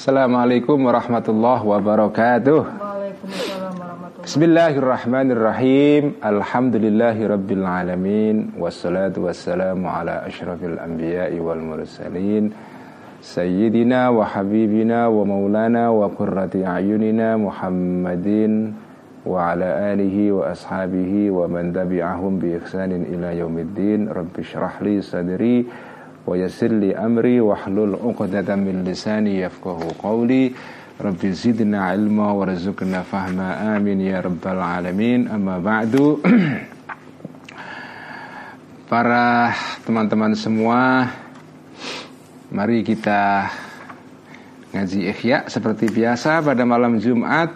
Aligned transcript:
Assalamualaikum 0.00 0.88
warahmatullahi 0.88 1.60
wabarakatuh. 1.60 2.60
Waalaikumsalam 2.64 3.72
warahmatullahi 3.76 4.24
Bismillahirrahmanirrahim. 4.24 6.02
Alhamdulillahi 6.24 7.28
rabbil 7.28 7.64
alamin. 7.68 8.56
Wassalatu 8.56 9.28
wassalamu 9.28 9.84
ala 9.92 10.24
ashrafil 10.24 10.80
anbiya'i 10.80 11.36
wal 11.36 11.60
mursalin. 11.60 12.48
Sayyidina 13.20 14.08
wa 14.08 14.24
habibina 14.24 15.12
wa 15.12 15.20
maulana 15.20 15.92
wa 15.92 16.08
qurrati 16.08 16.64
a'yunina 16.64 17.36
Muhammadin 17.36 18.72
wa 19.28 19.52
ala 19.52 19.92
alihi 19.92 20.32
wa 20.32 20.48
ashabihi 20.48 21.28
wa 21.28 21.44
man 21.44 21.76
tabi'ahum 21.76 22.40
bi 22.40 22.56
ihsanin 22.56 23.04
ila 23.04 23.36
yaumiddin. 23.36 24.08
Rabbi 24.08 24.40
shrah 24.48 24.80
li 24.80 25.04
sadri 25.04 25.68
yassir 26.28 26.70
li 26.70 26.92
amri 26.92 27.40
wahlul 27.40 27.96
'uqdatam 27.96 28.66
min 28.66 28.84
lisani 28.84 29.40
yafqahu 29.40 29.96
qawli. 29.98 30.52
Rabbi 31.00 31.32
zidna 31.32 31.96
ilma 31.96 32.36
warzuqna 32.36 33.00
fahma. 33.08 33.72
Amin 33.72 34.04
ya 34.04 34.20
rabbal 34.20 34.60
alamin. 34.60 35.32
Amma 35.32 35.56
ba'du. 35.56 36.20
Para 38.90 39.54
teman-teman 39.86 40.34
semua 40.36 41.08
mari 42.52 42.84
kita 42.84 43.48
ngaji 44.76 45.00
ihya 45.14 45.48
seperti 45.48 45.88
biasa 45.88 46.44
pada 46.44 46.68
malam 46.68 47.00
Jumat. 47.00 47.48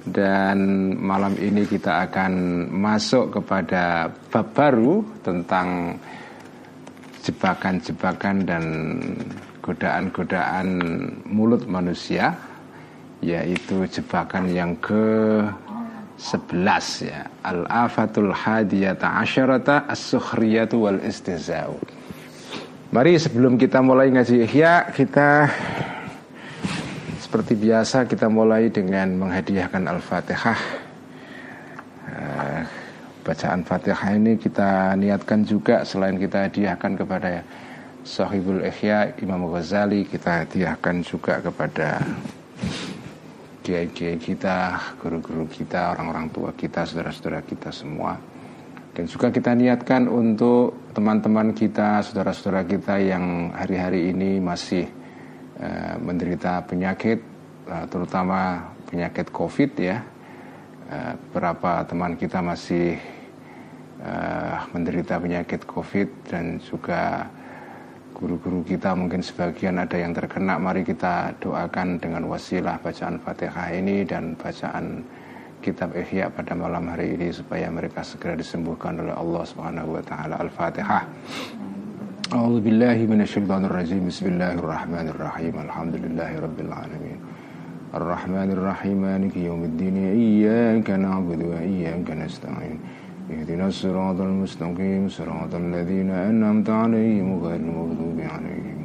Dan 0.00 0.96
malam 0.96 1.36
ini 1.36 1.68
kita 1.68 2.08
akan 2.08 2.32
masuk 2.72 3.36
kepada 3.36 4.08
bab 4.32 4.48
baru 4.56 5.04
tentang 5.20 6.00
jebakan-jebakan 7.20 8.36
dan 8.48 8.64
godaan-godaan 9.60 10.68
mulut 11.28 11.68
manusia 11.68 12.34
yaitu 13.20 13.84
jebakan 13.84 14.48
yang 14.48 14.72
ke 14.80 15.44
11 16.16 17.08
ya. 17.08 17.28
Al-afatul 17.44 18.32
hadiyata 18.32 19.20
asyarata 19.20 19.88
as-sukhriyatu 19.88 20.84
wal 20.84 21.00
istihza'u 21.00 21.76
Mari 22.90 23.16
sebelum 23.22 23.54
kita 23.54 23.78
mulai 23.80 24.10
ngaji 24.10 24.50
ihya 24.50 24.90
kita 24.90 25.46
seperti 27.22 27.54
biasa 27.54 28.10
kita 28.10 28.26
mulai 28.26 28.66
dengan 28.74 29.14
menghadiahkan 29.14 29.86
Al-Fatihah. 29.86 30.60
Uh, 32.10 32.79
bacaan 33.20 33.62
Fatihah 33.62 34.16
ini 34.16 34.40
kita 34.40 34.96
niatkan 34.96 35.44
juga 35.44 35.84
selain 35.84 36.16
kita 36.16 36.48
hadiahkan 36.48 36.92
kepada 36.96 37.44
Sahibul 38.00 38.64
Ihya 38.64 39.12
Imam 39.20 39.44
Ghazali 39.52 40.08
kita 40.08 40.44
hadiahkan 40.44 41.04
juga 41.04 41.44
kepada 41.44 42.00
kiai-kiai 43.60 44.16
kita, 44.16 44.80
guru-guru 44.96 45.44
kita, 45.46 45.92
orang-orang 45.92 46.32
tua 46.32 46.50
kita, 46.56 46.88
saudara-saudara 46.88 47.44
kita 47.44 47.68
semua. 47.68 48.16
Dan 48.96 49.04
juga 49.06 49.28
kita 49.30 49.52
niatkan 49.54 50.08
untuk 50.08 50.90
teman-teman 50.96 51.52
kita, 51.52 52.02
saudara-saudara 52.02 52.66
kita 52.66 52.98
yang 52.98 53.52
hari-hari 53.54 54.10
ini 54.10 54.40
masih 54.42 54.88
uh, 55.60 55.94
menderita 56.00 56.64
penyakit, 56.66 57.20
uh, 57.68 57.84
terutama 57.86 58.72
penyakit 58.90 59.30
COVID 59.30 59.70
ya 59.78 60.02
uh, 60.90 61.14
beberapa 61.30 61.86
teman 61.86 62.18
kita 62.18 62.42
masih 62.42 62.98
uh, 64.02 64.66
menderita 64.74 65.22
penyakit 65.22 65.62
COVID 65.64 66.08
dan 66.28 66.58
juga 66.58 67.30
guru-guru 68.20 68.60
kita 68.66 68.92
mungkin 68.92 69.24
sebagian 69.24 69.80
ada 69.80 69.96
yang 69.96 70.12
terkena. 70.12 70.60
Mari 70.60 70.84
kita 70.84 71.32
doakan 71.40 71.96
dengan 72.02 72.28
wasilah 72.28 72.76
bacaan 72.82 73.16
Fatihah 73.22 73.72
ini 73.72 74.04
dan 74.04 74.36
bacaan 74.36 75.06
kitab 75.64 75.92
Ihya 75.96 76.28
pada 76.32 76.56
malam 76.56 76.88
hari 76.88 77.16
ini 77.16 77.32
supaya 77.32 77.68
mereka 77.72 78.04
segera 78.04 78.36
disembuhkan 78.36 78.96
oleh 79.00 79.12
Allah 79.16 79.42
Subhanahu 79.44 79.96
wa 79.96 80.02
taala. 80.04 80.36
Al-Fatihah. 80.40 81.02
A'udzu 82.30 82.60
billahi 82.62 83.08
minasyaitonir 83.08 83.72
rajim. 83.72 84.04
Bismillahirrahmanirrahim. 84.04 85.54
Alhamdulillahirabbil 85.66 86.72
alamin. 86.72 87.39
الرحمن 87.90 88.54
الرحيم 88.54 89.02
مالك 89.02 89.36
يوم 89.36 89.64
الدين 89.64 89.96
إياك 89.96 90.90
نعبد 90.90 91.42
وإياك 91.42 92.06
نستعين 92.10 92.78
اهدنا 93.30 93.66
الصراط 93.66 94.20
المستقيم 94.20 95.08
صراط 95.08 95.54
الذين 95.54 96.10
أنعمت 96.10 96.70
عليهم 96.70 97.42
غير 97.42 97.60
المغضوب 97.60 98.18
عليهم 98.20 98.78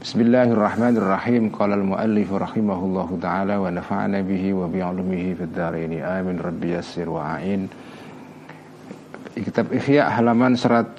بسم 0.00 0.20
الله 0.20 0.48
الرحمن 0.56 0.96
الرحيم. 0.96 1.42
قال 1.48 1.72
المؤلف 1.72 2.32
رحمه 2.32 2.80
الله 2.84 3.18
تعالى 3.22 3.56
ونفعنا 3.56 4.20
به 4.20 4.44
وبعلمه 4.54 5.24
في 5.36 5.42
الدارين. 5.44 5.92
آمين. 6.02 6.36
ربي 6.40 6.72
يسر 6.72 7.08
وعين 7.08 7.68
Kitab 9.30 9.70
Ihya 9.70 10.10
halaman 10.10 10.58
1021 10.58 10.98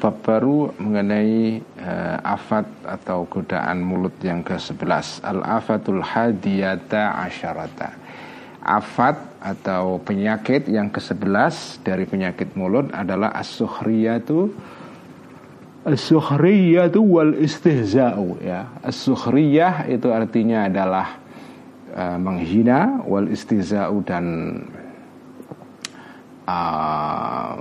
bab 0.00 0.16
baru 0.24 0.72
mengenai 0.80 1.60
uh, 1.60 2.16
afat 2.24 2.64
atau 2.80 3.28
godaan 3.28 3.84
mulut 3.84 4.16
yang 4.24 4.40
ke-11 4.40 5.20
Al-afatul 5.20 6.00
hadiyata 6.00 7.20
asyarata. 7.28 7.92
Afat 8.64 9.36
atau 9.36 10.00
penyakit 10.00 10.64
yang 10.72 10.88
ke-11 10.88 11.84
dari 11.84 12.08
penyakit 12.08 12.56
mulut 12.56 12.88
adalah 12.88 13.36
as-sukhriyatu 13.36 14.48
as-sukhriyatu 15.84 17.04
wal 17.04 17.36
istihza'u 17.36 18.40
ya. 18.40 18.80
As-sukhriyah 18.80 19.92
itu 19.92 20.08
artinya 20.08 20.72
adalah 20.72 21.20
uh, 21.92 22.16
menghina 22.16 23.04
wal 23.04 23.28
istihza'u 23.28 24.00
dan 24.08 24.24
uh, 26.46 27.52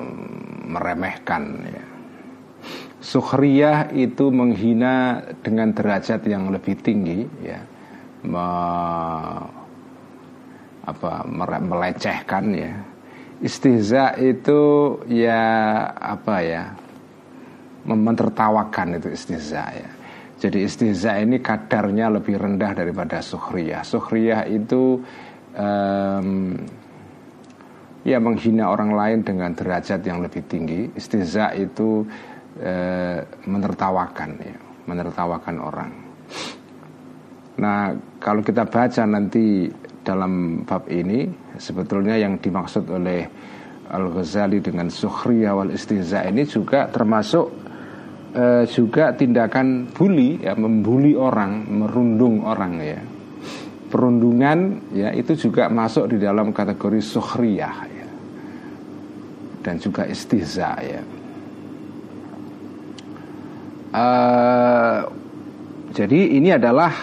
meremehkan 0.69 1.43
ya. 1.65 1.85
Sukhriyah 3.05 3.93
itu 3.93 4.33
menghina 4.33 5.21
dengan 5.45 5.69
derajat 5.77 6.25
yang 6.25 6.49
lebih 6.49 6.73
tinggi 6.81 7.27
ya. 7.45 7.61
Me, 8.25 8.47
apa 10.85 11.11
melecehkan 11.61 12.45
ya. 12.57 12.73
Istihza 13.45 14.17
itu 14.17 14.61
ya 15.05 15.43
apa 15.93 16.35
ya? 16.41 16.63
menertawakan 17.85 18.97
itu 18.97 19.13
istihza 19.13 19.63
ya. 19.69 19.89
Jadi 20.35 20.67
istihza 20.67 21.15
ini 21.21 21.39
kadarnya 21.39 22.11
lebih 22.11 22.35
rendah 22.35 22.75
daripada 22.75 23.23
sukhriyah. 23.23 23.85
Sukhriyah 23.87 24.49
itu 24.51 24.99
um, 25.55 26.59
ya 28.05 28.21
menghina 28.21 28.69
orang 28.69 28.93
lain 28.93 29.19
dengan 29.25 29.51
derajat 29.57 30.05
yang 30.05 30.21
lebih 30.21 30.45
tinggi. 30.45 30.93
Istihza 30.93 31.57
itu 31.57 32.05
e, 32.61 32.73
menertawakan 33.49 34.29
ya, 34.37 34.55
menertawakan 34.85 35.55
orang. 35.57 35.91
Nah, 37.55 37.97
kalau 38.21 38.45
kita 38.45 38.69
baca 38.69 39.03
nanti 39.09 39.65
dalam 40.05 40.61
bab 40.67 40.85
ini 40.85 41.25
sebetulnya 41.57 42.13
yang 42.21 42.37
dimaksud 42.37 42.85
oleh 42.93 43.25
Al-Ghazali 43.89 44.61
dengan 44.61 44.91
sukhriyah 44.91 45.53
wal 45.57 45.73
istihza 45.73 46.21
ini 46.29 46.45
juga 46.45 46.85
termasuk 46.93 47.47
e, 48.37 48.69
juga 48.69 49.17
tindakan 49.17 49.89
bully 49.89 50.45
ya, 50.45 50.53
membuli 50.53 51.17
orang, 51.17 51.65
merundung 51.65 52.45
orang 52.45 52.73
ya. 52.85 53.01
Perundungan 53.85 54.91
ya 54.91 55.15
itu 55.15 55.37
juga 55.47 55.71
masuk 55.71 56.11
di 56.11 56.17
dalam 56.19 56.51
kategori 56.51 56.99
sukhriyah 56.99 57.75
ya. 57.87 57.94
Dan 59.65 59.81
juga 59.81 60.05
istihza 60.05 60.77
ya. 60.77 61.01
Uh, 63.95 64.99
jadi 65.95 66.37
ini 66.37 66.53
adalah 66.53 66.93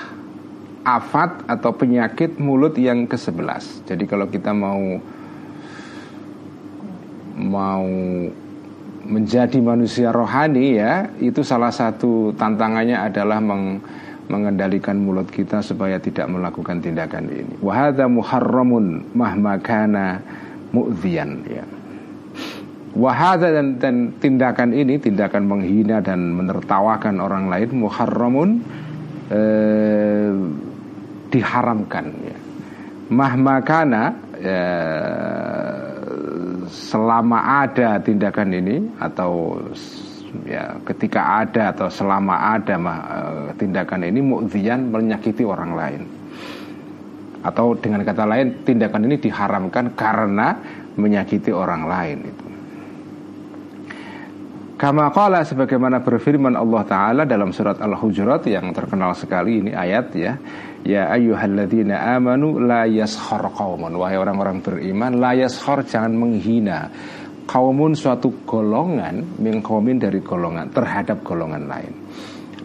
afat 0.86 1.48
atau 1.50 1.74
penyakit 1.74 2.38
mulut 2.38 2.78
yang 2.78 3.10
ke-11. 3.10 3.88
Jadi 3.90 4.04
kalau 4.06 4.30
kita 4.30 4.54
mau 4.54 4.78
mau 7.42 7.88
menjadi 9.02 9.58
manusia 9.58 10.14
rohani 10.14 10.78
ya, 10.78 11.10
itu 11.18 11.42
salah 11.42 11.74
satu 11.74 12.36
tantangannya 12.38 12.94
adalah 13.00 13.42
meng, 13.42 13.82
mengendalikan 14.30 15.00
mulut 15.00 15.26
kita 15.32 15.64
supaya 15.64 15.98
tidak 15.98 16.30
melakukan 16.30 16.78
tindakan 16.78 17.26
ini. 17.32 17.54
Wahada 17.58 18.06
muharramun 18.06 19.10
mahmakana 19.16 20.22
mu'zian 20.70 21.42
ya. 21.48 21.64
Wahada 22.92 23.48
dan, 23.48 23.80
dan 23.80 23.96
tindakan 24.20 24.76
ini 24.76 25.00
tindakan 25.00 25.48
menghina 25.48 26.04
dan 26.04 26.36
menertawakan 26.36 27.24
orang 27.24 27.48
lain 27.48 27.72
muharramun 27.72 28.60
eh, 29.32 30.28
diharamkan 31.32 32.06
ya. 32.20 32.36
Mahmakana 33.08 34.12
ya, 34.36 34.64
selama 36.68 37.64
ada 37.64 37.96
tindakan 37.96 38.48
ini 38.60 38.76
atau 39.00 39.56
ya 40.44 40.76
ketika 40.84 41.44
ada 41.44 41.72
atau 41.72 41.88
selama 41.88 42.60
ada 42.60 42.76
mah, 42.76 42.98
eh, 43.00 43.48
tindakan 43.56 44.04
ini 44.04 44.20
mu'dzian 44.20 44.92
menyakiti 44.92 45.48
orang 45.48 45.72
lain 45.72 46.02
atau 47.40 47.72
dengan 47.72 48.04
kata 48.04 48.28
lain 48.28 48.68
tindakan 48.68 49.08
ini 49.08 49.16
diharamkan 49.16 49.96
karena 49.96 50.60
menyakiti 50.94 51.50
orang 51.50 51.88
lain 51.88 52.18
Kama 54.82 55.14
qala 55.14 55.46
sebagaimana 55.46 56.02
berfirman 56.02 56.58
Allah 56.58 56.82
Ta'ala 56.82 57.22
dalam 57.22 57.54
surat 57.54 57.78
Al-Hujurat 57.78 58.42
yang 58.50 58.74
terkenal 58.74 59.14
sekali 59.14 59.62
ini 59.62 59.70
ayat 59.70 60.10
ya. 60.10 60.34
Ya 60.82 61.06
ayyuhalladzina 61.06 62.18
amanu 62.18 62.58
la 62.58 62.90
yaskhar 62.90 63.46
qaumun. 63.54 63.94
Wahai 63.94 64.18
orang-orang 64.18 64.58
beriman 64.58 65.22
la 65.22 65.38
yaskhar 65.38 65.86
jangan 65.86 66.18
menghina 66.18 66.90
Kaumun 67.46 67.94
suatu 67.94 68.42
golongan 68.42 69.38
Min 69.38 69.62
dari 70.02 70.18
golongan 70.18 70.74
terhadap 70.74 71.22
golongan 71.22 71.62
lain. 71.70 71.94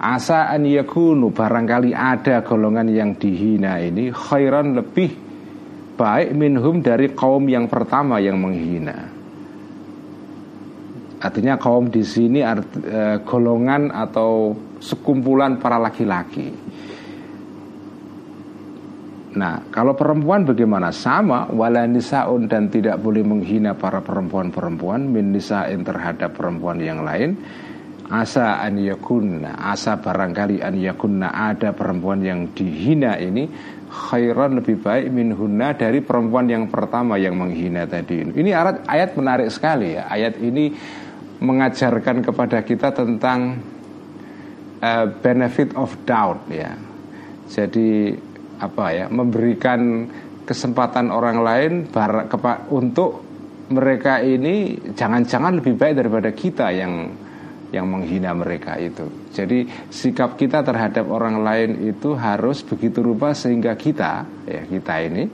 Asa 0.01 0.49
an 0.49 0.65
yakunu 0.65 1.29
barangkali 1.29 1.93
ada 1.93 2.41
golongan 2.41 2.89
yang 2.89 3.13
dihina 3.13 3.77
ini 3.77 4.09
Khairan 4.09 4.73
lebih 4.73 5.13
baik 5.93 6.33
minhum 6.33 6.81
dari 6.81 7.13
kaum 7.13 7.45
yang 7.45 7.69
pertama 7.69 8.17
yang 8.17 8.41
menghina 8.41 9.16
Artinya 11.17 11.57
kaum 11.57 11.89
di 11.89 12.05
sini 12.05 12.45
art, 12.45 12.77
e, 12.77 13.01
golongan 13.25 13.89
atau 13.89 14.53
sekumpulan 14.77 15.57
para 15.57 15.81
laki-laki. 15.81 16.53
Nah, 19.37 19.69
kalau 19.69 19.93
perempuan 19.93 20.45
bagaimana? 20.45 20.89
Sama 20.89 21.49
wala 21.53 21.85
nisaun 21.85 22.49
dan 22.49 22.73
tidak 22.73 22.97
boleh 22.97 23.21
menghina 23.21 23.77
para 23.77 24.01
perempuan-perempuan 24.01 25.09
min 25.09 25.29
nisa'in 25.33 25.85
terhadap 25.85 26.33
perempuan 26.33 26.81
yang 26.81 27.05
lain. 27.05 27.37
Asa 28.07 28.63
an 28.63 28.79
yakunna, 28.79 29.57
asa 29.59 29.99
barangkali 29.99 30.63
an 30.63 30.79
yakunna 30.79 31.27
ada 31.27 31.75
perempuan 31.75 32.23
yang 32.23 32.55
dihina 32.55 33.19
ini 33.19 33.51
khairan 33.87 34.59
lebih 34.59 34.79
baik 34.79 35.11
min 35.11 35.35
hunna 35.35 35.75
dari 35.75 35.99
perempuan 35.99 36.47
yang 36.47 36.71
pertama 36.71 37.19
yang 37.19 37.35
menghina 37.35 37.83
tadi. 37.83 38.23
Ini 38.31 38.51
ayat 38.55 38.87
ayat 38.87 39.09
menarik 39.15 39.49
sekali 39.51 39.99
ya. 39.99 40.07
Ayat 40.07 40.39
ini 40.39 40.71
mengajarkan 41.37 42.25
kepada 42.25 42.65
kita 42.65 42.93
tentang 42.93 43.61
uh, 44.81 45.05
benefit 45.21 45.73
of 45.77 45.93
doubt 46.05 46.45
ya. 46.49 46.73
Jadi 47.47 48.11
apa 48.57 48.85
ya, 48.91 49.05
memberikan 49.07 50.09
kesempatan 50.43 51.13
orang 51.13 51.37
lain 51.43 51.71
bar, 51.91 52.25
kepa, 52.31 52.71
untuk 52.73 53.23
mereka 53.67 54.23
ini 54.23 54.79
jangan-jangan 54.95 55.59
lebih 55.59 55.75
baik 55.75 55.95
daripada 55.99 56.31
kita 56.31 56.71
yang 56.71 57.11
yang 57.67 57.83
menghina 57.83 58.31
mereka 58.31 58.79
itu. 58.79 59.27
Jadi 59.35 59.67
sikap 59.91 60.39
kita 60.39 60.63
terhadap 60.63 61.03
orang 61.11 61.43
lain 61.43 61.83
itu 61.83 62.15
harus 62.15 62.63
begitu 62.63 63.03
rupa 63.03 63.35
sehingga 63.35 63.75
kita 63.75 64.23
ya 64.47 64.63
kita 64.63 64.95
ini 65.03 65.27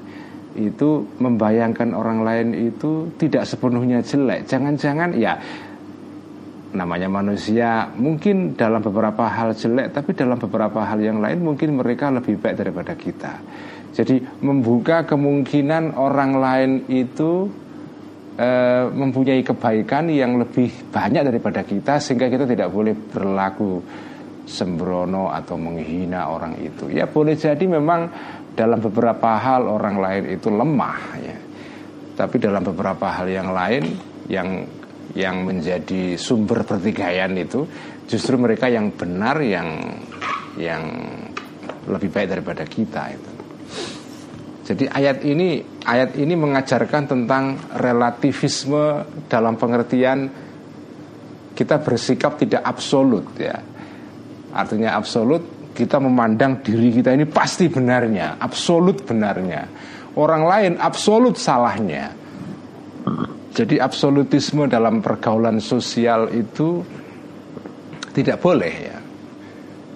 itu 0.57 1.05
membayangkan 1.17 1.93
orang 1.93 2.25
lain 2.25 2.47
itu 2.57 3.13
tidak 3.21 3.45
sepenuhnya 3.45 4.01
jelek. 4.01 4.49
Jangan-jangan 4.49 5.13
ya 5.13 5.37
namanya 6.73 7.09
manusia 7.09 7.87
mungkin 7.93 8.57
dalam 8.57 8.81
beberapa 8.81 9.29
hal 9.29 9.53
jelek 9.53 9.93
tapi 9.93 10.17
dalam 10.17 10.41
beberapa 10.41 10.81
hal 10.81 10.99
yang 10.99 11.21
lain 11.21 11.45
mungkin 11.45 11.77
mereka 11.77 12.09
lebih 12.09 12.41
baik 12.41 12.57
daripada 12.57 12.93
kita. 12.97 13.33
Jadi 13.93 14.17
membuka 14.41 15.05
kemungkinan 15.05 15.93
orang 15.93 16.31
lain 16.33 16.71
itu 16.89 17.45
e, 18.33 18.49
mempunyai 18.89 19.45
kebaikan 19.45 20.09
yang 20.09 20.41
lebih 20.41 20.89
banyak 20.89 21.21
daripada 21.21 21.61
kita 21.61 22.01
sehingga 22.01 22.25
kita 22.25 22.49
tidak 22.49 22.73
boleh 22.73 22.97
berlaku 22.97 23.77
sembrono 24.49 25.29
atau 25.29 25.55
menghina 25.61 26.25
orang 26.25 26.57
itu. 26.57 26.89
Ya 26.89 27.05
boleh 27.05 27.37
jadi 27.37 27.63
memang 27.69 28.09
dalam 28.57 28.81
beberapa 28.81 29.37
hal 29.37 29.69
orang 29.69 30.01
lain 30.01 30.23
itu 30.33 30.49
lemah 30.49 30.99
ya. 31.21 31.37
Tapi 32.13 32.41
dalam 32.41 32.65
beberapa 32.65 33.09
hal 33.13 33.29
yang 33.29 33.49
lain 33.53 33.83
yang 34.25 34.65
yang 35.13 35.45
menjadi 35.45 36.15
sumber 36.15 36.63
pertikaian 36.63 37.35
itu 37.35 37.67
justru 38.07 38.39
mereka 38.39 38.71
yang 38.71 38.95
benar 38.95 39.43
yang 39.43 39.99
yang 40.57 40.83
lebih 41.87 42.09
baik 42.09 42.27
daripada 42.31 42.63
kita 42.63 43.03
itu. 43.13 43.31
Jadi 44.63 44.87
ayat 44.87 45.27
ini 45.27 45.59
ayat 45.83 46.15
ini 46.15 46.33
mengajarkan 46.39 47.03
tentang 47.03 47.59
relativisme 47.75 49.03
dalam 49.27 49.59
pengertian 49.59 50.31
kita 51.51 51.83
bersikap 51.83 52.39
tidak 52.39 52.63
absolut 52.63 53.27
ya. 53.35 53.59
Artinya 54.55 54.95
absolut 54.95 55.73
kita 55.73 55.97
memandang 55.99 56.61
diri 56.61 56.93
kita 56.93 57.11
ini 57.11 57.25
pasti 57.25 57.67
benarnya, 57.67 58.37
absolut 58.39 59.03
benarnya. 59.03 59.67
Orang 60.13 60.45
lain 60.45 60.77
absolut 60.77 61.35
salahnya. 61.35 62.13
Jadi 63.53 63.77
absolutisme 63.77 64.65
dalam 64.65 64.97
pergaulan 65.05 65.61
sosial 65.61 66.33
itu 66.33 66.81
tidak 68.09 68.41
boleh 68.41 68.73
ya. 68.73 68.97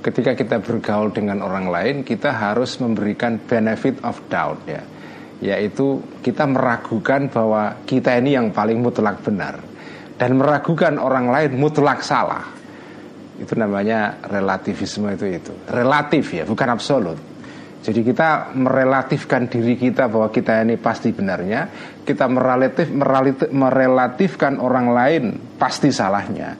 Ketika 0.06 0.38
kita 0.38 0.62
bergaul 0.62 1.10
dengan 1.10 1.42
orang 1.42 1.66
lain, 1.68 1.96
kita 2.06 2.38
harus 2.38 2.78
memberikan 2.78 3.42
benefit 3.42 3.98
of 4.06 4.22
doubt 4.30 4.62
ya. 4.70 4.86
Yaitu 5.42 6.02
kita 6.22 6.46
meragukan 6.46 7.30
bahwa 7.34 7.82
kita 7.86 8.18
ini 8.22 8.38
yang 8.38 8.54
paling 8.54 8.78
mutlak 8.78 9.26
benar 9.26 9.58
dan 10.18 10.38
meragukan 10.38 10.98
orang 10.98 11.30
lain 11.30 11.58
mutlak 11.58 12.02
salah. 12.02 12.46
Itu 13.38 13.54
namanya 13.54 14.18
relativisme 14.26 15.14
itu 15.14 15.26
itu. 15.30 15.54
Relatif 15.70 16.34
ya, 16.34 16.46
bukan 16.46 16.74
absolut. 16.74 17.37
Jadi 17.78 18.04
kita 18.04 18.52
merelatifkan 18.58 19.48
diri 19.48 19.78
kita 19.78 20.10
bahwa 20.12 20.28
kita 20.34 20.66
ini 20.66 20.76
pasti 20.76 21.14
benarnya, 21.14 21.70
kita 22.04 22.26
merelatif, 22.28 22.90
merelatif 22.92 23.48
merelatifkan 23.54 24.60
orang 24.60 24.88
lain 24.92 25.24
pasti 25.56 25.94
salahnya. 25.94 26.58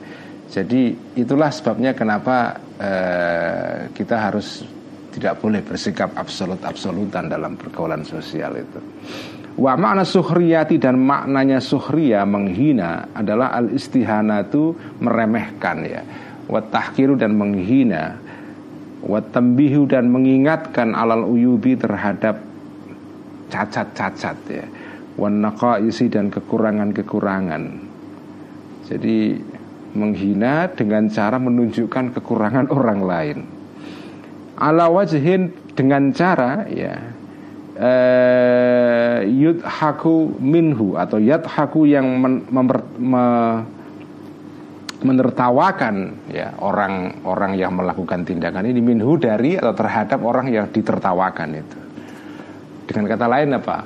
Jadi 0.48 0.96
itulah 1.20 1.52
sebabnya 1.52 1.92
kenapa 1.92 2.56
eh, 2.80 3.92
kita 3.92 4.16
harus 4.16 4.64
tidak 5.12 5.42
boleh 5.42 5.60
bersikap 5.60 6.16
absolut-absolutan 6.16 7.28
dalam 7.28 7.58
pergaulan 7.58 8.06
sosial 8.06 8.56
itu. 8.56 8.80
Wa 9.58 9.74
makna 9.74 10.06
suhriyati 10.06 10.78
dan 10.78 11.02
maknanya 11.02 11.58
suhriya 11.58 12.22
menghina 12.22 13.10
adalah 13.10 13.52
al 13.58 13.74
istihanatu 13.74 14.96
meremehkan 15.02 15.76
ya. 15.82 16.02
Wa 16.46 16.62
tahkiru 16.62 17.18
dan 17.18 17.34
menghina 17.34 18.27
watambihu 19.02 19.86
dan 19.86 20.10
mengingatkan 20.10 20.94
alal 20.94 21.26
uyubi 21.28 21.78
terhadap 21.78 22.42
cacat-cacat 23.48 24.36
ya. 24.50 24.66
Wan 25.18 25.42
isi 25.82 26.06
dan 26.06 26.30
kekurangan-kekurangan. 26.30 27.62
Jadi 28.86 29.34
menghina 29.98 30.70
dengan 30.70 31.10
cara 31.10 31.42
menunjukkan 31.42 32.14
kekurangan 32.14 32.70
orang 32.78 33.00
lain. 33.02 33.38
Ala 34.58 34.90
wajhin 34.90 35.54
dengan 35.74 36.10
cara 36.10 36.66
ya 36.66 36.98
eh, 37.78 39.18
yudhaku 39.30 40.38
minhu 40.42 40.98
atau 40.98 41.22
yadhaku 41.22 41.86
yang 41.86 42.06
men, 42.18 42.42
memper, 42.50 42.82
me, 42.98 43.24
menertawakan 44.98 46.26
ya 46.26 46.58
orang-orang 46.58 47.54
yang 47.54 47.78
melakukan 47.78 48.26
tindakan 48.26 48.66
ini 48.66 48.82
minhu 48.82 49.14
dari 49.14 49.54
atau 49.54 49.70
terhadap 49.70 50.18
orang 50.26 50.50
yang 50.50 50.66
ditertawakan 50.74 51.48
itu. 51.54 51.78
Dengan 52.88 53.04
kata 53.14 53.26
lain 53.30 53.50
apa? 53.54 53.78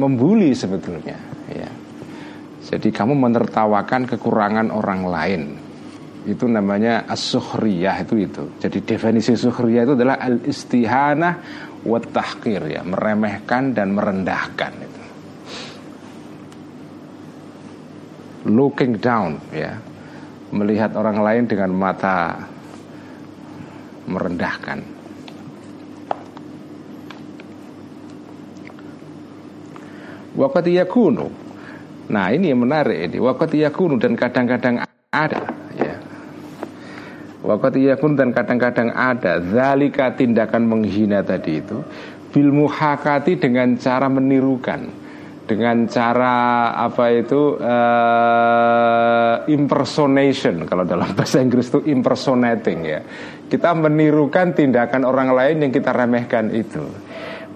Membuli 0.00 0.56
sebetulnya 0.56 1.18
ya. 1.50 1.70
Jadi 2.66 2.90
kamu 2.90 3.14
menertawakan 3.14 4.10
kekurangan 4.10 4.74
orang 4.74 5.02
lain. 5.06 5.42
Itu 6.26 6.50
namanya 6.50 7.06
as-sukhriyah 7.06 8.02
itu 8.02 8.26
itu. 8.26 8.44
Jadi 8.58 8.82
definisi 8.82 9.38
sukhriyah 9.38 9.86
itu 9.86 9.94
adalah 9.94 10.18
al-istihanah 10.18 11.34
wa 11.86 11.98
ya, 12.66 12.82
meremehkan 12.82 13.70
dan 13.70 13.94
merendahkan 13.94 14.72
itu. 14.82 15.02
Looking 18.50 18.98
down 18.98 19.38
ya, 19.54 19.78
melihat 20.56 20.96
orang 20.96 21.20
lain 21.20 21.44
dengan 21.44 21.70
mata 21.76 22.48
merendahkan. 24.08 24.80
Wakat 30.36 30.68
yakunu. 30.68 31.32
Nah 32.12 32.28
ini 32.28 32.52
yang 32.52 32.60
menarik 32.60 33.08
ini. 33.08 33.16
Wakat 33.16 33.56
yakunu 33.56 33.96
dan 33.96 34.12
kadang-kadang 34.14 34.84
ada. 35.08 35.42
Ya. 35.80 35.96
Wakat 37.40 37.80
yakunu 37.80 38.20
dan 38.20 38.36
kadang-kadang 38.36 38.92
ada. 38.92 39.40
Zalika 39.40 40.12
tindakan 40.12 40.68
menghina 40.68 41.24
tadi 41.24 41.64
itu. 41.64 41.80
Bil 42.36 42.52
muhakati 42.52 43.40
dengan 43.40 43.80
cara 43.80 44.12
menirukan. 44.12 45.05
Dengan 45.46 45.86
cara 45.86 46.74
apa 46.74 47.14
itu 47.14 47.54
uh, 47.62 49.46
impersonation. 49.46 50.66
Kalau 50.66 50.82
dalam 50.82 51.14
bahasa 51.16 51.38
Inggris 51.38 51.70
itu 51.70 51.86
impersonating 51.86 52.78
ya. 52.82 53.00
Kita 53.46 53.78
menirukan 53.78 54.58
tindakan 54.58 55.06
orang 55.06 55.30
lain 55.30 55.62
yang 55.62 55.72
kita 55.72 55.94
remehkan 55.94 56.50
itu. 56.50 56.82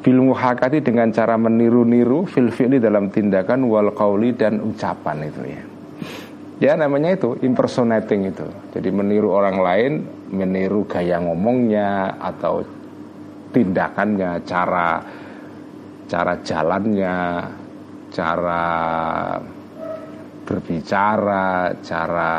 Bil 0.01 0.23
muhakati 0.23 0.81
dengan 0.81 1.13
cara 1.13 1.37
meniru-niru 1.37 2.25
fil 2.25 2.49
fi'li 2.49 2.81
dalam 2.81 3.11
tindakan 3.13 3.69
wal 3.69 3.93
qauli 3.93 4.33
dan 4.39 4.63
ucapan 4.63 5.29
itu 5.29 5.43
ya. 5.45 5.63
Ya 6.61 6.73
namanya 6.79 7.13
itu 7.19 7.37
impersonating 7.43 8.31
itu. 8.31 8.47
Jadi 8.73 8.89
meniru 8.95 9.35
orang 9.35 9.59
lain 9.61 9.93
meniru 10.31 10.87
gaya 10.87 11.19
ngomongnya 11.21 12.17
atau 12.23 12.63
tindakannya 13.51 14.47
cara 14.47 15.03
cara 16.07 16.35
jalannya 16.43 17.17
cara 18.11 18.63
berbicara, 20.45 21.71
cara 21.79 22.33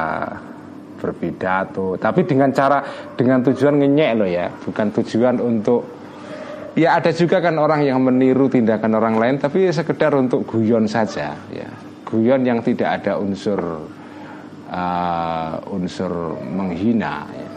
berpidato, 1.01 1.97
tapi 1.97 2.27
dengan 2.27 2.53
cara 2.53 2.83
dengan 3.17 3.41
tujuan 3.41 3.81
ngenyek 3.81 4.11
loh 4.19 4.29
ya, 4.29 4.51
bukan 4.51 4.93
tujuan 5.01 5.41
untuk 5.41 5.81
ya 6.77 6.99
ada 7.01 7.11
juga 7.11 7.41
kan 7.41 7.57
orang 7.57 7.83
yang 7.83 7.99
meniru 7.99 8.47
tindakan 8.47 8.95
orang 8.95 9.15
lain 9.17 9.35
tapi 9.41 9.67
sekedar 9.73 10.13
untuk 10.13 10.45
guyon 10.45 10.85
saja 10.85 11.33
ya. 11.49 11.69
Guyon 12.05 12.43
yang 12.43 12.59
tidak 12.59 13.01
ada 13.01 13.15
unsur 13.17 13.87
uh, 14.67 15.53
unsur 15.71 16.37
menghina 16.43 17.25
ya. 17.31 17.49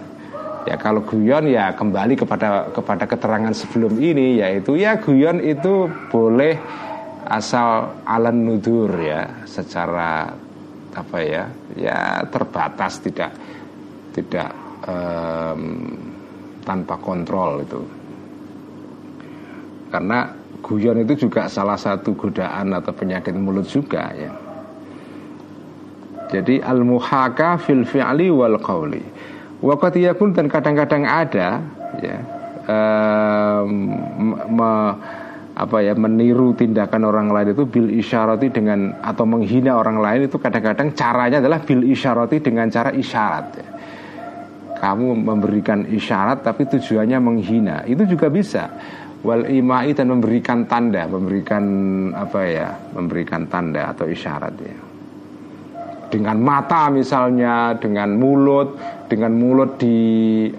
Ya 0.64 0.76
kalau 0.80 1.04
guyon 1.04 1.44
ya 1.50 1.76
kembali 1.76 2.16
kepada 2.16 2.72
kepada 2.72 3.04
keterangan 3.04 3.52
sebelum 3.52 4.00
ini 4.00 4.40
yaitu 4.40 4.80
ya 4.80 4.96
guyon 4.96 5.44
itu 5.44 5.92
boleh 6.08 6.56
asal 7.28 8.00
alan 8.04 8.44
nudur 8.44 8.90
ya 9.00 9.44
secara 9.48 10.30
apa 10.94 11.18
ya 11.24 11.44
ya 11.74 12.22
terbatas 12.30 13.02
tidak 13.02 13.32
tidak 14.14 14.50
um, 14.86 15.62
tanpa 16.62 16.94
kontrol 17.02 17.60
itu. 17.64 17.82
Karena 19.90 20.26
guyon 20.64 21.02
itu 21.02 21.26
juga 21.28 21.46
salah 21.46 21.78
satu 21.78 22.14
godaan 22.16 22.74
atau 22.74 22.94
penyakit 22.94 23.34
mulut 23.34 23.66
juga 23.68 24.10
ya. 24.14 24.32
Jadi 26.34 26.58
al 26.58 26.82
muhaka 26.82 27.60
fil 27.60 27.86
fi'li 27.86 28.32
wal 28.32 28.58
qawli. 28.58 29.02
Wakat 29.64 29.96
yakun 29.96 30.34
dan 30.34 30.50
kadang-kadang 30.50 31.06
ada 31.06 31.62
ya 32.02 32.18
um, 32.68 33.70
me, 34.50 34.72
apa 35.54 35.86
ya 35.86 35.94
meniru 35.94 36.50
tindakan 36.58 37.06
orang 37.06 37.30
lain 37.30 37.54
itu 37.54 37.62
bil 37.70 37.86
isyarati 37.86 38.50
dengan 38.50 38.90
atau 38.98 39.22
menghina 39.22 39.78
orang 39.78 40.02
lain 40.02 40.26
itu 40.26 40.42
kadang-kadang 40.42 40.90
caranya 40.98 41.38
adalah 41.38 41.62
bil 41.62 41.86
isyarati 41.86 42.42
dengan 42.42 42.66
cara 42.74 42.90
isyarat 42.90 43.46
ya. 43.54 43.68
kamu 44.82 45.14
memberikan 45.14 45.86
isyarat 45.86 46.42
tapi 46.42 46.66
tujuannya 46.66 47.18
menghina. 47.22 47.76
Itu 47.86 48.02
juga 48.04 48.26
bisa. 48.28 48.66
Wal 49.24 49.48
imai 49.48 49.96
dan 49.96 50.12
memberikan 50.12 50.68
tanda 50.68 51.08
memberikan 51.08 51.64
apa 52.12 52.40
ya 52.44 52.68
memberikan 52.92 53.48
tanda 53.48 53.94
atau 53.94 54.10
isyarat 54.10 54.54
ya. 54.58 54.76
Dengan 56.10 56.36
mata 56.42 56.92
misalnya 56.92 57.78
dengan 57.78 58.18
mulut 58.18 58.76
dengan 59.08 59.32
mulut 59.32 59.80
di 59.80 59.96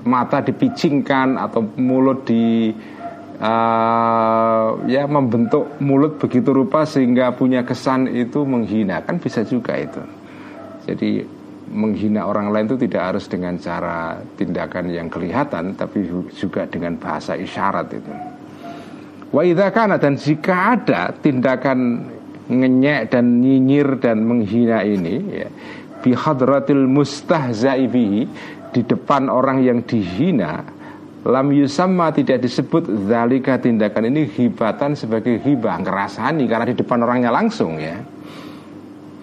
mata 0.08 0.42
dipicingkan 0.42 1.38
atau 1.38 1.62
mulut 1.78 2.26
di 2.26 2.74
uh, 3.40 4.68
ya 4.88 5.04
membentuk 5.08 5.80
mulut 5.82 6.20
begitu 6.20 6.52
rupa 6.52 6.88
sehingga 6.88 7.34
punya 7.36 7.64
kesan 7.64 8.12
itu 8.12 8.44
menghina. 8.44 9.04
Kan 9.04 9.20
bisa 9.20 9.44
juga 9.44 9.76
itu. 9.76 10.02
Jadi 10.86 11.26
menghina 11.72 12.30
orang 12.30 12.54
lain 12.54 12.70
itu 12.70 12.78
tidak 12.86 13.02
harus 13.14 13.26
dengan 13.26 13.58
cara 13.58 14.22
tindakan 14.38 14.86
yang 14.94 15.10
kelihatan 15.10 15.74
tapi 15.74 16.06
juga 16.32 16.70
dengan 16.70 16.96
bahasa 17.02 17.34
isyarat 17.34 17.88
itu. 17.90 18.14
Wa 19.34 19.42
kana 19.74 19.98
dan 19.98 20.16
jika 20.16 20.78
ada 20.78 21.12
tindakan 21.12 22.08
ngenyek 22.46 23.10
dan 23.10 23.42
nyinyir 23.42 23.98
dan 23.98 24.22
menghina 24.22 24.86
ini 24.86 25.18
ya 25.34 25.50
bihadratil 26.06 26.86
mustahzai 26.86 27.90
di 28.70 28.82
depan 28.86 29.26
orang 29.26 29.66
yang 29.66 29.82
dihina 29.82 30.62
Lam 31.26 31.50
yusamma 31.50 32.14
tidak 32.14 32.46
disebut 32.46 33.10
zalika 33.10 33.58
tindakan. 33.58 34.14
Ini 34.14 34.30
hibatan 34.30 34.94
sebagai 34.94 35.42
hibah 35.42 35.82
Ngerasani 35.82 36.46
karena 36.46 36.70
di 36.70 36.78
depan 36.78 37.02
orangnya 37.02 37.34
langsung 37.34 37.82
ya. 37.82 37.98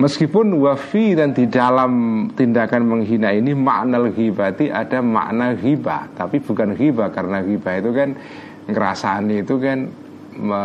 Meskipun 0.03 0.51
wafi 0.59 1.15
dan 1.15 1.31
di 1.31 1.47
dalam 1.47 2.27
tindakan 2.35 2.91
menghina 2.91 3.31
ini 3.31 3.55
makna 3.55 4.03
hibati 4.03 4.67
ada 4.67 4.99
makna 4.99 5.55
hibah. 5.55 6.11
Tapi 6.19 6.43
bukan 6.43 6.75
hibah 6.75 7.15
karena 7.15 7.39
hibah 7.39 7.75
itu 7.79 7.91
kan 7.95 8.19
ngerasani 8.67 9.47
itu 9.47 9.55
kan 9.63 9.79
me, 10.43 10.63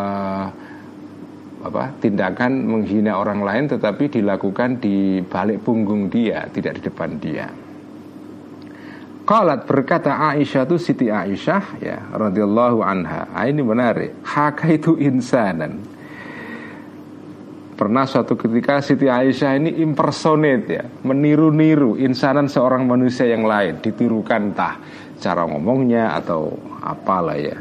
apa, 1.62 1.94
tindakan 2.01 2.65
menghina 2.65 3.13
orang 3.13 3.46
lain 3.46 3.65
tetapi 3.70 4.10
dilakukan 4.10 4.82
di 4.82 5.22
balik 5.22 5.62
punggung 5.62 6.10
dia 6.10 6.50
tidak 6.50 6.82
di 6.82 6.82
depan 6.89 7.10
dia 7.22 7.66
Qalat 9.27 9.67
berkata 9.67 10.15
Aisyah 10.15 10.63
itu 10.63 10.79
Siti 10.79 11.12
Aisyah 11.12 11.84
ya 11.84 12.00
radhiyallahu 12.15 12.79
anha. 12.79 13.27
Ah, 13.36 13.43
ini 13.43 13.60
menarik. 13.60 14.24
Haka 14.24 14.72
itu 14.72 14.96
insanan. 14.96 15.84
Pernah 17.75 18.07
suatu 18.07 18.39
ketika 18.39 18.79
Siti 18.79 19.12
Aisyah 19.12 19.60
ini 19.60 19.84
impersonate 19.84 20.72
ya, 20.72 20.88
meniru-niru 21.03 22.00
insanan 22.00 22.48
seorang 22.48 22.88
manusia 22.88 23.27
yang 23.27 23.43
lain, 23.43 23.84
ditirukan 23.84 24.55
tah 24.55 24.79
cara 25.19 25.43
ngomongnya 25.43 26.15
atau 26.15 26.55
apalah 26.79 27.36
ya. 27.36 27.60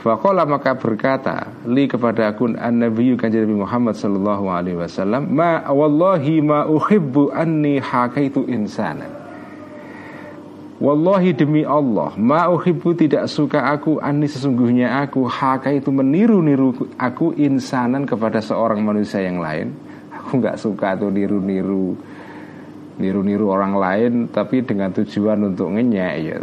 Fakola 0.00 0.48
maka 0.48 0.72
berkata 0.72 1.52
li 1.68 1.84
kepada 1.84 2.32
akun 2.32 2.56
an 2.56 2.80
Nabi 2.80 3.12
kanjeng 3.18 3.44
Nabi 3.44 3.60
Muhammad 3.60 3.92
sallallahu 3.92 4.46
alaihi 4.46 4.78
wasallam 4.78 5.26
ma 5.26 5.66
wallahi 5.68 6.38
ma 6.38 6.64
uhibbu 6.70 7.34
anni 7.34 7.82
hakaitu 7.82 8.46
insanan 8.46 9.17
Wallahi 10.78 11.34
demi 11.34 11.66
Allah 11.66 12.14
Ma'uhibbu 12.14 12.94
tidak 12.94 13.26
suka 13.26 13.66
aku 13.66 13.98
Ani 13.98 14.30
sesungguhnya 14.30 15.02
aku 15.02 15.26
Haka 15.26 15.74
itu 15.74 15.90
meniru-niru 15.90 16.94
aku 16.94 17.34
insanan 17.34 18.06
kepada 18.06 18.38
seorang 18.38 18.78
manusia 18.86 19.18
yang 19.18 19.42
lain 19.42 19.74
Aku 20.14 20.38
nggak 20.38 20.54
suka 20.54 20.94
tuh 20.94 21.10
niru-niru 21.10 21.98
Niru-niru 23.02 23.46
orang 23.50 23.74
lain 23.74 24.12
Tapi 24.30 24.62
dengan 24.62 24.94
tujuan 24.94 25.50
untuk 25.50 25.74
ngenyek 25.74 26.14
ya. 26.22 26.38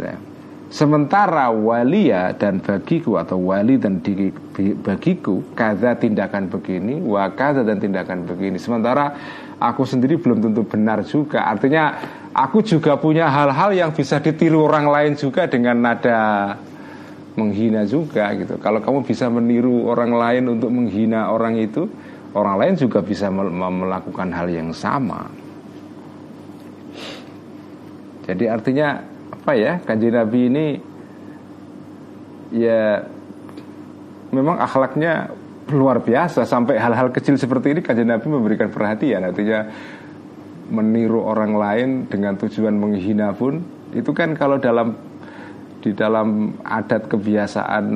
Sementara 0.66 1.46
walia 1.54 2.34
dan 2.34 2.58
bagiku 2.58 3.22
Atau 3.22 3.38
wali 3.38 3.78
dan 3.78 4.02
di, 4.02 4.34
bagiku 4.82 5.38
Kaza 5.54 5.94
tindakan 5.94 6.50
begini 6.50 6.98
Wakaza 7.06 7.62
dan 7.62 7.78
tindakan 7.78 8.26
begini 8.26 8.58
Sementara 8.58 9.14
aku 9.62 9.86
sendiri 9.86 10.18
belum 10.18 10.42
tentu 10.42 10.66
benar 10.66 11.06
juga 11.06 11.46
Artinya 11.46 11.94
Aku 12.36 12.60
juga 12.60 13.00
punya 13.00 13.32
hal-hal 13.32 13.72
yang 13.72 13.90
bisa 13.96 14.20
ditiru 14.20 14.68
orang 14.68 14.92
lain 14.92 15.12
juga 15.16 15.48
dengan 15.48 15.80
nada 15.80 16.52
menghina 17.32 17.88
juga 17.88 18.28
gitu. 18.36 18.60
Kalau 18.60 18.84
kamu 18.84 19.08
bisa 19.08 19.32
meniru 19.32 19.88
orang 19.88 20.12
lain 20.12 20.44
untuk 20.52 20.68
menghina 20.68 21.32
orang 21.32 21.56
itu, 21.56 21.88
orang 22.36 22.60
lain 22.60 22.74
juga 22.76 23.00
bisa 23.00 23.32
melakukan 23.32 24.28
hal 24.36 24.52
yang 24.52 24.68
sama. 24.76 25.32
Jadi 28.28 28.44
artinya 28.52 29.00
apa 29.46 29.54
ya? 29.54 29.78
Kanjeng 29.78 30.10
Nabi 30.10 30.40
ini 30.50 30.66
ya 32.50 32.98
memang 34.34 34.58
akhlaknya 34.58 35.30
luar 35.70 35.98
biasa 36.02 36.46
sampai 36.46 36.78
hal-hal 36.78 37.10
kecil 37.10 37.34
seperti 37.34 37.74
ini 37.74 37.80
kanjeng 37.82 38.06
Nabi 38.06 38.26
memberikan 38.30 38.70
perhatian 38.70 39.26
artinya 39.26 39.66
meniru 40.70 41.22
orang 41.26 41.58
lain 41.58 41.90
dengan 42.06 42.38
tujuan 42.38 42.74
menghina 42.74 43.34
pun 43.34 43.62
itu 43.94 44.10
kan 44.14 44.34
kalau 44.38 44.58
dalam 44.62 44.94
di 45.82 45.94
dalam 45.94 46.58
adat 46.62 47.06
kebiasaan 47.10 47.86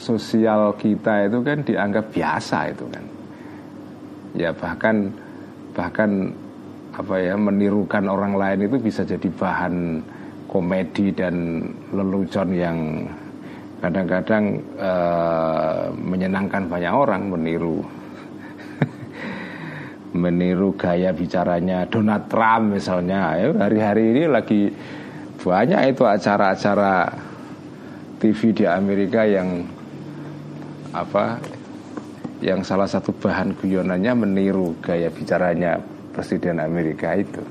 sosial 0.00 0.76
kita 0.76 1.28
itu 1.28 1.40
kan 1.44 1.64
dianggap 1.64 2.08
biasa 2.12 2.72
itu 2.72 2.84
kan 2.88 3.04
ya 4.36 4.52
bahkan 4.52 5.12
bahkan 5.72 6.32
apa 6.94 7.14
ya 7.20 7.34
menirukan 7.36 8.04
orang 8.08 8.36
lain 8.36 8.68
itu 8.68 8.76
bisa 8.80 9.04
jadi 9.04 9.28
bahan 9.28 10.04
komedi 10.54 11.10
dan 11.10 11.66
lelucon 11.90 12.54
yang 12.54 12.78
kadang-kadang 13.82 14.62
uh, 14.78 15.90
menyenangkan 15.98 16.70
banyak 16.70 16.94
orang 16.94 17.26
meniru. 17.26 17.82
Meniru 20.22 20.78
gaya 20.78 21.10
bicaranya. 21.10 21.90
Donald 21.90 22.30
Trump 22.30 22.78
misalnya. 22.78 23.34
Hari-hari 23.50 24.14
ini 24.14 24.22
lagi 24.30 24.70
banyak 25.42 25.90
itu 25.90 26.06
acara-acara 26.06 27.10
TV 28.22 28.54
di 28.54 28.64
Amerika 28.64 29.26
yang 29.26 29.66
apa 30.94 31.42
yang 32.38 32.62
salah 32.62 32.86
satu 32.86 33.10
bahan 33.10 33.58
guyonannya 33.58 34.14
meniru 34.14 34.78
gaya 34.78 35.10
bicaranya 35.10 35.82
Presiden 36.14 36.62
Amerika 36.62 37.10
itu. 37.18 37.42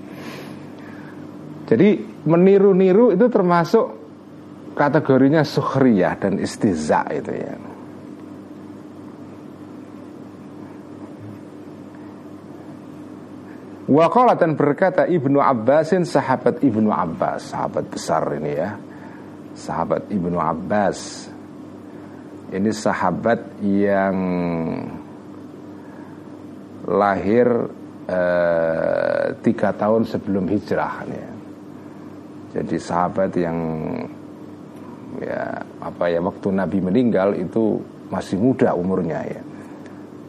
Jadi 1.68 2.13
meniru-niru 2.24 3.12
itu 3.12 3.28
termasuk 3.28 3.86
kategorinya 4.74 5.44
sukhriyah 5.44 6.14
dan 6.18 6.40
istiza 6.40 7.04
itu 7.12 7.32
ya. 7.32 7.56
Waqala 13.84 14.40
dan 14.40 14.56
berkata 14.56 15.04
Ibnu 15.04 15.44
Abbasin 15.44 16.08
sahabat 16.08 16.64
Ibnu 16.64 16.88
Abbas 16.88 17.52
Sahabat 17.52 17.92
besar 17.92 18.24
ini 18.40 18.56
ya 18.56 18.80
Sahabat 19.60 20.08
Ibnu 20.08 20.40
Abbas 20.40 21.28
Ini 22.48 22.72
sahabat 22.72 23.60
yang 23.60 24.16
Lahir 26.88 27.48
eh, 28.08 29.36
Tiga 29.44 29.76
tahun 29.76 30.08
sebelum 30.08 30.48
hijrah 30.48 31.04
ya. 31.12 31.33
Jadi 32.54 32.78
sahabat 32.78 33.34
yang 33.36 33.58
Ya 35.22 35.62
apa 35.78 36.10
ya 36.10 36.22
Waktu 36.22 36.54
Nabi 36.58 36.82
meninggal 36.82 37.38
itu 37.38 37.78
Masih 38.10 38.38
muda 38.38 38.74
umurnya 38.74 39.22
ya 39.26 39.42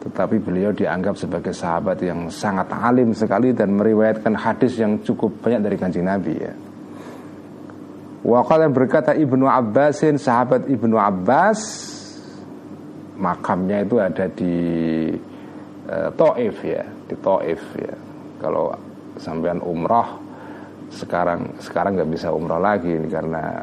tetapi 0.05 0.37
beliau 0.37 0.69
dianggap 0.69 1.17
sebagai 1.17 1.49
sahabat 1.49 1.97
yang 2.05 2.29
sangat 2.29 2.69
alim 2.69 3.09
sekali 3.17 3.57
dan 3.57 3.73
meriwayatkan 3.73 4.37
hadis 4.37 4.77
yang 4.77 5.01
cukup 5.01 5.33
banyak 5.41 5.65
dari 5.65 5.77
kanjeng 5.81 6.05
Nabi 6.05 6.33
ya. 6.37 6.53
Wakal 8.21 8.69
yang 8.69 8.73
berkata 8.77 9.17
Ibnu 9.17 9.49
Abbasin 9.49 10.21
sahabat 10.21 10.69
Ibnu 10.69 10.93
Abbas 10.93 11.57
makamnya 13.17 13.81
itu 13.81 13.97
ada 13.97 14.29
di 14.29 14.55
uh, 15.89 16.09
Taif 16.13 16.57
ya, 16.61 16.85
di 17.09 17.15
Taif 17.17 17.61
ya. 17.73 17.93
Kalau 18.37 18.77
sampean 19.17 19.57
umroh 19.65 20.21
sekarang 20.95 21.59
sekarang 21.59 21.99
nggak 21.99 22.11
bisa 22.15 22.31
umroh 22.31 22.57
lagi 22.57 22.95
ini 22.95 23.11
karena 23.11 23.59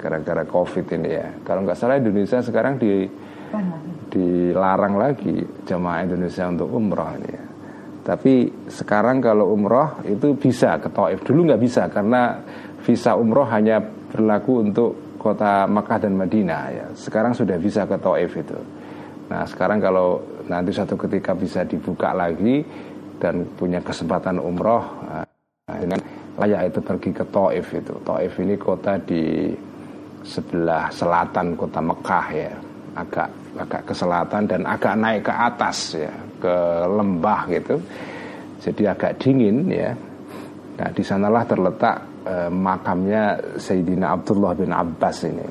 gara-gara 0.00 0.46
covid 0.46 0.86
ini 0.96 1.10
ya. 1.12 1.28
Kalau 1.42 1.66
nggak 1.66 1.76
salah 1.76 1.98
Indonesia 1.98 2.38
sekarang 2.40 2.78
di 2.78 3.04
dilarang 4.10 4.94
lagi 4.94 5.42
jemaah 5.66 6.06
Indonesia 6.06 6.46
untuk 6.46 6.70
umroh 6.70 7.10
ini 7.18 7.30
ya. 7.30 7.44
Tapi 8.00 8.34
sekarang 8.70 9.20
kalau 9.20 9.52
umroh 9.52 10.00
itu 10.08 10.32
bisa 10.32 10.80
ke 10.80 10.88
Taif 10.88 11.20
Dulu 11.20 11.52
nggak 11.52 11.60
bisa 11.60 11.90
karena 11.92 12.40
visa 12.80 13.12
umroh 13.12 13.44
hanya 13.50 13.76
berlaku 13.82 14.64
untuk 14.64 14.90
kota 15.20 15.68
Makkah 15.68 16.00
dan 16.00 16.16
Madinah 16.16 16.62
ya. 16.72 16.86
Sekarang 16.96 17.36
sudah 17.36 17.60
bisa 17.60 17.84
ke 17.84 18.00
Taif 18.00 18.32
itu. 18.40 18.56
Nah 19.28 19.44
sekarang 19.44 19.78
kalau 19.78 20.18
nanti 20.48 20.72
suatu 20.72 20.96
ketika 20.96 21.36
bisa 21.36 21.62
dibuka 21.62 22.16
lagi 22.16 22.64
dan 23.20 23.44
punya 23.52 23.84
kesempatan 23.84 24.40
umroh 24.40 24.82
nah, 25.04 25.22
dengan 25.76 26.00
layak 26.38 26.70
itu 26.70 26.78
pergi 26.84 27.10
ke 27.10 27.24
Taif 27.32 27.66
itu. 27.74 27.94
Taif 28.06 28.32
ini 28.38 28.54
kota 28.54 28.94
di 29.02 29.50
sebelah 30.20 30.92
selatan 30.92 31.56
kota 31.56 31.80
Mekah 31.80 32.26
ya, 32.30 32.52
agak 32.94 33.28
agak 33.58 33.82
ke 33.88 33.94
selatan 33.96 34.42
dan 34.46 34.60
agak 34.68 34.94
naik 34.94 35.22
ke 35.26 35.32
atas 35.32 35.78
ya. 35.98 36.12
Ke 36.40 36.86
lembah 36.88 37.40
gitu. 37.50 37.76
Jadi 38.60 38.82
agak 38.86 39.16
dingin 39.20 39.68
ya. 39.68 39.92
Nah 40.80 40.88
di 40.92 41.02
sanalah 41.04 41.44
terletak 41.44 41.96
eh, 42.24 42.48
makamnya 42.48 43.36
Sayyidina 43.60 44.16
Abdullah 44.16 44.52
bin 44.56 44.72
Abbas 44.72 45.18
ini. 45.28 45.48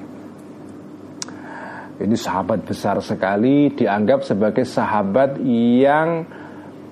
Ini 2.00 2.16
sahabat 2.16 2.64
besar 2.64 2.96
sekali 3.04 3.76
dianggap 3.76 4.24
sebagai 4.24 4.64
sahabat 4.64 5.36
yang 5.84 6.24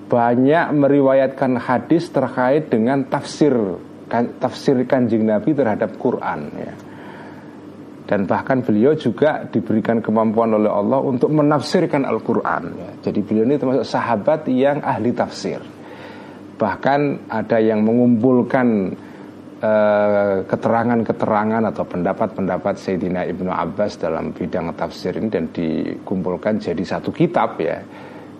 banyak 0.08 0.72
meriwayatkan 0.72 1.60
hadis 1.60 2.08
terkait 2.08 2.72
dengan 2.72 3.04
tafsir 3.04 3.52
kan, 4.08 4.40
tafsir 4.40 4.80
kanjeng 4.88 5.28
Nabi 5.28 5.52
terhadap 5.52 5.94
Quran 6.00 6.40
ya. 6.56 6.74
Dan 8.08 8.24
bahkan 8.24 8.64
beliau 8.64 8.96
juga 8.96 9.44
diberikan 9.44 10.00
kemampuan 10.00 10.56
oleh 10.56 10.72
Allah 10.72 10.96
untuk 11.04 11.28
menafsirkan 11.28 12.08
Al-Quran 12.08 12.62
ya. 12.72 12.90
Jadi 13.04 13.20
beliau 13.20 13.44
ini 13.44 13.60
termasuk 13.60 13.84
sahabat 13.84 14.48
yang 14.48 14.80
ahli 14.80 15.12
tafsir. 15.12 15.60
Bahkan 16.56 17.28
ada 17.28 17.60
yang 17.60 17.84
mengumpulkan 17.84 18.96
eh, 19.60 20.36
keterangan-keterangan 20.40 21.68
atau 21.68 21.84
pendapat-pendapat 21.84 22.80
Sayyidina 22.80 23.28
Ibnu 23.28 23.52
Abbas 23.52 24.00
dalam 24.00 24.32
bidang 24.32 24.72
tafsir 24.72 25.12
ini 25.20 25.28
Dan 25.28 25.52
dikumpulkan 25.52 26.64
jadi 26.64 26.80
satu 26.80 27.12
kitab 27.12 27.60
ya 27.60 27.84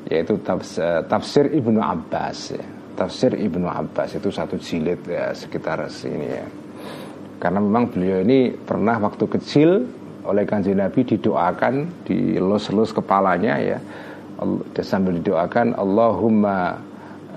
Yaitu 0.08 0.40
tafsir, 0.40 0.82
eh, 0.82 1.00
tafsir 1.04 1.44
Ibnu 1.52 1.80
Abbas. 1.84 2.56
Ya. 2.56 2.64
Tafsir 2.98 3.36
Ibnu 3.36 3.68
Abbas 3.68 4.16
itu 4.16 4.32
satu 4.32 4.58
jilid 4.58 5.04
ya 5.06 5.30
sekitar 5.36 5.84
sini 5.86 6.26
ya. 6.26 6.46
Karena 7.38 7.62
memang 7.62 7.94
beliau 7.94 8.26
ini 8.26 8.50
pernah 8.50 8.98
waktu 8.98 9.24
kecil 9.38 9.70
oleh 10.26 10.42
kanjeng 10.42 10.82
Nabi 10.82 11.06
didoakan 11.06 12.02
di 12.02 12.34
los-los 12.40 12.90
kepalanya 12.90 13.54
ya. 13.62 13.78
Sambil 14.82 15.22
didoakan 15.22 15.78
Allahumma 15.78 16.78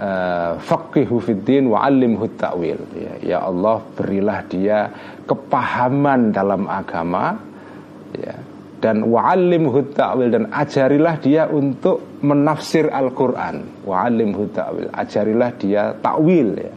uh, 0.02 0.54
faqihu 0.58 1.22
wa 1.70 1.86
alimhu 1.86 2.26
ta'wil. 2.34 2.82
Ya, 2.98 3.14
ya 3.22 3.38
Allah 3.46 3.86
berilah 3.94 4.40
dia 4.50 4.90
kepahaman 5.30 6.34
dalam 6.34 6.66
agama 6.66 7.38
ya 8.18 8.36
dan 8.82 9.06
wa'allimhu 9.06 9.94
ta'wil 9.94 10.34
dan 10.34 10.44
ajarilah 10.50 11.16
dia 11.22 11.46
untuk 11.46 12.11
menafsir 12.22 12.90
Al-Qur'an. 12.90 13.86
Wa'allimhu 13.86 14.50
ta'wil. 14.54 14.90
Ajarilah 14.94 15.52
dia 15.58 15.94
takwil 15.98 16.50
ya. 16.58 16.74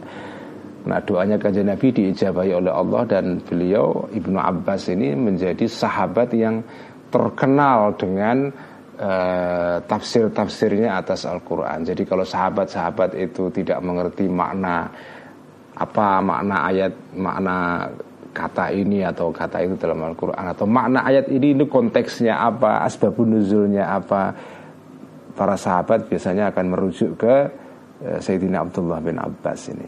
Nah 0.85 1.01
doanya 1.01 1.41
kanjeng 1.41 1.65
Nabi 1.65 1.89
diijabahi 1.89 2.51
oleh 2.53 2.69
Allah 2.69 3.01
dan 3.09 3.41
beliau 3.41 4.05
Ibnu 4.13 4.37
Abbas 4.37 4.93
ini 4.93 5.17
menjadi 5.17 5.65
sahabat 5.65 6.29
yang 6.37 6.61
terkenal 7.09 7.97
dengan 7.97 8.53
uh, 9.01 9.81
tafsir-tafsirnya 9.81 10.93
atas 11.01 11.25
Al-Quran. 11.25 11.89
Jadi 11.89 12.05
kalau 12.05 12.21
sahabat-sahabat 12.21 13.17
itu 13.17 13.49
tidak 13.49 13.81
mengerti 13.81 14.29
makna 14.29 14.85
apa 15.75 16.21
makna 16.21 16.69
ayat, 16.69 16.93
makna 17.17 17.89
kata 18.35 18.69
ini 18.75 19.01
atau 19.01 19.31
kata 19.31 19.63
itu 19.63 19.79
dalam 19.79 20.05
Al-Quran 20.05 20.45
atau 20.53 20.67
makna 20.67 21.01
ayat 21.07 21.31
ini 21.31 21.55
ini 21.55 21.65
konteksnya 21.65 22.45
apa, 22.45 22.83
asbabun 22.85 23.39
nuzulnya 23.39 23.89
apa, 23.89 24.35
para 25.35 25.59
sahabat 25.59 26.07
biasanya 26.07 26.55
akan 26.55 26.65
merujuk 26.71 27.19
ke 27.19 27.35
uh, 28.01 28.19
Sayyidina 28.23 28.63
Abdullah 28.63 29.03
bin 29.03 29.19
Abbas 29.19 29.61
ini. 29.69 29.87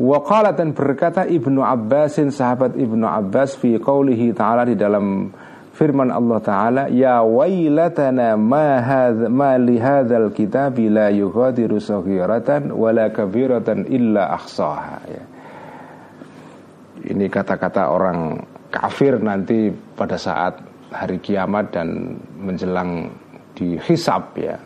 Waqala 0.00 0.54
dan 0.54 0.70
berkata 0.70 1.26
Ibnu 1.26 1.60
Abbasin 1.60 2.30
sahabat 2.30 2.78
Ibnu 2.78 3.04
Abbas 3.04 3.58
fi 3.58 3.74
qawlihi 3.76 4.32
ta'ala 4.32 4.62
di 4.62 4.78
dalam 4.78 5.28
firman 5.74 6.14
Allah 6.14 6.38
taala 6.44 6.82
ya 6.92 7.24
wailatana 7.24 8.38
ma 8.38 8.78
hadza 8.84 9.26
ma 9.32 9.58
li 9.58 9.80
hadzal 9.80 10.30
kitab 10.30 10.78
la 10.78 11.08
yughadiru 11.08 11.80
saghiratan 11.80 12.68
wala 12.70 13.10
kabiratan 13.10 13.88
illa 13.90 14.30
ahsaha 14.36 14.98
ya. 15.10 15.24
Ini 17.00 17.26
kata-kata 17.32 17.90
orang 17.90 18.44
kafir 18.70 19.18
nanti 19.18 19.72
pada 19.72 20.20
saat 20.20 20.69
hari 20.90 21.18
kiamat 21.22 21.70
dan 21.74 22.18
menjelang 22.38 23.10
dihisap 23.54 24.34
ya. 24.38 24.58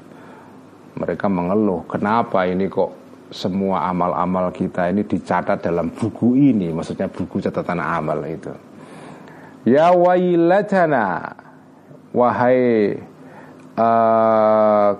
Mereka 0.94 1.26
mengeluh, 1.26 1.82
kenapa 1.90 2.46
ini 2.46 2.70
kok 2.70 3.04
semua 3.34 3.90
amal-amal 3.90 4.54
kita 4.54 4.94
ini 4.94 5.02
dicatat 5.02 5.58
dalam 5.58 5.90
buku 5.90 6.38
ini, 6.38 6.70
maksudnya 6.70 7.10
buku 7.10 7.42
catatan 7.42 7.82
amal 7.82 8.22
itu. 8.22 8.54
Ya 9.66 9.90
wailatana 9.90 11.34
wahai 12.14 12.94
uh, 13.74 14.90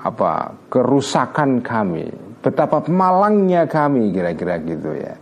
apa 0.00 0.32
kerusakan 0.72 1.60
kami, 1.60 2.08
betapa 2.40 2.80
malangnya 2.88 3.68
kami 3.68 4.16
kira-kira 4.16 4.56
gitu 4.64 4.96
ya. 4.96 5.12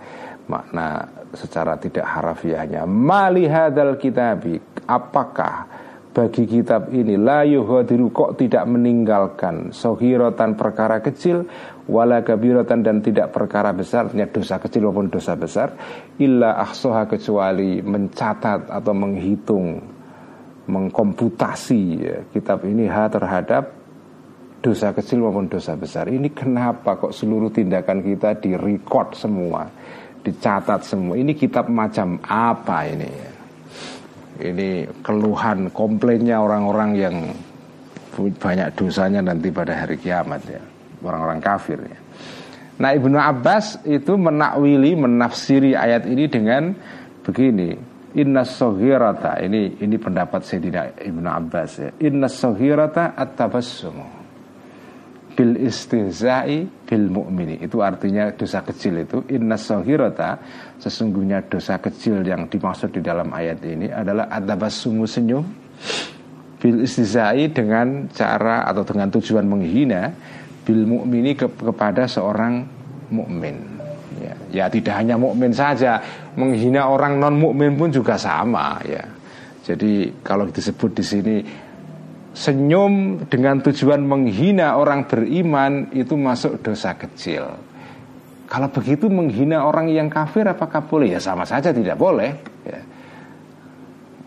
Makna 0.47 1.09
secara 1.33 1.81
tidak 1.81 2.05
harafiahnya. 2.05 2.85
Mali 2.85 3.49
hadal 3.49 3.97
kitabi. 3.97 4.61
Apakah 4.85 5.68
bagi 6.12 6.45
kitab 6.45 6.92
ini 6.92 7.16
la 7.16 7.40
yuhadiru 7.49 8.12
kok 8.12 8.37
tidak 8.37 8.68
meninggalkan 8.68 9.73
sohirotan 9.73 10.61
perkara 10.61 11.01
kecil 11.01 11.49
wala 11.88 12.21
kabiratan 12.21 12.85
dan 12.85 13.01
tidak 13.01 13.33
perkara 13.33 13.73
besar 13.73 14.12
artinya 14.12 14.29
dosa 14.29 14.61
kecil 14.61 14.92
maupun 14.92 15.09
dosa 15.09 15.33
besar 15.40 15.73
illa 16.21 16.61
ahsoha 16.61 17.09
kecuali 17.09 17.81
mencatat 17.81 18.68
atau 18.68 18.92
menghitung 18.92 19.81
mengkomputasi 20.68 21.83
ya, 21.97 22.16
kitab 22.29 22.68
ini 22.68 22.87
ha 22.92 23.09
terhadap 23.09 23.64
dosa 24.62 24.95
kecil 24.95 25.27
maupun 25.27 25.51
dosa 25.51 25.75
besar. 25.75 26.07
Ini 26.07 26.31
kenapa 26.31 26.95
kok 26.95 27.11
seluruh 27.11 27.51
tindakan 27.51 27.99
kita 27.99 28.38
direcord 28.38 29.18
semua 29.18 29.66
dicatat 30.23 30.87
semua. 30.87 31.19
Ini 31.19 31.35
kitab 31.35 31.67
macam 31.69 32.19
apa 32.25 32.87
ini? 32.87 33.11
Ini 34.43 34.89
keluhan 35.03 35.71
komplainnya 35.71 36.41
orang-orang 36.41 36.91
yang 36.97 37.17
banyak 38.17 38.75
dosanya 38.75 39.21
nanti 39.23 39.51
pada 39.51 39.75
hari 39.85 39.99
kiamat 39.99 40.43
ya. 40.47 40.63
Orang-orang 41.03 41.43
kafir 41.43 41.79
ya. 41.83 41.99
Nah 42.79 42.91
Ibnu 42.95 43.19
Abbas 43.19 43.83
itu 43.85 44.15
menakwili 44.17 44.95
menafsiri 44.97 45.75
ayat 45.77 46.07
ini 46.07 46.25
dengan 46.31 46.73
begini. 47.27 47.75
Inna 48.13 48.45
sohirata 48.45 49.41
ini 49.41 49.81
ini 49.81 49.97
pendapat 49.97 50.45
Sayyidina 50.45 51.01
Ibnu 51.01 51.29
Abbas 51.29 51.71
ya. 51.81 51.91
Inna 52.05 52.29
sohirata 52.29 53.17
at-tabassumu 53.17 54.22
bil 55.33 55.57
istihza'i 55.57 56.68
bil 56.85 57.07
mu'mini 57.09 57.64
itu 57.64 57.81
artinya 57.81 58.29
dosa 58.33 58.61
kecil 58.61 59.01
itu 59.05 59.25
inna 59.33 59.57
sohirata 59.57 60.37
sesungguhnya 60.77 61.49
dosa 61.49 61.81
kecil 61.81 62.21
yang 62.21 62.47
dimaksud 62.53 62.92
di 62.92 63.01
dalam 63.01 63.33
ayat 63.33 63.64
ini 63.64 63.88
adalah 63.88 64.29
at-tabassumu 64.29 65.09
senyum 65.09 65.45
bil 66.62 66.79
istihza'i 66.85 67.51
dengan 67.51 68.07
cara 68.12 68.68
atau 68.71 68.87
dengan 68.87 69.11
tujuan 69.11 69.42
menghina 69.49 70.14
bil 70.62 70.87
mukmini 70.87 71.35
ke, 71.35 71.51
kepada 71.51 72.07
seorang 72.07 72.62
mukmin. 73.11 73.83
Ya, 74.23 74.35
ya 74.55 74.64
tidak 74.71 74.95
hanya 74.95 75.18
mukmin 75.18 75.51
saja, 75.51 75.99
menghina 76.38 76.87
orang 76.87 77.18
non 77.18 77.35
mukmin 77.35 77.75
pun 77.75 77.90
juga 77.90 78.14
sama 78.14 78.79
ya. 78.87 79.03
Jadi 79.62 80.23
kalau 80.23 80.51
disebut 80.51 80.90
di 80.95 81.05
sini 81.07 81.37
senyum 82.33 83.25
dengan 83.29 83.61
tujuan 83.61 84.01
menghina 84.05 84.77
orang 84.77 85.05
beriman 85.05 85.92
itu 85.92 86.16
masuk 86.16 86.61
dosa 86.64 86.97
kecil. 86.97 87.45
Kalau 88.49 88.68
begitu 88.68 89.09
menghina 89.09 89.64
orang 89.64 89.88
yang 89.88 90.12
kafir 90.12 90.45
apakah 90.45 90.85
boleh? 90.85 91.16
Ya 91.16 91.21
sama 91.21 91.49
saja 91.49 91.73
tidak 91.73 91.97
boleh. 91.97 92.37
Ya. 92.68 92.81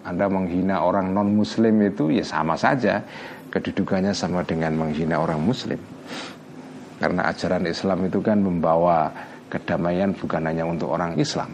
Anda 0.06 0.30
menghina 0.30 0.82
orang 0.82 1.14
non 1.14 1.34
muslim 1.34 1.82
itu 1.82 2.14
ya 2.14 2.26
sama 2.26 2.58
saja 2.58 3.06
kedudukannya 3.54 4.14
sama 4.14 4.42
dengan 4.46 4.74
menghina 4.78 5.22
orang 5.22 5.42
muslim. 5.42 5.78
Karena 6.98 7.28
ajaran 7.30 7.70
Islam 7.70 8.08
itu 8.08 8.24
kan 8.24 8.40
membawa 8.40 9.12
kedamaian 9.52 10.16
bukan 10.16 10.42
hanya 10.48 10.64
untuk 10.66 10.90
orang 10.90 11.20
Islam. 11.20 11.54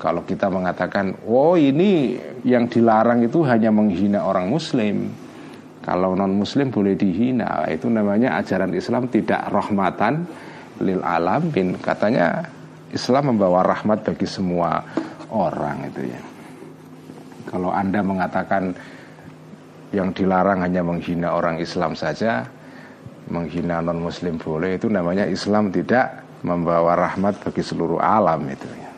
Kalau 0.00 0.26
kita 0.26 0.50
mengatakan, 0.50 1.16
oh 1.24 1.54
ini 1.54 2.18
yang 2.42 2.66
dilarang 2.66 3.24
itu 3.24 3.46
hanya 3.46 3.70
menghina 3.70 4.26
orang 4.26 4.50
Muslim. 4.50 5.23
Kalau 5.84 6.16
non 6.16 6.32
Muslim 6.32 6.72
boleh 6.72 6.96
dihina, 6.96 7.68
itu 7.68 7.92
namanya 7.92 8.40
ajaran 8.40 8.72
Islam 8.72 9.04
tidak 9.12 9.52
rahmatan 9.52 10.24
lil 10.80 11.04
alamin. 11.04 11.76
Katanya 11.76 12.40
Islam 12.88 13.36
membawa 13.36 13.60
rahmat 13.60 14.00
bagi 14.00 14.24
semua 14.24 14.80
orang 15.28 15.92
itu 15.92 16.08
ya. 16.08 16.22
Kalau 17.52 17.68
Anda 17.68 18.00
mengatakan 18.00 18.72
yang 19.92 20.16
dilarang 20.16 20.64
hanya 20.64 20.80
menghina 20.80 21.36
orang 21.36 21.60
Islam 21.60 21.92
saja, 21.92 22.48
menghina 23.28 23.84
non 23.84 24.00
muslim 24.00 24.40
boleh 24.40 24.80
itu 24.80 24.88
namanya 24.88 25.28
Islam 25.28 25.68
tidak 25.68 26.24
membawa 26.40 26.96
rahmat 26.96 27.44
bagi 27.44 27.60
seluruh 27.60 28.00
alam 28.00 28.40
itu 28.48 28.68
ya. 28.72 28.90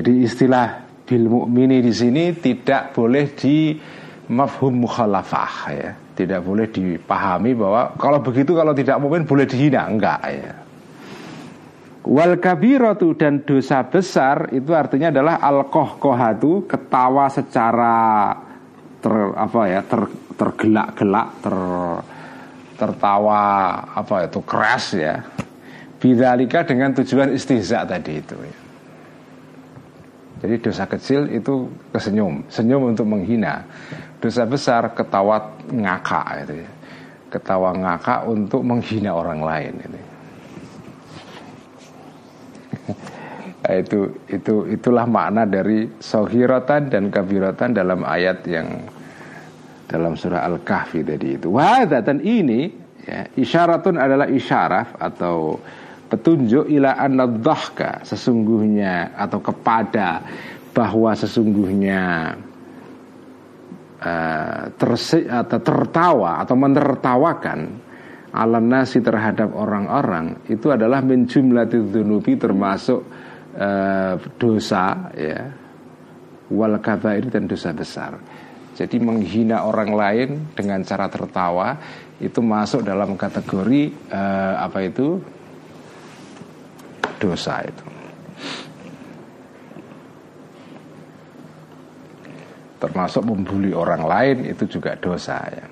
Jadi 0.00 0.12
istilah 0.24 0.80
bil 1.04 1.28
mukmini 1.28 1.84
di 1.84 1.92
sini 1.92 2.32
tidak 2.32 2.96
boleh 2.96 3.36
di 3.36 3.76
mafhum 4.30 4.86
mukhalafah 4.86 5.54
ya. 5.72 5.90
Tidak 6.14 6.40
boleh 6.46 6.70
dipahami 6.70 7.58
bahwa 7.58 7.96
kalau 7.98 8.22
begitu 8.22 8.54
kalau 8.54 8.70
tidak 8.70 9.02
mukmin 9.02 9.26
boleh 9.26 9.44
dihina, 9.50 9.90
enggak 9.90 10.20
ya. 10.30 10.54
Wal 12.04 12.36
kabiratu 12.36 13.16
dan 13.16 13.42
dosa 13.42 13.80
besar 13.88 14.52
itu 14.52 14.76
artinya 14.76 15.08
adalah 15.08 15.40
al 15.40 15.66
kohatu 15.72 16.68
ketawa 16.68 17.32
secara 17.32 17.96
ter 19.00 19.14
apa 19.32 19.60
ya 19.68 19.80
ter, 19.80 20.00
tergelak-gelak 20.36 21.28
ter 21.40 21.56
tertawa 22.76 23.42
apa 23.96 24.28
itu 24.28 24.40
keras 24.44 24.84
ya 24.92 25.24
bidalika 26.04 26.68
dengan 26.68 26.92
tujuan 26.92 27.32
istihza 27.32 27.88
tadi 27.88 28.20
itu 28.20 28.36
ya. 28.36 28.56
Jadi 30.44 30.60
dosa 30.60 30.84
kecil 30.84 31.32
itu 31.32 31.72
kesenyum, 31.88 32.44
senyum 32.52 32.92
untuk 32.92 33.08
menghina. 33.08 33.64
Dosa 34.24 34.48
besar 34.48 34.96
ketawa 34.96 35.36
ngakak 35.68 36.48
itu 36.48 36.64
ya. 36.64 36.70
Ketawa 37.28 37.76
ngakak 37.76 38.24
untuk 38.24 38.64
menghina 38.64 39.12
orang 39.12 39.44
lain 39.44 39.72
itu. 39.84 40.00
nah, 43.60 43.74
itu 43.76 44.00
itu 44.32 44.54
itulah 44.72 45.04
makna 45.04 45.44
dari 45.44 45.92
sohiratan 46.00 46.88
dan 46.88 47.12
kabiratan 47.12 47.76
dalam 47.76 48.00
ayat 48.00 48.40
yang 48.48 48.88
dalam 49.92 50.16
surah 50.16 50.48
Al-Kahfi 50.48 51.04
tadi 51.04 51.36
itu. 51.36 51.52
dan 51.84 52.16
ini 52.24 52.72
ya, 53.04 53.28
isyaratun 53.36 54.00
adalah 54.00 54.24
isyaraf 54.24 55.04
atau 55.04 55.60
petunjuk 56.08 56.64
ila 56.72 56.96
anadzahka 56.96 58.00
sesungguhnya 58.08 59.20
atau 59.20 59.44
kepada 59.44 60.24
bahwa 60.72 61.12
sesungguhnya 61.12 62.32
uh, 64.04 64.68
tersi, 64.76 65.24
atau 65.24 65.58
tertawa 65.64 66.44
atau 66.44 66.54
menertawakan 66.54 67.60
alam 68.34 68.66
nasi 68.66 68.98
terhadap 69.00 69.54
orang-orang 69.54 70.44
itu 70.50 70.68
adalah 70.68 71.00
min 71.00 71.24
jumlatidzunubi 71.24 72.36
termasuk 72.36 73.00
uh, 73.56 74.14
dosa 74.36 75.14
ya 75.16 75.40
wal 76.52 76.76
kabair 76.82 77.32
dan 77.32 77.48
dosa 77.48 77.72
besar. 77.72 78.20
Jadi 78.74 78.98
menghina 78.98 79.62
orang 79.62 79.94
lain 79.94 80.28
dengan 80.50 80.82
cara 80.82 81.06
tertawa 81.06 81.78
itu 82.18 82.42
masuk 82.42 82.82
dalam 82.82 83.14
kategori 83.14 84.10
uh, 84.10 84.66
apa 84.66 84.78
itu 84.82 85.22
dosa 87.22 87.62
itu. 87.62 87.93
Termasuk 92.84 93.24
membuli 93.24 93.72
orang 93.72 94.04
lain 94.04 94.44
itu 94.44 94.68
juga 94.68 94.92
dosa 95.00 95.40
ya. 95.48 95.64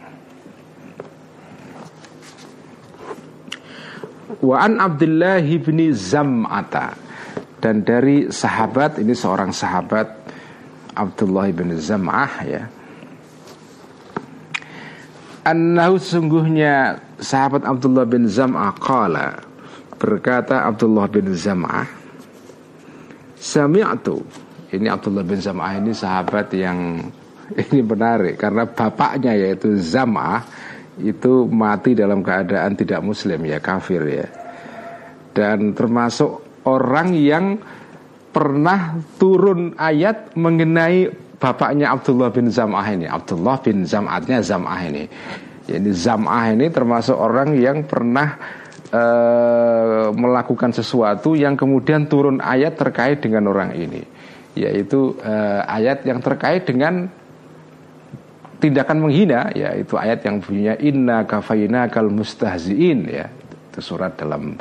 Wa 4.41 4.65
an 4.65 4.81
Abdullah 4.81 5.45
bin 5.45 5.93
Zam'ata 5.93 6.97
dan 7.61 7.85
dari 7.85 8.33
sahabat 8.33 8.97
ini 8.97 9.13
seorang 9.13 9.53
sahabat 9.53 10.09
Abdullah 10.97 11.53
bin 11.53 11.77
Zam'ah 11.77 12.33
ya 12.49 12.65
Annahu 15.45 16.01
sungguhnya 16.01 16.97
sahabat 17.21 17.69
Abdullah 17.69 18.09
bin 18.09 18.25
Zam'ah 18.25 18.73
qala 18.81 19.37
berkata 20.01 20.65
Abdullah 20.65 21.07
bin 21.13 21.29
Zam'ah 21.37 21.87
Sami'tu 23.37 24.25
ini 24.73 24.89
Abdullah 24.89 25.25
bin 25.25 25.37
Zam'ah 25.37 25.73
ini 25.79 25.93
sahabat 25.93 26.49
yang 26.57 26.97
ini 27.69 27.81
menarik 27.85 28.41
karena 28.41 28.65
bapaknya 28.65 29.37
yaitu 29.37 29.77
Zam'ah 29.77 30.41
itu 31.01 31.49
mati 31.49 31.97
dalam 31.97 32.21
keadaan 32.25 32.77
tidak 32.77 33.01
muslim 33.05 33.41
ya 33.45 33.61
kafir 33.61 34.03
ya. 34.09 34.27
Dan 35.33 35.73
termasuk 35.73 36.65
orang 36.69 37.17
yang 37.17 37.57
pernah 38.33 39.01
turun 39.17 39.73
ayat 39.77 40.37
mengenai 40.37 41.09
bapaknya 41.41 41.93
Abdullah 41.93 42.29
bin 42.29 42.53
Zam'ah 42.53 42.87
ini. 42.93 43.09
Abdullah 43.09 43.57
bin 43.61 43.89
Zam'atnya 43.89 44.45
Zam'ah 44.45 44.81
ini. 44.89 45.05
Jadi 45.65 45.91
Zam'ah 45.93 46.53
ini 46.53 46.69
termasuk 46.69 47.17
orang 47.17 47.57
yang 47.57 47.89
pernah 47.89 48.37
uh, 48.93 50.13
melakukan 50.13 50.77
sesuatu 50.77 51.33
yang 51.33 51.57
kemudian 51.57 52.05
turun 52.05 52.41
ayat 52.45 52.77
terkait 52.77 53.25
dengan 53.25 53.49
orang 53.49 53.73
ini 53.73 54.12
Yaitu 54.53 55.17
uh, 55.25 55.65
ayat 55.65 56.05
yang 56.05 56.21
terkait 56.21 56.69
dengan 56.69 57.09
tindakan 58.63 59.03
menghina 59.03 59.51
yaitu 59.59 59.99
ayat 59.99 60.23
yang 60.23 60.39
bunyinya 60.39 60.79
inna 60.79 61.27
kafaina 61.27 61.91
kal 61.91 62.07
mustahziin 62.07 63.11
ya 63.11 63.27
itu 63.43 63.83
surat 63.83 64.15
dalam 64.15 64.55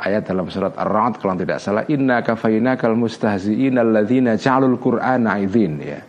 ayat 0.00 0.24
dalam 0.24 0.48
surat 0.48 0.72
Ar-Ra'd 0.72 1.20
kalau 1.20 1.36
tidak 1.36 1.60
salah 1.60 1.84
inna 1.92 2.24
kafaina 2.24 2.80
kal 2.80 2.96
mustahziin 2.96 3.76
alladzina 3.76 4.40
ja'alul 4.40 4.80
qur'ana 4.80 5.36
idzin 5.44 5.76
ya. 5.84 6.00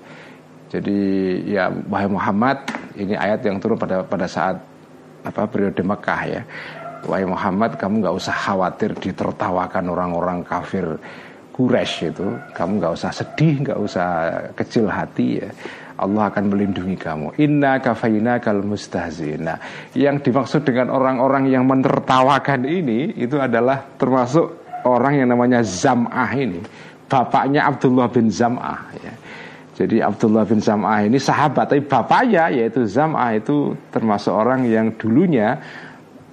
Jadi 0.68 1.00
ya 1.48 1.72
wahai 1.88 2.08
Muhammad 2.12 2.64
ini 2.96 3.16
ayat 3.16 3.44
yang 3.44 3.60
turun 3.60 3.80
pada 3.80 4.04
pada 4.04 4.28
saat 4.28 4.60
apa 5.28 5.48
periode 5.52 5.84
Mekah 5.84 6.22
ya. 6.28 6.42
Wahai 7.08 7.28
Muhammad 7.28 7.76
kamu 7.76 8.04
nggak 8.04 8.16
usah 8.16 8.36
khawatir 8.36 8.96
ditertawakan 8.96 9.92
orang-orang 9.92 10.44
kafir 10.48 10.96
Quraisy 11.58 12.14
itu. 12.14 12.28
Kamu 12.54 12.78
nggak 12.78 12.94
usah 12.94 13.10
sedih, 13.10 13.66
nggak 13.66 13.80
usah 13.82 14.08
kecil 14.54 14.86
hati 14.86 15.42
ya. 15.42 15.50
Allah 15.98 16.30
akan 16.30 16.54
melindungi 16.54 16.94
kamu. 16.94 17.42
Inna 17.42 17.82
kafaina 17.82 18.38
kal 18.38 18.62
mustahzina. 18.62 19.58
Yang 19.98 20.30
dimaksud 20.30 20.62
dengan 20.62 20.94
orang-orang 20.94 21.50
yang 21.50 21.66
menertawakan 21.66 22.70
ini 22.70 23.18
itu 23.18 23.42
adalah 23.42 23.82
termasuk 23.98 24.46
orang 24.86 25.18
yang 25.18 25.34
namanya 25.34 25.66
Zam'ah 25.66 26.30
ini. 26.38 26.62
Bapaknya 27.10 27.66
Abdullah 27.66 28.06
bin 28.14 28.30
Zam'ah 28.30 28.82
ya. 29.02 29.14
Jadi 29.78 30.02
Abdullah 30.02 30.46
bin 30.46 30.58
Zam'ah 30.58 31.06
ini 31.06 31.22
sahabat 31.22 31.70
Tapi 31.70 31.86
bapaknya 31.86 32.50
yaitu 32.50 32.90
Zam'ah 32.90 33.38
itu 33.38 33.78
termasuk 33.94 34.34
orang 34.34 34.66
yang 34.66 34.90
dulunya 34.98 35.54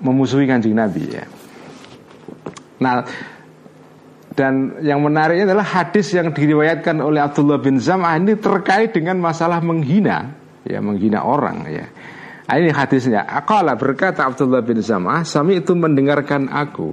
Memusuhi 0.00 0.48
kanjeng 0.48 0.72
Nabi 0.72 1.12
ya 1.12 1.28
Nah 2.80 3.04
dan 4.34 4.82
yang 4.82 4.98
menariknya 4.98 5.54
adalah 5.54 5.66
hadis 5.66 6.10
yang 6.10 6.34
diriwayatkan 6.34 6.98
oleh 6.98 7.22
Abdullah 7.22 7.62
bin 7.62 7.78
Zam'ah 7.78 8.18
ini 8.18 8.34
terkait 8.34 8.90
dengan 8.90 9.22
masalah 9.22 9.62
menghina, 9.62 10.34
ya 10.66 10.82
menghina 10.82 11.22
orang 11.22 11.70
ya. 11.70 11.86
Nah, 12.44 12.60
ini 12.60 12.74
hadisnya. 12.74 13.24
Akala 13.24 13.72
berkata 13.78 14.26
Abdullah 14.26 14.60
bin 14.60 14.82
Zam'ah, 14.82 15.24
sami 15.24 15.62
itu 15.62 15.72
mendengarkan 15.72 16.50
aku 16.50 16.92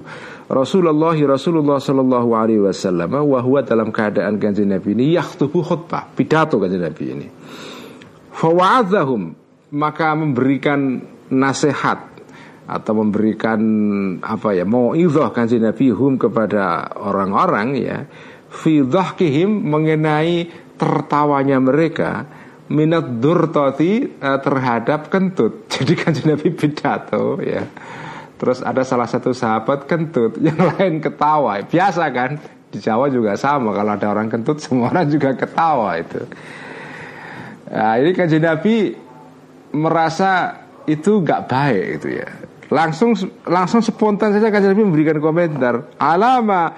Rasulullah 0.51 1.15
Rasulullah 1.15 1.79
Shallallahu 1.79 2.29
Alaihi 2.35 2.61
Wasallam 2.61 3.23
wahwa 3.23 3.63
dalam 3.63 3.89
keadaan 3.89 4.35
kanjeng 4.35 4.67
Nabi 4.67 4.91
ini 4.95 5.15
yaktubu 5.15 5.63
khutbah 5.63 6.11
pidato 6.11 6.59
kanjeng 6.59 6.83
Nabi 6.83 7.05
ini. 7.07 7.27
Fawadahum 8.35 9.31
maka 9.71 10.11
memberikan 10.11 10.99
nasihat 11.31 12.10
atau 12.71 13.03
memberikan 13.03 13.59
apa 14.23 14.55
ya 14.55 14.63
mau 14.63 14.95
kanjeng 15.35 15.67
Nabi 15.67 15.91
hum 15.91 16.15
kepada 16.15 16.95
orang-orang 16.95 17.67
ya 17.75 17.97
fi 18.51 18.79
dhahkihim 18.83 19.47
mengenai 19.47 20.47
tertawanya 20.79 21.59
mereka 21.59 22.27
minat 22.71 23.19
durtoti 23.19 24.07
uh, 24.07 24.39
terhadap 24.39 25.11
kentut. 25.11 25.65
Jadi 25.73 25.93
kanjeng 25.99 26.27
Nabi 26.31 26.47
pidato 26.55 27.39
ya. 27.43 27.67
Terus 28.39 28.63
ada 28.65 28.81
salah 28.81 29.05
satu 29.05 29.35
sahabat 29.35 29.85
kentut 29.85 30.39
yang 30.47 30.57
lain 30.57 31.03
ketawa. 31.03 31.61
Biasa 31.67 32.07
kan? 32.09 32.39
Di 32.71 32.79
Jawa 32.79 33.11
juga 33.11 33.35
sama. 33.35 33.75
Kalau 33.75 33.91
ada 33.93 34.07
orang 34.07 34.31
kentut 34.31 34.57
semua 34.63 34.89
orang 34.89 35.11
juga 35.11 35.35
ketawa 35.35 35.99
itu. 35.99 36.23
Nah, 37.71 37.95
ini 37.99 38.11
kanjeng 38.11 38.43
Nabi 38.43 38.91
merasa 39.71 40.59
itu 40.83 41.23
nggak 41.23 41.41
baik 41.47 41.85
itu 42.01 42.07
ya 42.19 42.27
Langsung 42.71 43.11
langsung 43.43 43.83
spontan 43.83 44.31
saja 44.31 44.47
kan 44.47 44.63
Nabi 44.63 44.87
memberikan 44.87 45.19
komentar. 45.19 45.91
Alama 45.99 46.71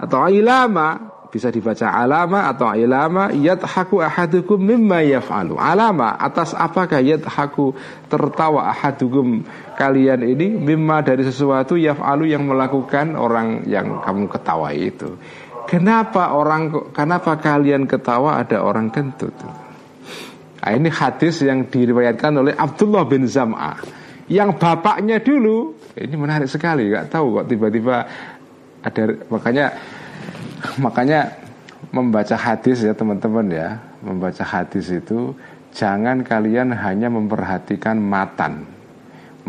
atau 0.00 0.24
ilama 0.32 1.18
bisa 1.28 1.52
dibaca 1.52 1.92
alama 1.92 2.48
atau 2.48 2.72
ilama 2.72 3.28
yadhaku 3.36 4.00
ahadukum 4.00 4.56
mimma 4.56 5.04
yaf'alu. 5.04 5.60
Alama 5.60 6.16
atas 6.16 6.56
apakah 6.56 7.04
yadhaku 7.04 7.76
tertawa 8.08 8.72
ahadukum 8.72 9.44
kalian 9.76 10.24
ini? 10.24 10.56
Mimma 10.56 11.04
dari 11.04 11.28
sesuatu 11.28 11.76
yaf'alu 11.76 12.32
yang 12.32 12.48
melakukan 12.48 13.12
orang 13.12 13.68
yang 13.68 14.00
kamu 14.00 14.32
ketawa 14.32 14.72
itu. 14.72 15.20
Kenapa 15.68 16.32
orang 16.32 16.72
kenapa 16.96 17.36
kalian 17.36 17.84
ketawa 17.84 18.40
ada 18.40 18.64
orang 18.64 18.88
kentut? 18.88 19.36
Nah, 20.64 20.72
ini 20.72 20.88
hadis 20.88 21.44
yang 21.44 21.68
diriwayatkan 21.68 22.32
oleh 22.32 22.56
Abdullah 22.56 23.04
bin 23.04 23.28
Zam'ah 23.28 23.97
yang 24.28 24.54
bapaknya 24.56 25.18
dulu. 25.20 25.74
Ini 25.98 26.14
menarik 26.14 26.46
sekali 26.46 26.92
nggak 26.92 27.10
tahu 27.10 27.42
kok 27.42 27.46
tiba-tiba 27.50 27.96
ada 28.84 29.02
makanya 29.32 29.66
makanya 30.78 31.20
membaca 31.90 32.36
hadis 32.36 32.84
ya 32.84 32.92
teman-teman 32.94 33.48
ya. 33.50 33.68
Membaca 34.04 34.44
hadis 34.46 34.92
itu 34.94 35.34
jangan 35.74 36.22
kalian 36.22 36.70
hanya 36.76 37.10
memperhatikan 37.10 37.98
matan. 37.98 38.68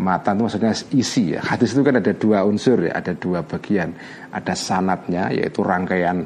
Matan 0.00 0.40
itu 0.40 0.42
maksudnya 0.48 0.72
isi 0.96 1.36
ya. 1.36 1.44
Hadis 1.44 1.76
itu 1.76 1.84
kan 1.84 2.00
ada 2.00 2.16
dua 2.16 2.42
unsur 2.48 2.80
ya 2.80 2.96
ada 2.96 3.12
dua 3.12 3.44
bagian. 3.44 3.92
Ada 4.32 4.56
sanatnya 4.56 5.28
yaitu 5.30 5.60
rangkaian 5.60 6.24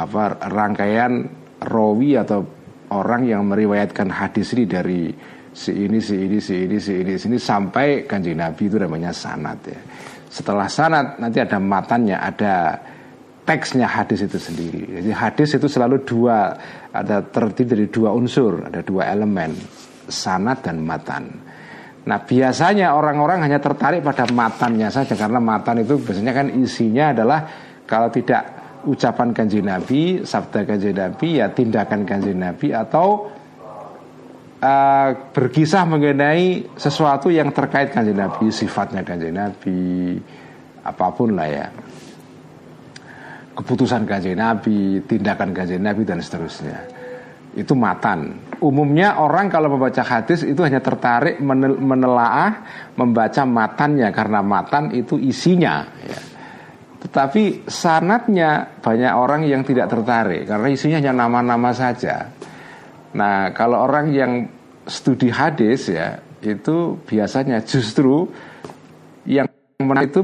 apa 0.00 0.22
rangkaian 0.50 1.30
rawi 1.62 2.18
atau 2.18 2.42
orang 2.90 3.22
yang 3.28 3.46
meriwayatkan 3.46 4.10
hadis 4.10 4.50
ini 4.56 4.64
dari 4.66 5.02
si 5.60 5.76
ini 5.76 6.00
si 6.00 6.16
ini 6.16 6.40
si 6.40 6.64
ini 6.64 6.80
si 6.80 7.04
ini 7.04 7.12
sini 7.20 7.36
sampai 7.36 8.08
kanjeng 8.08 8.40
Nabi 8.40 8.64
itu 8.64 8.80
namanya 8.80 9.12
sanat 9.12 9.60
ya. 9.68 9.76
Setelah 10.32 10.72
sanat 10.72 11.20
nanti 11.20 11.36
ada 11.36 11.60
matannya, 11.60 12.16
ada 12.16 12.80
teksnya 13.44 13.84
hadis 13.84 14.24
itu 14.24 14.40
sendiri. 14.40 15.02
Jadi 15.02 15.10
hadis 15.12 15.58
itu 15.60 15.68
selalu 15.68 16.06
dua 16.08 16.56
ada 16.88 17.20
terdiri 17.20 17.68
dari 17.68 17.86
dua 17.92 18.16
unsur, 18.16 18.72
ada 18.72 18.80
dua 18.80 19.12
elemen, 19.12 19.52
sanat 20.08 20.64
dan 20.64 20.80
matan. 20.80 21.28
Nah 22.08 22.18
biasanya 22.24 22.96
orang-orang 22.96 23.44
hanya 23.44 23.60
tertarik 23.60 24.00
pada 24.00 24.24
matannya 24.32 24.88
saja 24.88 25.12
karena 25.12 25.44
matan 25.44 25.84
itu 25.84 26.00
biasanya 26.00 26.32
kan 26.32 26.46
isinya 26.56 27.12
adalah 27.12 27.40
kalau 27.84 28.08
tidak 28.08 28.42
ucapan 28.88 29.36
kanjeng 29.36 29.68
Nabi, 29.68 30.24
sabda 30.24 30.64
kanjeng 30.64 30.96
Nabi 30.96 31.36
ya 31.36 31.52
tindakan 31.52 32.08
kanjeng 32.08 32.40
Nabi 32.40 32.72
atau 32.72 33.28
uh, 34.60 35.10
berkisah 35.32 35.88
mengenai 35.88 36.76
sesuatu 36.76 37.32
yang 37.32 37.50
terkait 37.50 37.90
kanjeng 37.90 38.20
Nabi, 38.20 38.52
sifatnya 38.52 39.02
kanjeng 39.02 39.34
Nabi, 39.34 40.16
apa 40.84 41.06
pun 41.12 41.34
lah 41.34 41.48
ya. 41.48 41.66
Keputusan 43.56 44.06
kanjeng 44.08 44.38
Nabi, 44.38 45.04
tindakan 45.04 45.50
kanjeng 45.52 45.82
Nabi 45.82 46.06
dan 46.06 46.20
seterusnya. 46.22 46.78
Itu 47.50 47.74
matan. 47.74 48.46
Umumnya 48.62 49.18
orang 49.18 49.50
kalau 49.50 49.74
membaca 49.74 50.04
hadis 50.06 50.46
itu 50.46 50.62
hanya 50.62 50.78
tertarik 50.78 51.42
menelaah 51.80 52.62
membaca 52.94 53.42
matannya 53.42 54.06
karena 54.14 54.40
matan 54.44 54.94
itu 54.94 55.18
isinya 55.18 55.82
ya. 56.04 56.20
Tetapi 57.00 57.64
sanatnya 57.64 58.76
banyak 58.84 59.12
orang 59.16 59.48
yang 59.48 59.64
tidak 59.64 59.88
tertarik 59.88 60.44
karena 60.44 60.68
isinya 60.68 61.00
hanya 61.00 61.26
nama-nama 61.26 61.72
saja. 61.72 62.28
Nah, 63.10 63.50
kalau 63.50 63.90
orang 63.90 64.14
yang 64.14 64.32
studi 64.86 65.30
hadis 65.30 65.90
ya, 65.90 66.18
itu 66.40 66.96
biasanya 67.04 67.60
justru 67.66 68.30
yang 69.26 69.50
menarik 69.82 70.14
itu 70.14 70.22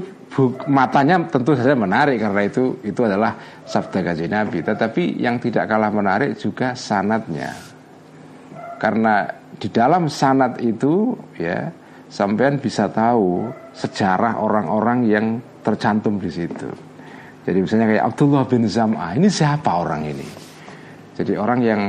matanya 0.68 1.24
tentu 1.28 1.56
saja 1.56 1.72
menarik 1.72 2.20
karena 2.20 2.42
itu 2.44 2.76
itu 2.84 3.00
adalah 3.04 3.36
sabda 3.64 4.00
gaji 4.04 4.26
Nabi. 4.28 4.58
Tetapi 4.62 5.18
yang 5.18 5.40
tidak 5.42 5.66
kalah 5.66 5.90
menarik 5.90 6.36
juga 6.38 6.76
sanatnya. 6.76 7.52
Karena 8.76 9.24
di 9.56 9.68
dalam 9.72 10.06
sanat 10.12 10.60
itu 10.60 11.16
ya 11.40 11.72
sampean 12.12 12.60
bisa 12.60 12.92
tahu 12.92 13.48
sejarah 13.72 14.38
orang-orang 14.38 14.98
yang 15.08 15.26
tercantum 15.64 16.20
di 16.20 16.30
situ. 16.30 16.68
Jadi 17.46 17.58
misalnya 17.62 17.86
kayak 17.94 18.04
Abdullah 18.10 18.44
bin 18.46 18.66
Zam'ah, 18.66 19.14
ini 19.14 19.30
siapa 19.30 19.70
orang 19.70 20.02
ini? 20.02 20.26
Jadi 21.14 21.32
orang 21.38 21.60
yang 21.62 21.80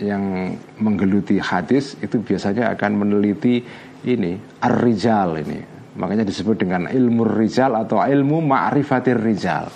yang 0.00 0.52
menggeluti 0.80 1.40
hadis 1.40 1.96
itu 2.04 2.20
biasanya 2.20 2.72
akan 2.76 2.92
meneliti 3.00 3.64
ini 4.04 4.36
ar-rijal 4.60 5.40
ini. 5.40 5.60
Makanya 5.96 6.28
disebut 6.28 6.60
dengan 6.60 6.88
ilmu 6.92 7.24
rijal 7.24 7.72
atau 7.72 8.04
ilmu 8.04 8.44
ma'rifatir 8.44 9.16
rijal. 9.16 9.72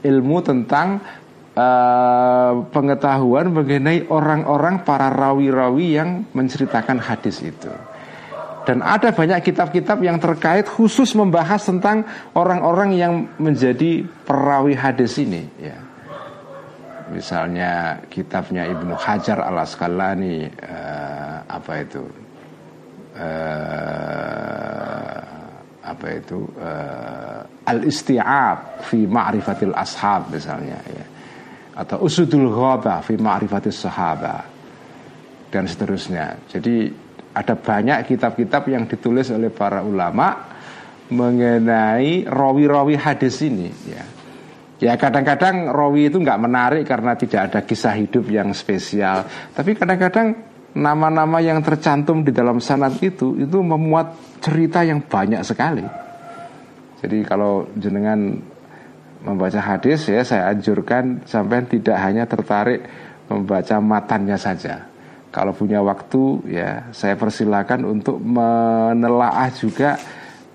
Ilmu 0.00 0.36
tentang 0.40 0.96
uh, 1.52 2.52
pengetahuan 2.72 3.52
mengenai 3.52 4.08
orang-orang 4.08 4.80
para 4.88 5.12
rawi-rawi 5.12 5.86
yang 6.00 6.24
menceritakan 6.32 7.04
hadis 7.04 7.44
itu. 7.44 7.68
Dan 8.64 8.84
ada 8.84 9.12
banyak 9.12 9.44
kitab-kitab 9.48 10.00
yang 10.04 10.20
terkait 10.20 10.68
khusus 10.68 11.16
membahas 11.16 11.64
tentang 11.64 12.04
orang-orang 12.36 12.96
yang 12.96 13.12
menjadi 13.40 14.04
perawi 14.28 14.76
hadis 14.76 15.16
ini 15.16 15.48
ya 15.56 15.87
misalnya 17.12 18.04
kitabnya 18.08 18.68
Ibnu 18.68 18.94
Hajar 18.94 19.44
al 19.44 19.58
Asqalani 19.64 20.48
uh, 20.48 21.38
apa 21.48 21.72
itu? 21.80 22.04
Uh, 23.16 25.22
apa 25.82 26.06
itu? 26.12 26.38
Uh, 26.56 27.40
al 27.68 27.80
istiab 27.84 28.84
fi 28.84 29.08
ma'rifatil 29.08 29.74
ashab 29.74 30.32
misalnya 30.32 30.78
ya. 30.84 31.06
Atau 31.78 32.04
usudul 32.04 32.50
ghabah 32.50 33.00
fi 33.00 33.14
ma'rifatil 33.16 33.74
sahabah 33.74 34.42
dan 35.48 35.64
seterusnya. 35.64 36.50
Jadi 36.50 36.90
ada 37.32 37.54
banyak 37.54 38.04
kitab-kitab 38.04 38.66
yang 38.68 38.84
ditulis 38.90 39.30
oleh 39.30 39.48
para 39.48 39.86
ulama 39.86 40.58
mengenai 41.08 42.28
rawi-rawi 42.28 43.00
hadis 43.00 43.40
ini 43.40 43.72
ya 43.88 44.17
Ya 44.78 44.94
kadang-kadang 44.94 45.74
rawi 45.74 46.06
itu 46.06 46.22
nggak 46.22 46.38
menarik 46.38 46.82
karena 46.86 47.18
tidak 47.18 47.50
ada 47.50 47.60
kisah 47.66 47.98
hidup 47.98 48.30
yang 48.30 48.54
spesial. 48.54 49.26
Tapi 49.50 49.74
kadang-kadang 49.74 50.38
nama-nama 50.78 51.42
yang 51.42 51.58
tercantum 51.66 52.22
di 52.22 52.30
dalam 52.30 52.62
sanad 52.62 52.94
itu 53.02 53.34
itu 53.42 53.58
memuat 53.58 54.14
cerita 54.38 54.86
yang 54.86 55.02
banyak 55.02 55.42
sekali. 55.42 55.82
Jadi 57.02 57.26
kalau 57.26 57.66
jenengan 57.74 58.38
membaca 59.26 59.58
hadis 59.58 60.06
ya 60.06 60.22
saya 60.22 60.54
anjurkan 60.54 61.26
sampai 61.26 61.66
tidak 61.66 61.98
hanya 61.98 62.30
tertarik 62.30 62.86
membaca 63.26 63.82
matannya 63.82 64.38
saja. 64.38 64.86
Kalau 65.34 65.58
punya 65.58 65.82
waktu 65.82 66.54
ya 66.54 66.86
saya 66.94 67.18
persilakan 67.18 67.82
untuk 67.82 68.22
menelaah 68.22 69.50
juga 69.58 69.98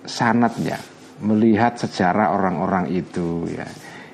sanatnya, 0.08 0.80
melihat 1.20 1.76
sejarah 1.76 2.32
orang-orang 2.40 2.88
itu 2.96 3.52
ya 3.52 3.68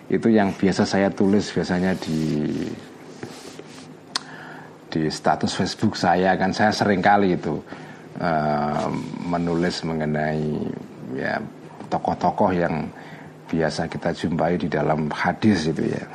itu 0.10 0.28
yang 0.34 0.58
biasa 0.58 0.90
saya 0.90 1.14
tulis 1.14 1.54
biasanya 1.54 1.94
di 1.94 2.66
di 4.90 5.06
status 5.06 5.54
Facebook 5.54 5.94
saya 5.94 6.34
kan. 6.34 6.50
Saya 6.50 6.74
sering 6.74 6.98
kali 6.98 7.38
itu 7.38 7.62
uh, 8.18 8.90
menulis 9.30 9.86
mengenai 9.86 10.50
ya 11.14 11.38
tokoh-tokoh 11.94 12.52
yang 12.58 12.90
biasa 13.50 13.86
kita 13.86 14.10
jumpai 14.18 14.58
di 14.58 14.66
dalam 14.66 15.14
hadis 15.14 15.70
itu 15.70 15.94
ya. 15.94 16.06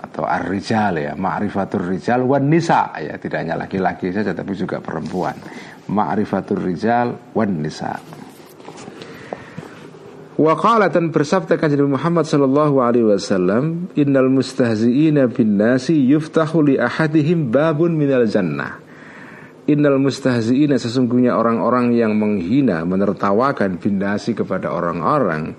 Atau 0.00 0.26
ar-rijal 0.26 0.98
ya 0.98 1.12
ma'rifatur 1.14 1.86
rijal 1.86 2.26
wan 2.26 2.50
nisa. 2.50 2.90
Ya 2.98 3.14
tidak 3.22 3.46
hanya 3.46 3.54
laki-laki 3.54 4.10
saja 4.10 4.34
tapi 4.34 4.58
juga 4.58 4.82
perempuan. 4.82 5.38
Ma'rifatur 5.86 6.58
rijal 6.58 7.14
wan 7.38 7.62
nisa 7.62 7.94
Wa 10.40 10.56
qala 10.56 10.88
dan 10.88 11.12
bersabda 11.12 11.60
kanjeng 11.60 11.84
Muhammad 11.84 12.24
sallallahu 12.24 12.80
alaihi 12.80 13.04
wasallam, 13.04 13.92
"Innal 13.92 14.32
mustahzi'ina 14.32 15.28
bin 15.28 15.60
nasi 15.60 16.00
yuftahu 16.08 16.64
li 16.64 16.74
ahadihim 16.80 17.52
babun 17.52 17.92
minal 17.92 18.24
jannah." 18.24 18.80
Innal 19.68 20.00
mustahzi'ina 20.00 20.80
sesungguhnya 20.80 21.36
orang-orang 21.36 21.92
yang 21.92 22.16
menghina, 22.16 22.88
menertawakan 22.88 23.76
bin 23.76 24.00
nasi 24.00 24.32
kepada 24.32 24.72
orang-orang 24.72 25.52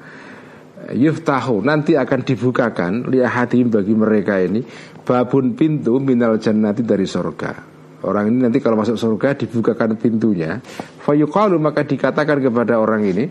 yuftahu 0.98 1.62
nanti 1.62 1.94
akan 1.94 2.26
dibukakan 2.26 3.06
li 3.06 3.22
ahadihim 3.22 3.70
bagi 3.70 3.94
mereka 3.94 4.42
ini 4.42 4.66
babun 5.06 5.54
pintu 5.54 6.02
minal 6.02 6.42
jannati 6.42 6.82
dari 6.82 7.06
surga. 7.06 7.70
Orang 8.02 8.34
ini 8.34 8.50
nanti 8.50 8.58
kalau 8.58 8.82
masuk 8.82 8.98
surga 8.98 9.38
dibukakan 9.38 9.94
pintunya. 9.94 10.58
Fayuqalu 11.06 11.62
maka 11.62 11.86
dikatakan 11.86 12.42
kepada 12.42 12.82
orang 12.82 13.06
ini, 13.06 13.30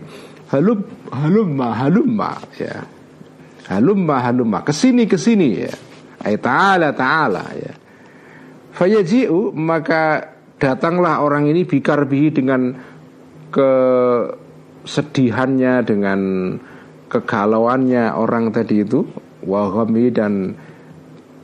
halum 0.51 0.83
halumma 1.09 1.73
halumma 1.75 2.37
ya. 2.59 2.83
Halumma 3.71 4.19
halumma. 4.19 4.67
Ke 4.67 4.75
sini 4.75 5.07
ke 5.07 5.15
sini 5.15 5.63
ya. 5.63 5.71
Ay 6.21 6.37
taala 6.37 6.91
taala 6.91 7.55
ya. 7.55 7.71
Fayaji'u 8.75 9.55
maka 9.55 10.35
datanglah 10.59 11.23
orang 11.23 11.47
ini 11.47 11.63
bikarbihi 11.63 12.35
dengan 12.35 12.75
kesedihannya 13.51 15.83
dengan 15.87 16.19
kegalauannya 17.07 18.11
orang 18.15 18.51
tadi 18.51 18.83
itu. 18.83 19.07
Wahami 19.41 20.13
dan 20.13 20.53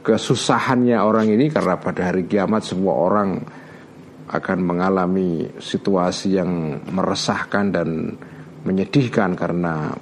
kesusahannya 0.05 1.01
orang 1.01 1.33
ini 1.33 1.49
karena 1.49 1.81
pada 1.81 2.13
hari 2.13 2.29
kiamat 2.29 2.61
semua 2.61 2.93
orang 2.93 3.41
akan 4.27 4.59
mengalami 4.61 5.49
situasi 5.57 6.37
yang 6.37 6.77
meresahkan 6.93 7.73
dan 7.73 8.13
menyedihkan 8.67 9.31
karena 9.39 9.95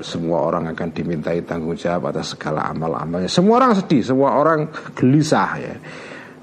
semua 0.00 0.48
orang 0.48 0.72
akan 0.72 0.88
dimintai 0.90 1.44
tanggung 1.44 1.76
jawab 1.76 2.16
atas 2.16 2.32
segala 2.32 2.64
amal-amalnya. 2.72 3.28
Semua 3.28 3.60
orang 3.60 3.76
sedih, 3.76 4.02
semua 4.02 4.40
orang 4.40 4.72
gelisah 4.96 5.50
ya. 5.60 5.74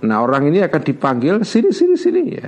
Nah 0.05 0.17
orang 0.21 0.47
ini 0.47 0.63
akan 0.63 0.81
dipanggil 0.85 1.41
sini 1.43 1.73
sini 1.73 1.95
sini 1.97 2.21
ya. 2.29 2.47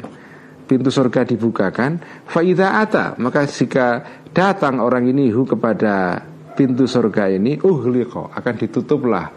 Pintu 0.70 0.88
surga 0.88 1.28
dibukakan. 1.28 2.00
Faida 2.30 2.80
ata 2.80 3.20
maka 3.20 3.44
jika 3.44 4.06
datang 4.32 4.80
orang 4.80 5.10
ini 5.10 5.28
hu 5.34 5.44
kepada 5.44 6.24
pintu 6.56 6.88
surga 6.88 7.28
ini, 7.28 7.60
uhliqo 7.60 8.32
akan 8.32 8.54
ditutuplah 8.56 9.28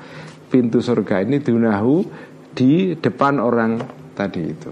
pintu 0.47 0.79
surga 0.79 1.27
ini 1.27 1.43
dunahu 1.43 2.07
di 2.55 2.95
depan 2.95 3.43
orang 3.43 3.83
tadi 4.15 4.43
itu. 4.47 4.71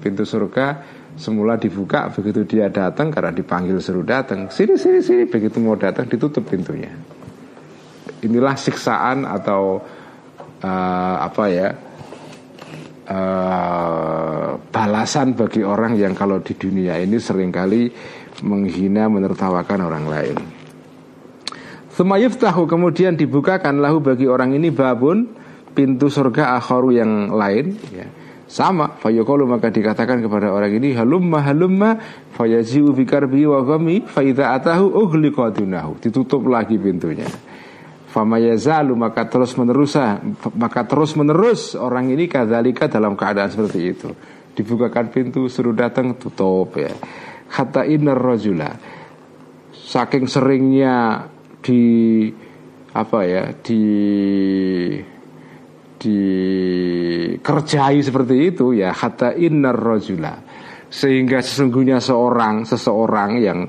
Pintu 0.00 0.24
surga 0.24 0.96
semula 1.18 1.58
dibuka 1.58 2.08
begitu 2.14 2.46
dia 2.46 2.70
datang 2.70 3.10
karena 3.10 3.34
dipanggil 3.34 3.82
seru 3.82 4.06
datang 4.06 4.46
sini 4.54 4.78
sini 4.78 5.02
sini 5.02 5.22
begitu 5.26 5.58
mau 5.58 5.74
datang 5.74 6.06
ditutup 6.06 6.46
pintunya. 6.46 6.94
Inilah 8.22 8.54
siksaan 8.54 9.26
atau 9.26 9.82
uh, 10.62 11.16
apa 11.18 11.44
ya 11.50 11.68
uh, 13.10 14.58
balasan 14.70 15.34
bagi 15.34 15.66
orang 15.66 15.98
yang 15.98 16.14
kalau 16.14 16.38
di 16.38 16.54
dunia 16.54 16.98
ini 17.02 17.18
sering 17.18 17.50
kali 17.50 17.90
menghina 18.46 19.10
menertawakan 19.10 19.80
orang 19.82 20.06
lain. 20.06 20.38
Tahu 21.98 22.70
kemudian 22.70 23.18
dibukakan 23.18 23.82
lahu 23.82 23.98
bagi 23.98 24.30
orang 24.30 24.54
ini 24.54 24.70
babun 24.70 25.34
pintu 25.74 26.06
surga 26.06 26.54
akharu 26.54 26.94
yang 26.94 27.34
lain 27.34 27.74
ya 27.90 28.06
sama 28.48 28.96
fayaqulu 28.96 29.44
maka 29.44 29.68
dikatakan 29.68 30.24
kepada 30.24 30.48
orang 30.48 30.72
ini 30.80 30.96
halumma 30.96 31.44
halumma 31.44 32.00
fayazi'u 32.32 32.96
bikarbi 32.96 33.44
wa 33.44 33.60
ghami 33.60 34.08
fa 34.08 34.24
idza 34.24 34.56
atahu 34.56 34.88
ughliqa 35.04 35.52
dunahu. 35.52 36.00
Ditutup 36.00 36.48
lagi 36.48 36.80
pintunya. 36.80 37.28
Fama 38.08 38.40
yazalu 38.40 38.96
maka 38.96 39.28
terus 39.28 39.52
menerus 39.60 39.92
maka 40.56 40.88
terus 40.88 41.12
menerus 41.12 41.76
orang 41.76 42.08
ini 42.08 42.24
kadzalika 42.24 42.88
dalam 42.88 43.12
keadaan 43.12 43.52
seperti 43.52 43.80
itu. 43.84 44.08
Dibukakan 44.56 45.12
pintu 45.12 45.46
suruh 45.52 45.76
datang 45.76 46.16
tutup 46.16 46.72
ya. 46.80 46.90
Kata 47.52 47.84
inner 47.84 48.16
rajula 48.16 48.72
saking 49.88 50.28
seringnya 50.28 51.24
di 51.64 51.84
apa 52.92 53.18
ya 53.24 53.44
di 53.60 53.82
dikerjai 55.98 57.98
seperti 57.98 58.54
itu 58.54 58.78
ya 58.78 58.94
hatta 58.94 59.34
inner 59.34 59.74
rojula 59.74 60.38
sehingga 60.88 61.42
sesungguhnya 61.42 62.00
seorang 62.00 62.64
seseorang 62.64 63.30
yang 63.42 63.66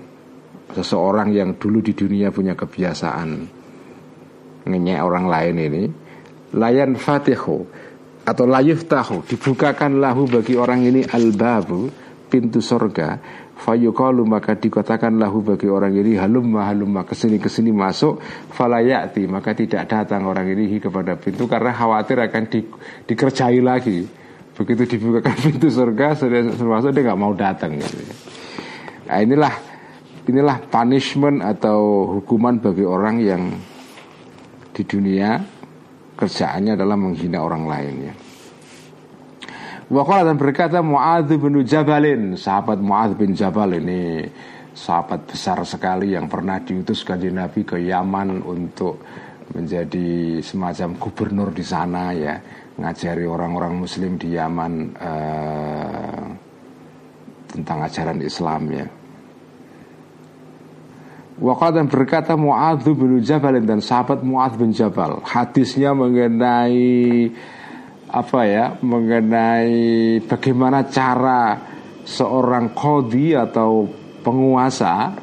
seseorang 0.71 1.33
yang 1.33 1.57
dulu 1.57 1.81
di 1.81 1.97
dunia 1.97 2.29
punya 2.29 2.53
kebiasaan 2.53 3.29
ngenyek 4.69 5.01
orang 5.01 5.25
lain 5.25 5.55
ini 5.57 5.83
layan 6.53 6.93
fatihu 6.95 7.65
atau 8.23 8.45
layuf 8.45 8.85
tahu 8.85 9.25
dibukakan 9.25 9.97
lahu 9.97 10.29
bagi 10.29 10.53
orang 10.53 10.85
ini 10.85 11.01
albabu 11.09 11.89
pintu 12.29 12.61
sorga 12.61 13.17
Fayuqalu 13.59 14.23
maka 14.23 14.55
dikatakan 14.55 15.19
lahu 15.19 15.43
bagi 15.43 15.67
orang 15.67 15.91
ini 15.91 16.15
halumma 16.15 16.71
halumma 16.71 17.03
ke 17.03 17.11
sini 17.11 17.43
ke 17.43 17.51
sini 17.51 17.75
masuk 17.75 18.23
falayati 18.55 19.27
maka 19.27 19.51
tidak 19.51 19.83
datang 19.83 20.23
orang 20.23 20.47
ini 20.47 20.79
kepada 20.79 21.19
pintu 21.19 21.43
karena 21.43 21.75
khawatir 21.75 22.23
akan 22.23 22.43
di, 22.47 22.63
dikerjai 23.03 23.59
lagi 23.59 24.07
begitu 24.55 24.95
dibukakan 24.95 25.35
pintu 25.51 25.67
surga 25.67 26.15
sudah 26.15 26.39
masuk 26.55 26.95
dia 26.95 27.03
nggak 27.03 27.19
mau 27.19 27.35
datang 27.35 27.75
gitu. 27.75 27.99
Nah, 29.11 29.19
inilah 29.19 29.53
inilah 30.27 30.57
punishment 30.71 31.43
atau 31.43 32.07
hukuman 32.19 32.63
bagi 32.63 32.87
orang 32.87 33.15
yang 33.19 33.43
di 34.71 34.83
dunia 34.87 35.35
kerjaannya 36.15 36.79
adalah 36.79 36.95
menghina 36.95 37.43
orang 37.43 37.63
lain 37.67 37.95
ya. 38.07 38.13
Waqala 39.89 40.21
dan 40.21 40.37
berkata 40.37 40.85
Mu'adz 40.85 41.33
bin 41.33 41.65
Jabalin. 41.65 42.37
Sahabat 42.37 42.77
Mu'adz 42.77 43.17
bin 43.17 43.33
Jabal 43.33 43.73
ini 43.81 44.21
Sahabat 44.69 45.25
besar 45.25 45.57
sekali 45.65 46.13
yang 46.13 46.29
pernah 46.29 46.61
diutus 46.61 47.01
kanjeng 47.01 47.33
Nabi 47.33 47.65
ke 47.65 47.81
Yaman 47.81 48.45
Untuk 48.45 49.01
menjadi 49.49 50.37
semacam 50.45 50.93
gubernur 50.93 51.49
di 51.49 51.65
sana 51.65 52.13
ya. 52.13 52.37
Ngajari 52.77 53.25
orang-orang 53.25 53.81
muslim 53.81 54.21
di 54.21 54.37
Yaman 54.37 54.73
uh, 54.93 56.25
Tentang 57.49 57.81
ajaran 57.81 58.21
Islam 58.21 58.61
ya. 58.69 58.85
Waqala 61.41 61.81
dan 61.81 61.89
berkata 61.89 62.37
Mu'adz 62.37 62.85
bin 62.85 63.17
Jabalin 63.25 63.65
dan 63.65 63.81
sahabat 63.81 64.21
Mu'adz 64.21 64.53
bin 64.53 64.69
Jabal. 64.69 65.17
Hadisnya 65.25 65.97
mengenai 65.97 67.33
apa 68.09 68.41
ya 68.49 68.65
mengenai 68.81 70.17
bagaimana 70.25 70.89
cara 70.89 71.61
seorang 72.01 72.73
kodi 72.73 73.37
atau 73.37 73.85
penguasa 74.25 75.13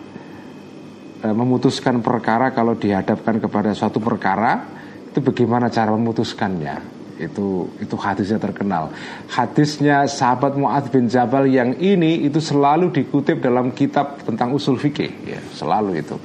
eh, 1.27 1.35
memutuskan 1.35 1.99
perkara 1.99 2.55
kalau 2.55 2.79
dihadapkan 2.79 3.43
kepada 3.43 3.75
suatu 3.75 3.99
perkara 3.99 4.63
itu 5.11 5.19
bagaimana 5.19 5.67
cara 5.67 5.91
memutuskannya? 5.99 6.95
Itu 7.17 7.73
itu 7.81 7.97
hadisnya 7.97 8.39
terkenal. 8.39 8.93
Hadisnya 9.27 10.05
sahabat 10.07 10.55
Muadz 10.55 10.93
bin 10.93 11.09
Jabal 11.11 11.49
yang 11.49 11.75
ini 11.81 12.23
itu 12.23 12.39
selalu 12.39 12.93
dikutip 12.93 13.43
dalam 13.43 13.73
kitab 13.73 14.23
tentang 14.23 14.55
usul 14.55 14.79
fikih 14.79 15.11
ya 15.27 15.41
selalu 15.57 16.07
itu. 16.07 16.17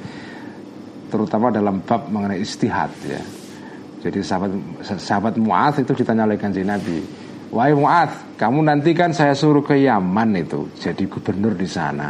Terutama 1.10 1.50
dalam 1.50 1.82
bab 1.82 2.12
mengenai 2.12 2.44
istihad 2.44 2.92
ya 3.08 3.41
jadi 4.02 4.20
sahabat 4.26 4.52
sahabat 4.82 5.38
Mu'ad 5.38 5.86
itu 5.86 5.94
ditanya 5.94 6.26
oleh 6.26 6.42
kanjeng 6.42 6.66
Nabi, 6.66 7.06
"Wahai 7.54 7.78
Mu'ad, 7.78 8.34
kamu 8.34 8.66
nanti 8.66 8.98
kan 8.98 9.14
saya 9.14 9.38
suruh 9.38 9.62
ke 9.62 9.78
Yaman 9.78 10.42
itu 10.42 10.74
jadi 10.82 11.06
gubernur 11.06 11.54
di 11.54 11.70
sana. 11.70 12.10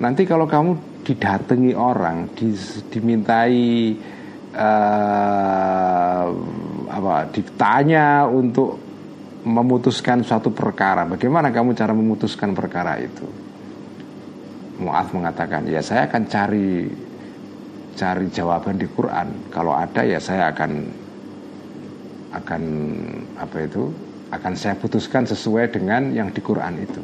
Nanti 0.00 0.24
kalau 0.24 0.48
kamu 0.48 1.04
didatangi 1.04 1.76
orang, 1.76 2.32
di, 2.32 2.56
dimintai 2.88 3.92
uh, 4.56 6.24
apa 6.88 7.14
ditanya 7.28 8.24
untuk 8.24 8.80
memutuskan 9.44 10.24
suatu 10.24 10.48
perkara, 10.48 11.04
bagaimana 11.04 11.52
kamu 11.52 11.76
cara 11.76 11.92
memutuskan 11.92 12.56
perkara 12.56 12.96
itu?" 13.04 13.28
Mu'ad 14.80 15.12
mengatakan, 15.12 15.68
"Ya 15.68 15.84
saya 15.84 16.08
akan 16.08 16.24
cari 16.24 16.88
cari 17.96 18.26
jawaban 18.30 18.78
di 18.78 18.86
Quran. 18.86 19.50
Kalau 19.50 19.74
ada 19.74 20.02
ya 20.06 20.18
saya 20.22 20.50
akan 20.50 20.70
akan 22.30 22.62
apa 23.34 23.56
itu 23.66 23.90
akan 24.30 24.52
saya 24.54 24.78
putuskan 24.78 25.26
sesuai 25.26 25.74
dengan 25.74 26.14
yang 26.14 26.30
di 26.30 26.38
Quran 26.38 26.78
itu. 26.78 27.02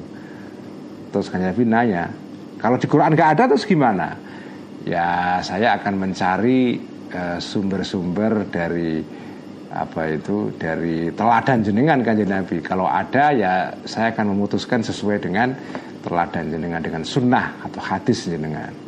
Terus 1.11 1.27
kanjeng 1.27 1.51
Nabi 1.51 1.65
nanya, 1.67 2.05
kalau 2.63 2.79
di 2.79 2.87
Quran 2.87 3.15
nggak 3.15 3.31
ada 3.39 3.45
terus 3.51 3.67
gimana? 3.67 4.15
Ya 4.87 5.43
saya 5.43 5.75
akan 5.83 5.95
mencari 5.99 6.79
eh, 7.11 7.39
sumber-sumber 7.43 8.47
uh, 8.47 8.47
dari 8.47 9.03
apa 9.77 10.09
itu 10.09 10.55
dari 10.55 11.11
teladan 11.11 11.67
jenengan 11.67 11.99
kanjeng 12.07 12.31
Nabi. 12.31 12.63
Kalau 12.63 12.87
ada 12.87 13.35
ya 13.35 13.75
saya 13.83 14.15
akan 14.15 14.31
memutuskan 14.31 14.87
sesuai 14.87 15.19
dengan 15.19 15.51
teladan 16.07 16.55
jenengan 16.55 16.79
dengan 16.79 17.03
sunnah 17.03 17.59
atau 17.67 17.83
hadis 17.83 18.31
jenengan. 18.31 18.86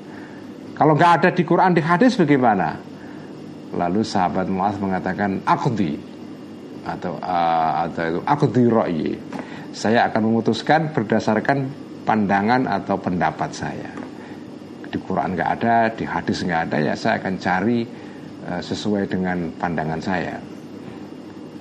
Kalau 0.78 0.94
nggak 0.94 1.12
ada 1.18 1.28
di 1.34 1.42
Quran 1.42 1.74
di 1.74 1.82
hadis 1.82 2.14
bagaimana? 2.14 2.78
Lalu 3.74 4.06
sahabat 4.06 4.46
Muaz 4.46 4.78
mengatakan 4.78 5.42
akudi 5.42 5.98
atau 6.86 7.18
uh, 7.18 7.82
atau 7.82 8.02
itu 8.06 8.20
akudi 8.22 8.64
roi. 8.70 9.10
Saya 9.74 10.06
akan 10.06 10.30
memutuskan 10.30 10.94
berdasarkan 10.94 11.66
pandangan 12.06 12.70
atau 12.70 12.94
pendapat 12.94 13.50
saya. 13.50 13.90
Di 14.86 14.96
Quran 15.02 15.34
nggak 15.34 15.50
ada, 15.58 15.90
di 15.90 16.06
hadis 16.06 16.46
nggak 16.46 16.70
ada 16.70 16.76
ya 16.78 16.94
saya 16.94 17.18
akan 17.18 17.34
cari 17.42 17.82
uh, 18.46 18.62
sesuai 18.62 19.10
dengan 19.10 19.50
pandangan 19.58 19.98
saya. 19.98 20.38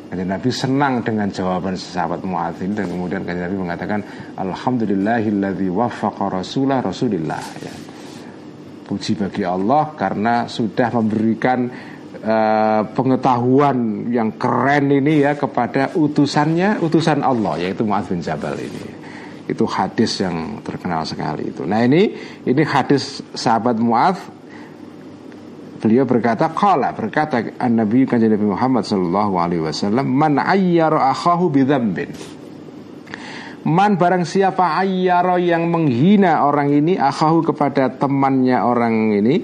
Kanjeng 0.07 0.29
Nabi 0.29 0.49
senang 0.53 1.03
dengan 1.03 1.27
jawaban 1.27 1.75
sahabat 1.75 2.23
Mu'adz 2.23 2.63
ini 2.63 2.71
dan 2.77 2.87
kemudian 2.87 3.27
Nabi 3.27 3.57
mengatakan 3.59 3.99
alhamdulillahilladzi 4.39 5.67
waffaqa 5.73 6.37
rasulah 6.37 6.85
rasulillah 6.85 7.43
ya. 7.59 7.96
Puji 8.87 9.19
bagi 9.19 9.43
Allah 9.43 9.91
karena 9.99 10.47
sudah 10.47 10.89
memberikan 10.95 11.67
uh, 12.23 12.81
pengetahuan 12.95 14.07
yang 14.07 14.39
keren 14.39 14.87
ini 14.95 15.27
ya 15.27 15.35
kepada 15.35 15.91
utusannya, 15.91 16.79
utusan 16.79 17.19
Allah 17.19 17.59
yaitu 17.59 17.83
Mu'adz 17.83 18.15
bin 18.15 18.23
Jabal 18.23 18.55
ini. 18.55 18.95
Itu 19.47 19.67
hadis 19.67 20.23
yang 20.23 20.63
terkenal 20.63 21.03
sekali 21.03 21.51
itu. 21.51 21.67
Nah 21.67 21.83
ini 21.83 22.15
ini 22.47 22.63
hadis 22.63 23.19
sahabat 23.35 23.75
Mu'adz 23.75 24.37
Beliau 25.77 26.09
berkata, 26.09 26.49
"Qala 26.57 26.89
berkata 26.89 27.37
Nabi 27.69 28.09
Kanjeng 28.09 28.33
Muhammad 28.41 28.81
sallallahu 28.81 29.37
alaihi 29.37 29.61
wasallam, 29.61 30.09
"Man 30.09 30.41
ayyara 30.41 31.13
akhahu 31.13 31.53
bidzambin." 31.53 32.36
Man 33.67 33.99
barang 33.99 34.23
siapa 34.23 34.79
ayyara 34.79 35.35
yang 35.43 35.67
menghina 35.67 36.47
orang 36.47 36.71
ini 36.71 36.95
akhahu 36.95 37.51
kepada 37.51 37.91
temannya 37.91 38.63
orang 38.63 39.11
ini, 39.11 39.43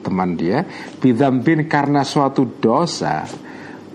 teman 0.00 0.32
dia, 0.32 0.64
bidzambin 0.96 1.68
karena 1.68 2.00
suatu 2.00 2.56
dosa, 2.56 3.28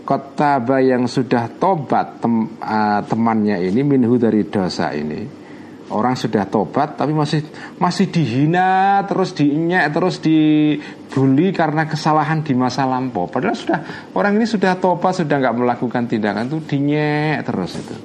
kotaba 0.05 0.85
yang 0.85 1.09
sudah 1.09 1.49
tobat 1.57 2.21
tem, 2.21 2.45
uh, 2.61 3.01
temannya 3.09 3.57
ini 3.65 3.81
minhu 3.81 4.21
dari 4.21 4.45
dosa 4.45 4.93
ini. 4.93 5.41
Orang 5.89 6.13
sudah 6.13 6.45
tobat 6.45 6.97
tapi 6.97 7.17
masih 7.17 7.45
masih 7.81 8.13
dihina 8.13 9.01
terus 9.09 9.33
diinyek 9.33 9.93
terus 9.93 10.17
dibully 10.21 11.49
karena 11.53 11.89
kesalahan 11.89 12.45
di 12.45 12.53
masa 12.53 12.85
lampau. 12.85 13.25
Padahal 13.25 13.57
sudah 13.57 13.79
orang 14.13 14.37
ini 14.37 14.45
sudah 14.45 14.77
tobat 14.77 15.17
sudah 15.17 15.41
nggak 15.41 15.57
melakukan 15.57 16.05
tindakan 16.05 16.53
itu 16.53 16.57
dinyek 16.69 17.41
terus 17.45 17.81
itu 17.81 17.97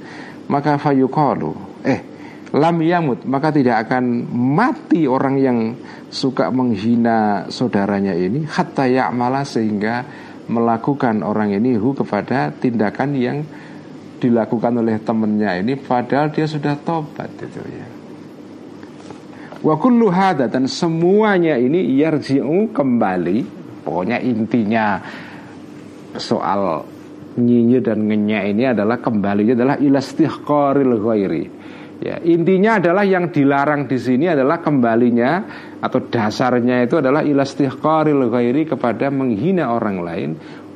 maka 0.50 0.74
fayuqalu. 0.76 1.54
Eh 1.86 2.00
lam 2.50 2.82
yamut 2.82 3.22
maka 3.30 3.54
tidak 3.54 3.86
akan 3.86 4.26
mati 4.34 5.06
orang 5.06 5.38
yang 5.38 5.58
suka 6.10 6.50
menghina 6.50 7.46
saudaranya 7.46 8.12
ini. 8.18 8.42
Hatta 8.42 8.90
ya'mala 8.90 9.46
sehingga 9.46 10.02
melakukan 10.50 11.22
orang 11.22 11.54
ini 11.54 11.78
hu 11.78 11.94
kepada 11.94 12.50
tindakan 12.50 13.10
yang 13.14 13.38
dilakukan 14.18 14.82
oleh 14.82 14.98
temennya 15.00 15.62
ini 15.62 15.78
padahal 15.78 16.34
dia 16.34 16.44
sudah 16.50 16.74
tobat 16.82 17.30
itu 17.38 17.62
ya. 17.62 17.86
Wa 19.60 19.78
kullu 19.78 20.10
hada 20.10 20.50
dan 20.50 20.66
semuanya 20.66 21.54
ini 21.54 21.96
yarji'u 22.00 22.74
kembali. 22.74 23.62
Pokoknya 23.80 24.20
intinya 24.20 25.00
soal 26.20 26.84
nyinyi 27.38 27.78
dan 27.84 28.06
ngenya 28.08 28.40
ini 28.50 28.64
adalah 28.66 28.98
kembalinya 28.98 29.54
adalah 29.54 29.76
ilastihqaril 29.78 30.94
ghairi. 30.98 31.44
Ya, 32.00 32.16
intinya 32.24 32.80
adalah 32.80 33.04
yang 33.04 33.28
dilarang 33.28 33.84
di 33.84 34.00
sini 34.00 34.24
adalah 34.24 34.64
kembalinya 34.64 35.44
atau 35.84 36.00
dasarnya 36.00 36.88
itu 36.88 36.96
adalah 36.96 37.20
ilastihqaril 37.20 38.32
ghairi 38.32 38.64
kepada 38.64 39.12
menghina 39.12 39.68
orang 39.68 39.98
lain 40.00 40.30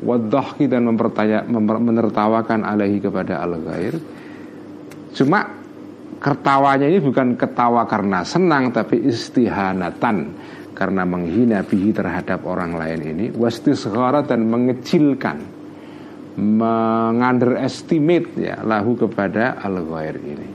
wadhahki 0.05 0.69
dan 0.69 0.85
mempertanya 0.85 1.49
menertawakan 1.49 2.69
alaihi 2.69 3.01
kepada 3.01 3.41
al 3.41 3.57
ghair 3.57 3.97
cuma 5.17 5.49
ketawanya 6.21 6.93
ini 6.93 7.01
bukan 7.01 7.41
ketawa 7.41 7.89
karena 7.89 8.21
senang 8.21 8.69
tapi 8.69 9.01
istihanatan 9.09 10.37
karena 10.77 11.09
menghina 11.09 11.65
bihi 11.65 11.97
terhadap 11.97 12.45
orang 12.45 12.77
lain 12.77 13.01
ini 13.01 13.27
wastisghara 13.33 14.29
dan 14.29 14.45
mengecilkan 14.45 15.54
mengunderestimate 16.35 18.35
ya 18.39 18.63
lahu 18.67 18.99
kepada 18.99 19.63
al 19.63 19.79
ghair 19.87 20.19
ini. 20.19 20.49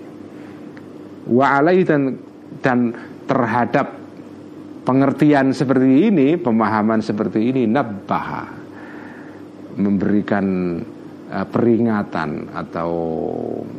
Wa 1.30 1.62
dan 1.64 2.18
dan 2.60 2.80
terhadap 3.30 3.94
pengertian 4.84 5.54
seperti 5.54 6.10
ini 6.10 6.36
pemahaman 6.36 7.06
seperti 7.06 7.54
ini 7.54 7.70
nabbaha 7.70 8.58
memberikan 9.78 10.46
uh, 11.30 11.46
peringatan 11.48 12.50
atau 12.52 12.92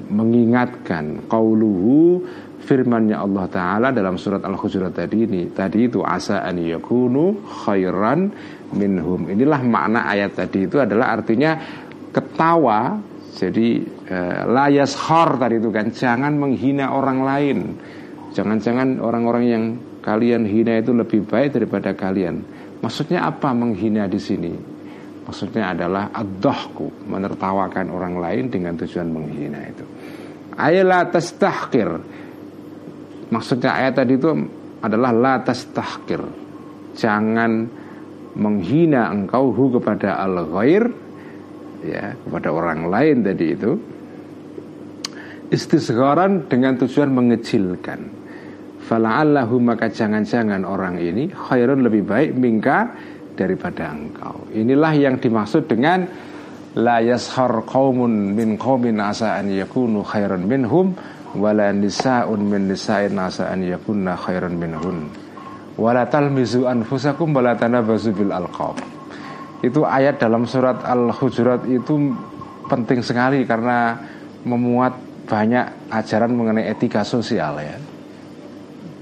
mengingatkan 0.08 1.26
qauluhu 1.26 2.22
firmannya 2.62 3.18
Allah 3.18 3.50
taala 3.50 3.88
dalam 3.90 4.14
surat 4.14 4.46
Al-Hujurat 4.46 4.94
tadi 4.94 5.26
ini 5.26 5.50
tadi 5.50 5.90
itu 5.90 6.06
asa 6.06 6.46
an 6.46 6.62
yakunu 6.62 7.42
khairan 7.66 8.30
minhum. 8.76 9.26
Inilah 9.26 9.60
makna 9.66 10.06
ayat 10.06 10.38
tadi 10.38 10.70
itu 10.70 10.78
adalah 10.78 11.18
artinya 11.18 11.58
ketawa 12.10 12.98
jadi 13.40 13.80
uh, 14.10 14.42
layas 14.50 14.92
hor 14.98 15.38
tadi 15.38 15.62
itu 15.62 15.70
kan 15.70 15.88
jangan 15.94 16.34
menghina 16.36 16.92
orang 16.92 17.24
lain. 17.24 17.58
Jangan-jangan 18.36 19.00
orang-orang 19.02 19.44
yang 19.48 19.64
kalian 20.04 20.46
hina 20.46 20.78
itu 20.78 20.92
lebih 20.92 21.24
baik 21.24 21.56
daripada 21.56 21.96
kalian. 21.96 22.42
Maksudnya 22.84 23.26
apa 23.26 23.54
menghina 23.56 24.10
di 24.10 24.20
sini? 24.20 24.52
Maksudnya 25.20 25.76
adalah 25.76 26.10
adohku 26.10 27.06
Menertawakan 27.06 27.86
orang 27.92 28.18
lain 28.18 28.44
dengan 28.50 28.74
tujuan 28.76 29.08
menghina 29.08 29.60
itu. 29.66 29.84
Ayat 30.58 31.14
tastahkir. 31.14 31.88
Maksudnya 33.30 33.70
ayat 33.72 33.94
tadi 33.94 34.18
itu 34.18 34.30
adalah 34.82 35.10
la 35.14 35.34
tastahkir. 35.40 36.20
Jangan 36.98 37.50
menghina 38.34 39.08
engkau 39.08 39.54
hu 39.54 39.78
kepada 39.78 40.18
al-ghair 40.18 41.09
ya 41.84 42.16
kepada 42.16 42.48
orang 42.52 42.88
lain 42.88 43.24
tadi 43.24 43.46
itu 43.56 43.72
istisgharan 45.50 46.46
dengan 46.46 46.78
tujuan 46.78 47.10
mengecilkan 47.10 48.00
fala'allahu 48.90 49.62
maka 49.62 49.86
jangan-jangan 49.86 50.66
orang 50.66 50.98
ini 50.98 51.30
khairun 51.30 51.86
lebih 51.86 52.02
baik 52.02 52.30
mingka 52.34 52.78
daripada 53.38 53.94
engkau. 53.94 54.50
Inilah 54.50 54.92
yang 54.98 55.16
dimaksud 55.22 55.70
dengan 55.70 56.04
la 56.74 56.98
yashar 56.98 57.62
qaumun 57.64 58.34
min 58.34 58.58
qaumin 58.58 58.98
asa 58.98 59.38
an 59.38 59.48
yakunu 59.48 60.02
khairan 60.02 60.44
minhum 60.44 60.92
wala 61.38 61.70
nisaun 61.70 62.42
min 62.42 62.66
nisa'in 62.68 63.14
asa 63.14 63.48
an 63.54 63.62
yakunna 63.62 64.18
khairan 64.18 64.58
minhun 64.58 65.06
wala 65.78 66.04
talmizu 66.10 66.66
anfusakum 66.66 67.30
wala 67.30 67.54
tanabazu 67.54 68.10
bil 68.10 68.34
alqab. 68.34 68.99
Itu 69.60 69.84
ayat 69.84 70.16
dalam 70.16 70.48
surat 70.48 70.80
Al-Hujurat 70.84 71.68
itu 71.68 72.16
penting 72.70 73.04
sekali 73.04 73.44
karena 73.44 73.98
memuat 74.48 74.96
banyak 75.28 75.92
ajaran 75.92 76.32
mengenai 76.32 76.72
etika 76.72 77.04
sosial 77.04 77.60
ya. 77.60 77.76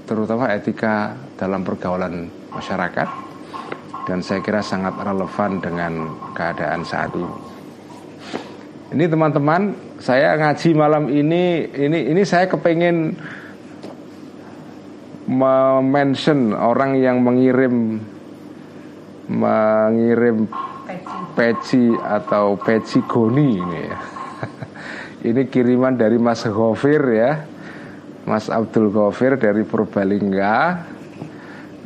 Terutama 0.03 0.51
etika 0.51 1.15
dalam 1.39 1.63
pergaulan 1.63 2.27
masyarakat 2.51 3.07
dan 4.09 4.19
saya 4.25 4.41
kira 4.41 4.59
sangat 4.59 4.97
relevan 4.99 5.61
dengan 5.61 5.93
keadaan 6.33 6.81
saat 6.81 7.13
ini. 7.13 7.37
Ini 8.89 9.05
teman-teman, 9.05 9.77
saya 10.01 10.33
ngaji 10.33 10.69
malam 10.73 11.13
ini, 11.13 11.61
ini 11.77 12.09
ini 12.09 12.21
saya 12.25 12.49
kepengen 12.49 13.13
mention 15.85 16.57
orang 16.57 16.97
yang 16.97 17.21
mengirim 17.21 18.01
mengirim 19.29 20.49
peci 21.37 21.93
atau 21.93 22.57
peci 22.57 22.99
goni 23.05 23.61
ini 23.61 23.79
ya. 23.85 23.97
ini 25.29 25.41
kiriman 25.47 25.95
dari 25.95 26.17
Mas 26.17 26.43
Gofir 26.43 27.01
ya. 27.13 27.45
Mas 28.25 28.49
Abdul 28.49 28.91
Gofir 28.91 29.37
dari 29.39 29.63
Purbalingga 29.63 30.85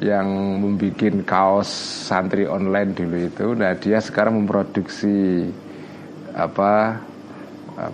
yang 0.02 0.28
membuat 0.60 1.24
kaos 1.24 1.70
santri 2.10 2.50
online 2.50 2.92
dulu 2.92 3.18
itu. 3.20 3.48
Nah 3.56 3.78
dia 3.78 4.02
sekarang 4.02 4.44
memproduksi 4.44 5.48
apa 6.34 6.98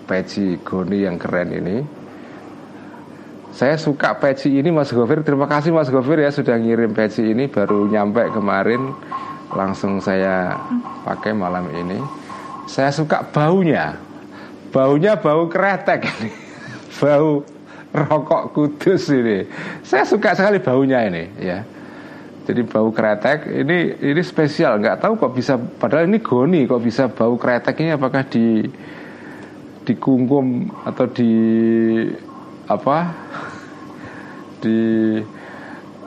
peci 0.07 0.57
Goni 0.63 1.03
yang 1.03 1.19
keren 1.19 1.49
ini. 1.51 1.77
Saya 3.49 3.75
suka 3.75 4.15
peci 4.15 4.55
ini 4.55 4.71
Mas 4.71 4.93
Gofir. 4.93 5.25
Terima 5.25 5.49
kasih 5.49 5.75
Mas 5.75 5.91
Gofir 5.91 6.23
ya 6.23 6.31
sudah 6.31 6.55
ngirim 6.55 6.95
peci 6.95 7.33
ini 7.35 7.51
baru 7.51 7.91
nyampe 7.91 8.31
kemarin 8.31 8.95
langsung 9.53 9.97
saya 10.01 10.57
pakai 11.05 11.33
malam 11.33 11.69
ini. 11.73 11.99
Saya 12.69 12.93
suka 12.93 13.25
baunya. 13.33 13.97
Baunya 14.69 15.17
bau 15.17 15.49
kretek 15.49 16.05
ini. 16.21 16.31
Bau 16.99 17.41
rokok 17.95 18.53
kudus 18.53 19.09
ini. 19.09 19.47
Saya 19.81 20.03
suka 20.05 20.35
sekali 20.35 20.59
baunya 20.59 21.07
ini 21.07 21.23
ya. 21.39 21.63
Jadi 22.49 22.65
bau 22.65 22.89
kretek 22.89 23.45
ini 23.45 23.93
ini 24.01 24.21
spesial, 24.25 24.81
nggak 24.81 25.05
tahu 25.05 25.13
kok 25.21 25.33
bisa 25.37 25.53
padahal 25.55 26.09
ini 26.09 26.17
goni 26.17 26.65
kok 26.65 26.81
bisa 26.81 27.05
bau 27.05 27.37
kretek 27.37 27.77
ini 27.81 27.93
apakah 27.93 28.25
di 28.25 28.65
dikungkum 29.85 30.69
atau 30.85 31.05
di 31.09 31.33
apa 32.65 32.97
di 34.65 34.77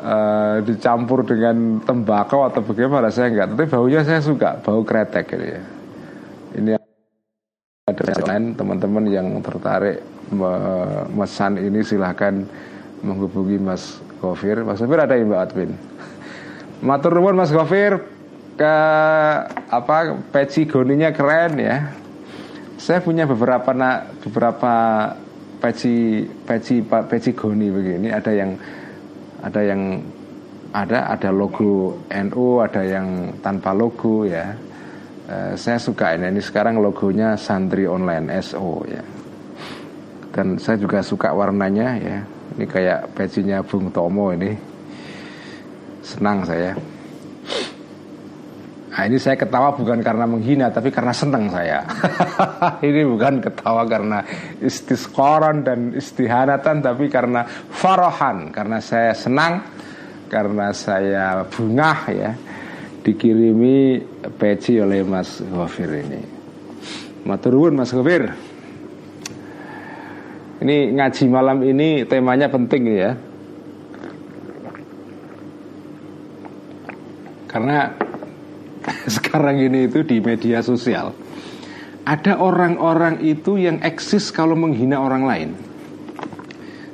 uh, 0.03 0.57
dicampur 0.66 1.22
dengan 1.22 1.78
tembakau 1.80 2.44
atau 2.44 2.61
bagaimana 2.61 3.09
saya 3.09 3.30
nggak 3.30 3.55
tapi 3.55 3.64
baunya 3.70 4.03
saya 4.03 4.20
suka 4.20 4.59
bau 4.61 4.82
kretek 4.82 5.30
ini 5.38 5.48
ya. 5.48 5.62
Ini 6.53 6.70
ada 7.88 8.03
lain 8.28 8.53
teman-teman 8.55 9.05
yang 9.09 9.26
tertarik 9.40 10.05
memesan 10.30 11.59
ini 11.59 11.80
silahkan 11.80 12.44
menghubungi 13.03 13.59
Mas 13.59 13.98
Gofir. 14.22 14.62
Mas 14.62 14.78
Gofir 14.78 15.00
ada 15.03 15.18
yang 15.18 15.32
Mbak 15.32 15.42
Admin? 15.42 15.70
Matur 16.82 17.18
nuwun 17.18 17.36
Mas 17.38 17.50
Gofir. 17.50 18.22
Ke 18.53 18.76
apa 19.72 20.12
peci 20.28 20.68
goninya 20.68 21.09
keren 21.09 21.57
ya. 21.57 21.88
Saya 22.76 23.00
punya 23.00 23.24
beberapa 23.24 23.72
nak 23.72 24.12
beberapa 24.20 24.74
peci 25.57 26.26
peci 26.26 26.84
peci 26.84 27.32
goni 27.32 27.72
begini. 27.72 28.12
Ada 28.12 28.30
yang 28.36 28.50
ada 29.43 29.61
yang 29.61 30.01
ada 30.72 31.12
ada 31.12 31.30
logo 31.34 32.01
NU 32.09 32.47
ada 32.62 32.82
yang 32.86 33.36
tanpa 33.45 33.76
logo 33.76 34.24
ya. 34.24 34.55
Eh, 35.22 35.53
saya 35.55 35.78
suka 35.78 36.16
ini 36.18 36.32
ini 36.32 36.40
sekarang 36.43 36.80
logonya 36.82 37.36
Santri 37.38 37.84
Online 37.86 38.40
SO 38.43 38.82
ya. 38.86 39.03
Dan 40.32 40.57
saya 40.57 40.80
juga 40.80 41.05
suka 41.05 41.34
warnanya 41.36 41.88
ya. 42.01 42.18
Ini 42.57 42.64
kayak 42.68 43.12
pecinya 43.12 43.61
Bung 43.61 43.93
Tomo 43.93 44.32
ini 44.32 44.53
senang 46.03 46.45
saya. 46.45 46.91
Nah, 48.93 49.09
ini 49.09 49.16
saya 49.16 49.40
ketawa 49.40 49.72
bukan 49.72 50.05
karena 50.05 50.28
menghina 50.28 50.68
tapi 50.68 50.93
karena 50.93 51.16
senang 51.16 51.49
saya. 51.49 51.80
ini 52.88 53.09
bukan 53.09 53.40
ketawa 53.40 53.88
karena 53.88 54.20
istiskoran 54.61 55.64
dan 55.64 55.97
istihanatan 55.97 56.84
tapi 56.84 57.09
karena 57.09 57.49
farohan 57.72 58.53
karena 58.53 58.84
saya 58.84 59.16
senang 59.16 59.64
karena 60.28 60.76
saya 60.76 61.40
bungah 61.49 61.99
ya 62.12 62.36
dikirimi 63.01 63.97
peci 64.36 64.76
oleh 64.76 65.01
Mas 65.09 65.40
Gofir 65.40 65.88
ini. 65.88 66.20
Maturun 67.24 67.72
Mas 67.80 67.97
Gofir. 67.97 68.28
Ini 70.61 70.76
ngaji 71.01 71.24
malam 71.32 71.64
ini 71.64 72.05
temanya 72.05 72.53
penting 72.53 72.82
ya. 72.93 73.16
Karena 77.49 78.11
sekarang 79.16 79.59
ini 79.59 79.90
itu 79.90 80.03
di 80.07 80.18
media 80.22 80.62
sosial 80.62 81.14
ada 82.03 82.38
orang-orang 82.42 83.22
itu 83.22 83.59
yang 83.59 83.78
eksis 83.78 84.34
kalau 84.34 84.59
menghina 84.59 84.98
orang 84.98 85.22
lain. 85.22 85.50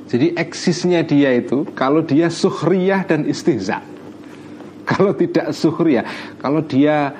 Jadi 0.09 0.33
eksisnya 0.37 1.05
dia 1.05 1.33
itu 1.37 1.65
kalau 1.77 2.01
dia 2.01 2.29
suhriyah 2.29 3.05
dan 3.05 3.25
istihza. 3.25 3.81
Kalau 4.89 5.13
tidak 5.13 5.53
suhriyah, 5.53 6.01
kalau 6.41 6.65
dia 6.65 7.13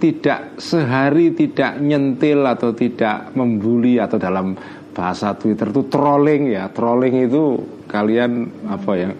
tidak 0.00 0.56
sehari 0.56 1.36
tidak 1.36 1.76
nyentil 1.76 2.48
atau 2.48 2.72
tidak 2.72 3.36
membuli 3.36 4.00
atau 4.00 4.16
dalam 4.16 4.56
bahasa 4.96 5.36
Twitter 5.36 5.68
itu 5.68 5.84
trolling 5.92 6.48
ya. 6.48 6.72
Trolling 6.72 7.28
itu 7.28 7.60
kalian 7.92 8.48
apa 8.72 8.92
ya? 8.96 9.12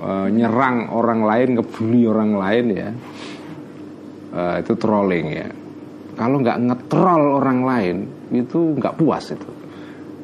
uh, 0.00 0.28
nyerang 0.30 0.94
orang 0.94 1.26
lain, 1.26 1.48
ngebully 1.58 2.02
orang 2.08 2.32
lain 2.38 2.66
ya, 2.70 2.88
uh, 4.34 4.56
itu 4.58 4.72
trolling 4.78 5.26
ya. 5.30 5.48
Kalau 6.18 6.36
nggak 6.42 6.58
ngetrol 6.68 7.22
orang 7.40 7.60
lain 7.64 7.96
itu 8.34 8.76
nggak 8.76 8.96
puas 9.00 9.32
itu, 9.32 9.50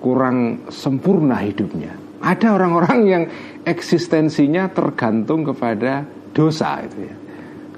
kurang 0.03 0.69
sempurna 0.69 1.41
hidupnya. 1.41 1.95
Ada 2.21 2.57
orang-orang 2.57 3.01
yang 3.07 3.25
eksistensinya 3.65 4.69
tergantung 4.73 5.47
kepada 5.47 6.05
dosa 6.37 6.85
itu 6.85 7.07
ya, 7.07 7.17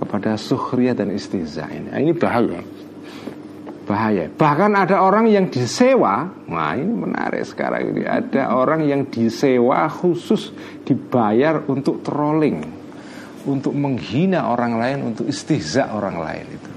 kepada 0.02 0.34
suhriya 0.34 0.98
dan 0.98 1.14
istiza 1.14 1.68
ini. 1.70 1.88
Nah, 1.94 2.00
ini 2.00 2.12
bahaya 2.16 2.60
bahaya. 3.88 4.28
Bahkan 4.28 4.76
ada 4.76 5.00
orang 5.00 5.32
yang 5.32 5.48
disewa, 5.48 6.28
nah 6.44 6.76
ini 6.76 6.92
menarik 6.92 7.40
sekarang 7.48 7.96
ini. 7.96 8.04
Ada 8.04 8.52
orang 8.52 8.84
yang 8.84 9.08
disewa 9.08 9.88
khusus 9.88 10.52
dibayar 10.84 11.64
untuk 11.64 12.04
trolling, 12.04 12.60
untuk 13.47 13.76
menghina 13.76 14.51
orang 14.51 14.80
lain, 14.80 14.99
untuk 15.14 15.28
istihza 15.28 15.95
orang 15.95 16.16
lain 16.18 16.47
itu. 16.51 16.70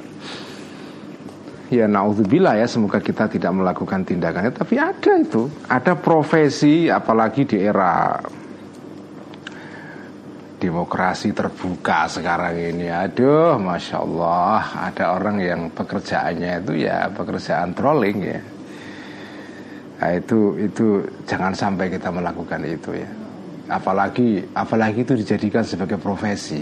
Ya 1.72 1.88
naudzubillah 1.88 2.60
ya 2.60 2.68
semoga 2.68 3.00
kita 3.00 3.32
tidak 3.32 3.56
melakukan 3.56 4.04
tindakannya 4.04 4.52
Tapi 4.52 4.76
ada 4.76 5.12
itu. 5.16 5.48
Ada 5.72 5.96
profesi 5.96 6.92
apalagi 6.92 7.48
di 7.48 7.64
era 7.64 8.20
demokrasi 10.60 11.32
terbuka 11.32 12.12
sekarang 12.12 12.60
ini. 12.60 12.92
Aduh 12.92 13.56
masya 13.56 14.04
Allah 14.04 14.92
ada 14.92 15.16
orang 15.16 15.40
yang 15.40 15.62
pekerjaannya 15.72 16.60
itu 16.60 16.74
ya 16.84 17.08
pekerjaan 17.08 17.72
trolling 17.72 18.20
ya. 18.20 18.42
Nah, 20.02 20.12
itu 20.18 20.60
itu 20.60 21.08
jangan 21.24 21.56
sampai 21.56 21.88
kita 21.88 22.12
melakukan 22.12 22.68
itu 22.68 23.00
ya 23.00 23.21
apalagi 23.68 24.42
apalagi 24.56 25.06
itu 25.06 25.14
dijadikan 25.20 25.62
sebagai 25.62 26.02
profesi. 26.02 26.62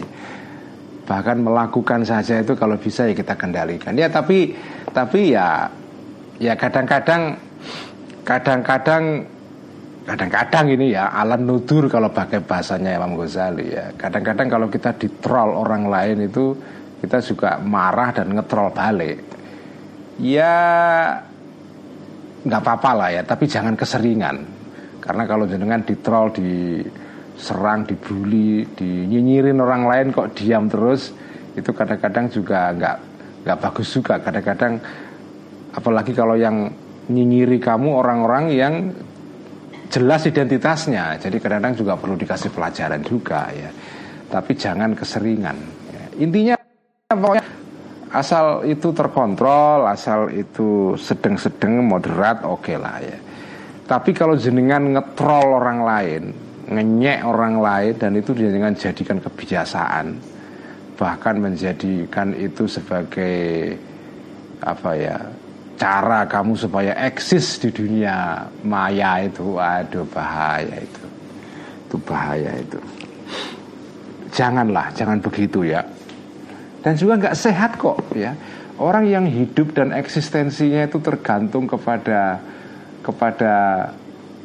Bahkan 1.06 1.38
melakukan 1.41 2.06
saja 2.06 2.41
itu 2.41 2.54
kalau 2.54 2.78
bisa 2.78 3.10
ya 3.10 3.16
kita 3.18 3.34
kendalikan. 3.34 3.97
Ya 3.97 4.12
tapi 4.12 4.54
tapi 4.93 5.34
ya 5.34 5.70
ya 6.38 6.54
kadang-kadang 6.54 7.38
kadang-kadang 8.22 9.26
kadang-kadang 10.06 10.66
ini 10.70 10.93
ya 10.93 11.10
alam 11.14 11.45
nudur 11.45 11.89
kalau 11.89 12.14
pakai 12.14 12.45
bahasanya 12.45 12.97
Imam 13.00 13.18
Ghazali 13.18 13.74
ya. 13.74 13.89
Kadang-kadang 13.97 14.47
kalau 14.50 14.68
kita 14.70 14.93
ditrol 14.97 15.56
orang 15.56 15.89
lain 15.89 16.30
itu 16.30 16.54
kita 17.00 17.24
juga 17.26 17.58
marah 17.58 18.14
dan 18.14 18.36
ngetrol 18.36 18.70
balik. 18.70 19.18
Ya 20.20 20.56
nggak 22.39 22.62
apa-apa 22.64 22.91
lah 22.95 23.10
ya 23.12 23.22
tapi 23.28 23.52
jangan 23.52 23.76
keseringan 23.76 24.59
karena 25.00 25.24
kalau 25.26 25.47
jenengan 25.47 25.82
ditrol 25.84 26.32
diserang 26.36 27.88
dibully 27.88 28.68
dinyinyirin 28.76 29.58
orang 29.60 29.84
lain 29.88 30.08
kok 30.12 30.36
diam 30.36 30.68
terus 30.68 31.16
itu 31.56 31.72
kadang-kadang 31.74 32.30
juga 32.30 32.72
nggak 32.76 32.97
nggak 33.47 33.58
bagus 33.60 33.88
juga 33.95 34.20
kadang-kadang 34.22 34.80
apalagi 35.74 36.12
kalau 36.12 36.36
yang 36.36 36.70
nyinyiri 37.10 37.58
kamu 37.58 37.89
orang-orang 38.00 38.45
yang 38.54 38.74
jelas 39.89 40.22
identitasnya. 40.30 41.18
Jadi 41.18 41.41
kadang-kadang 41.41 41.76
juga 41.76 41.97
perlu 41.97 42.16
dikasih 42.16 42.54
pelajaran 42.54 43.02
juga 43.02 43.50
ya. 43.50 43.70
Tapi 44.30 44.54
jangan 44.54 44.93
keseringan. 44.93 45.58
Ya. 45.89 46.04
Intinya 46.22 46.56
pokoknya 47.10 47.45
asal 48.14 48.70
itu 48.70 48.93
terkontrol, 48.93 49.89
asal 49.89 50.30
itu 50.30 50.93
sedang-sedang 51.02 51.82
moderat, 51.82 52.45
oke 52.45 52.70
okay 52.70 52.78
lah 52.78 53.02
ya. 53.02 53.18
Tapi 53.89 54.13
kalau 54.13 54.37
jenengan 54.37 54.85
ngetrol 54.93 55.57
orang 55.57 55.81
lain, 55.81 56.23
ngenyek 56.69 57.25
orang 57.25 57.57
lain 57.57 57.97
dan 57.97 58.13
itu 58.13 58.37
dengan 58.37 58.77
jadikan 58.77 59.17
kebiasaan, 59.17 60.13
bahkan 60.93 61.41
menjadikan 61.41 62.37
itu 62.37 62.69
sebagai 62.69 63.73
apa 64.61 64.91
ya 64.93 65.17
cara 65.81 66.29
kamu 66.29 66.53
supaya 66.53 66.93
eksis 67.01 67.57
di 67.65 67.73
dunia 67.73 68.45
maya 68.61 69.25
itu. 69.25 69.57
Aduh 69.57 70.05
bahaya 70.05 70.77
itu. 70.77 71.03
Itu 71.89 71.97
bahaya 72.05 72.53
itu. 72.61 72.77
Janganlah 74.29 74.93
jangan 74.93 75.17
begitu 75.17 75.65
ya. 75.65 75.81
Dan 76.85 76.93
juga 76.93 77.25
nggak 77.25 77.33
sehat 77.33 77.81
kok 77.81 78.05
ya. 78.13 78.37
Orang 78.77 79.09
yang 79.09 79.25
hidup 79.25 79.73
dan 79.73 79.97
eksistensinya 79.97 80.85
itu 80.85 81.01
tergantung 81.01 81.65
kepada 81.65 82.37
kepada 83.00 83.88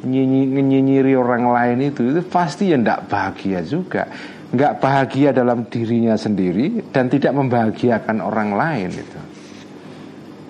nyinyiri 0.05 1.17
orang 1.17 1.49
lain 1.49 1.77
itu 1.89 2.13
itu 2.13 2.21
pasti 2.29 2.69
ya 2.69 2.77
nggak 2.77 3.09
bahagia 3.09 3.65
juga 3.65 4.05
nggak 4.53 4.73
bahagia 4.77 5.33
dalam 5.33 5.65
dirinya 5.65 6.13
sendiri 6.13 6.93
dan 6.93 7.09
tidak 7.09 7.33
membahagiakan 7.33 8.21
orang 8.21 8.53
lain 8.53 8.91
itu 8.93 9.19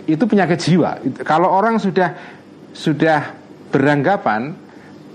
itu 0.05 0.23
penyakit 0.29 0.59
jiwa. 0.61 1.01
Kalau 1.25 1.49
orang 1.49 1.81
sudah 1.81 2.13
sudah 2.71 3.33
beranggapan 3.73 4.53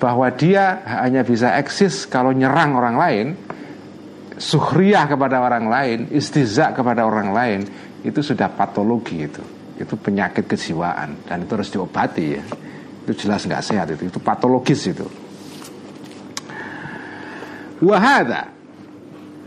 bahwa 0.03 0.26
dia 0.34 0.82
hanya 0.86 1.22
bisa 1.22 1.55
eksis 1.57 2.11
kalau 2.11 2.34
nyerang 2.34 2.74
orang 2.74 2.97
lain, 2.99 3.26
suhriyah 4.34 5.07
kepada 5.07 5.38
orang 5.38 5.70
lain, 5.70 5.99
istiza 6.11 6.74
kepada 6.74 7.07
orang 7.07 7.30
lain, 7.30 7.61
itu 8.03 8.20
sudah 8.20 8.51
patologi 8.51 9.30
itu. 9.30 9.43
Itu 9.80 9.97
penyakit 9.97 10.45
kejiwaan 10.45 11.24
dan 11.24 11.47
itu 11.47 11.53
harus 11.57 11.70
diobati 11.72 12.26
ya. 12.36 12.45
Itu 13.05 13.26
jelas 13.26 13.46
nggak 13.48 13.64
sehat 13.64 13.88
itu, 13.92 14.09
itu 14.09 14.18
patologis 14.20 14.86
itu. 14.90 15.07
Wahada 17.80 18.53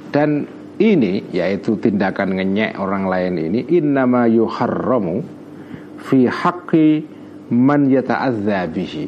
dan 0.10 0.49
ini 0.82 1.30
yaitu 1.30 1.78
tindakan 1.78 2.38
ngenyek 2.38 2.82
orang 2.82 3.06
lain 3.06 3.38
ini 3.38 3.60
innama 3.78 4.26
yuharramu 4.26 5.22
fi 6.01 6.26
haqqi 6.26 7.06
man 7.54 7.93
yata'adza 7.93 8.66
bihi 8.74 9.08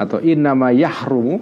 atau 0.00 0.18
innama 0.24 0.72
yahrumu 0.72 1.40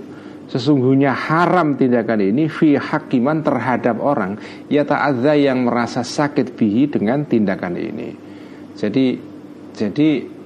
sesungguhnya 0.51 1.15
haram 1.15 1.79
tindakan 1.79 2.35
ini 2.35 2.51
fi 2.51 2.75
hakiman 2.75 3.47
terhadap 3.47 4.03
orang 4.03 4.35
yata'adza 4.67 5.39
yang 5.39 5.63
merasa 5.69 6.03
sakit 6.03 6.57
bihi 6.57 6.89
dengan 6.89 7.23
tindakan 7.29 7.79
ini. 7.79 8.11
Jadi 8.75 9.07
jadi 9.77 10.38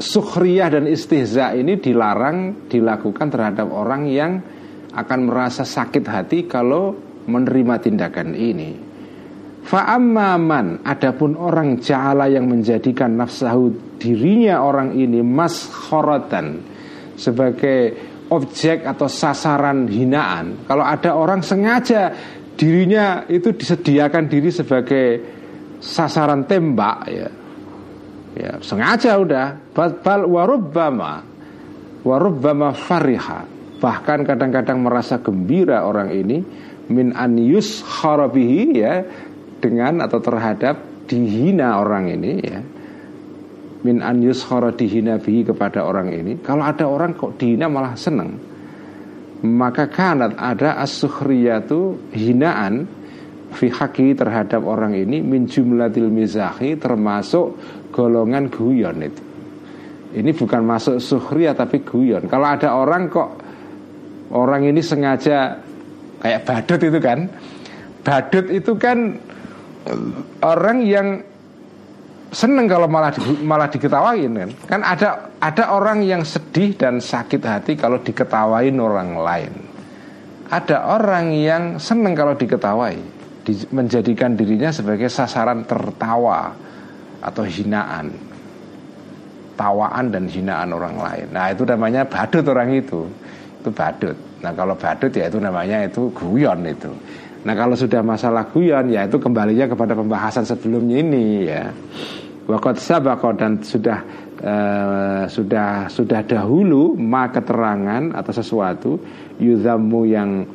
sukhriyah 0.00 0.72
dan 0.72 0.88
istihza 0.88 1.52
ini 1.52 1.76
dilarang 1.76 2.66
dilakukan 2.72 3.28
terhadap 3.28 3.68
orang 3.68 4.08
yang 4.08 4.40
akan 4.96 5.20
merasa 5.28 5.62
sakit 5.62 6.04
hati 6.08 6.48
kalau 6.48 6.96
menerima 7.28 7.74
tindakan 7.78 8.32
ini. 8.34 8.70
Fa'amman 9.60 10.82
adapun 10.82 11.36
orang 11.36 11.78
ja'ala 11.78 12.32
yang 12.32 12.48
menjadikan 12.48 13.12
nafsahu 13.14 13.96
dirinya 14.00 14.64
orang 14.64 14.96
ini 14.96 15.20
maskhorotan 15.20 16.64
sebagai 17.14 17.92
objek 18.32 18.88
atau 18.88 19.04
sasaran 19.04 19.84
hinaan. 19.84 20.64
Kalau 20.64 20.80
ada 20.80 21.12
orang 21.12 21.44
sengaja 21.44 22.08
dirinya 22.56 23.28
itu 23.28 23.52
disediakan 23.52 24.24
diri 24.32 24.48
sebagai 24.48 25.06
sasaran 25.78 26.48
tembak 26.48 26.98
ya. 27.12 27.28
Ya, 28.38 28.62
sengaja 28.62 29.18
udah. 29.18 29.58
Bal 29.74 30.22
warubbama 30.26 31.22
warubbama 32.06 32.72
fariha. 32.76 33.46
Bahkan 33.80 34.28
kadang-kadang 34.28 34.84
merasa 34.84 35.18
gembira 35.18 35.88
orang 35.88 36.12
ini 36.12 36.38
min 36.92 37.16
an 37.16 37.40
yusharabihi 37.40 38.64
ya 38.76 39.02
dengan 39.58 40.04
atau 40.04 40.20
terhadap 40.20 41.06
dihina 41.08 41.80
orang 41.80 42.12
ini 42.12 42.32
ya. 42.44 42.60
Min 43.80 44.04
an 44.04 44.20
yushara 44.20 44.76
dihina 44.76 45.16
bihi 45.16 45.48
kepada 45.48 45.88
orang 45.88 46.12
ini. 46.12 46.36
Kalau 46.44 46.60
ada 46.60 46.84
orang 46.84 47.16
kok 47.16 47.40
dihina 47.40 47.72
malah 47.72 47.96
seneng. 47.96 48.36
Maka 49.40 49.88
kanat 49.88 50.36
ada 50.36 50.76
as-sukhriyatu 50.84 52.12
hinaan 52.12 52.84
fi 53.50 53.66
haki 53.68 54.14
terhadap 54.14 54.62
orang 54.62 54.94
ini 54.94 55.18
min 55.18 55.46
jumlatil 55.50 56.08
mizahi 56.08 56.78
termasuk 56.78 57.58
golongan 57.90 58.46
guyon 58.48 59.02
itu. 59.02 59.22
Ini 60.10 60.30
bukan 60.34 60.62
masuk 60.66 60.98
sukhriyah 60.98 61.54
tapi 61.54 61.86
guyon. 61.86 62.26
Kalau 62.26 62.46
ada 62.50 62.74
orang 62.74 63.06
kok 63.06 63.30
orang 64.34 64.66
ini 64.66 64.82
sengaja 64.82 65.58
kayak 66.18 66.40
badut 66.46 66.80
itu 66.82 66.98
kan. 66.98 67.18
Badut 68.00 68.46
itu 68.50 68.72
kan 68.74 68.98
orang 70.42 70.78
yang 70.82 71.22
seneng 72.30 72.66
kalau 72.70 72.86
malah 72.90 73.14
di, 73.14 73.22
malah 73.42 73.70
diketawain 73.70 74.32
kan. 74.34 74.50
Kan 74.66 74.80
ada 74.82 75.30
ada 75.38 75.64
orang 75.74 76.02
yang 76.02 76.26
sedih 76.26 76.74
dan 76.74 76.98
sakit 76.98 77.42
hati 77.42 77.72
kalau 77.78 78.02
diketawain 78.02 78.74
orang 78.82 79.14
lain. 79.14 79.52
Ada 80.50 80.90
orang 80.98 81.30
yang 81.30 81.78
seneng 81.78 82.18
kalau 82.18 82.34
diketawai 82.34 83.19
di, 83.50 83.66
menjadikan 83.74 84.38
dirinya 84.38 84.70
sebagai 84.70 85.10
sasaran 85.10 85.66
tertawa 85.66 86.54
atau 87.18 87.42
hinaan 87.42 88.14
tawaan 89.58 90.14
dan 90.14 90.30
hinaan 90.30 90.70
orang 90.70 90.94
lain 90.94 91.26
nah 91.34 91.50
itu 91.50 91.66
namanya 91.66 92.06
badut 92.06 92.46
orang 92.46 92.70
itu 92.78 93.10
itu 93.60 93.70
badut. 93.76 94.16
Nah 94.40 94.52
kalau 94.56 94.72
badut 94.72 95.12
ya 95.12 95.28
itu 95.28 95.36
namanya 95.36 95.84
itu 95.84 96.08
guyon 96.16 96.64
itu. 96.64 96.88
Nah 97.44 97.52
kalau 97.52 97.76
sudah 97.76 98.00
masalah 98.00 98.48
guyon 98.48 98.88
ya 98.88 99.04
itu 99.04 99.20
kembalinya 99.20 99.68
kepada 99.68 99.92
pembahasan 99.92 100.48
sebelumnya 100.48 100.96
ini 101.04 101.24
ya. 101.44 101.68
Wakot 102.48 102.80
sabako 102.80 103.36
dan 103.36 103.60
sudah 103.60 104.00
uh, 104.42 105.24
sudah 105.28 105.86
sudah 105.92 106.24
dahulu 106.24 106.96
ma 106.96 107.28
keterangan 107.28 108.16
atau 108.16 108.32
sesuatu 108.32 108.90
yuzamu 109.38 110.08
yang 110.08 110.48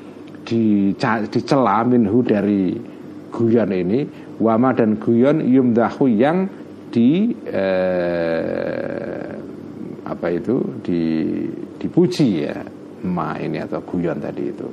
dicela 0.46 1.82
minhu 1.84 2.22
dari 2.22 2.78
guyon 3.34 3.72
ini 3.74 4.06
wama 4.40 4.72
dan 4.72 4.96
guyon 5.02 5.42
yumdahu 5.44 6.08
yang 6.08 6.48
di 6.94 7.34
uh, 7.50 9.28
apa 10.06 10.28
itu 10.32 10.62
di 10.86 11.02
dipuji 11.82 12.46
ya 12.46 12.56
ma 13.04 13.36
ini 13.42 13.60
atau 13.60 13.82
guyon 13.84 14.22
tadi 14.22 14.44
itu. 14.46 14.68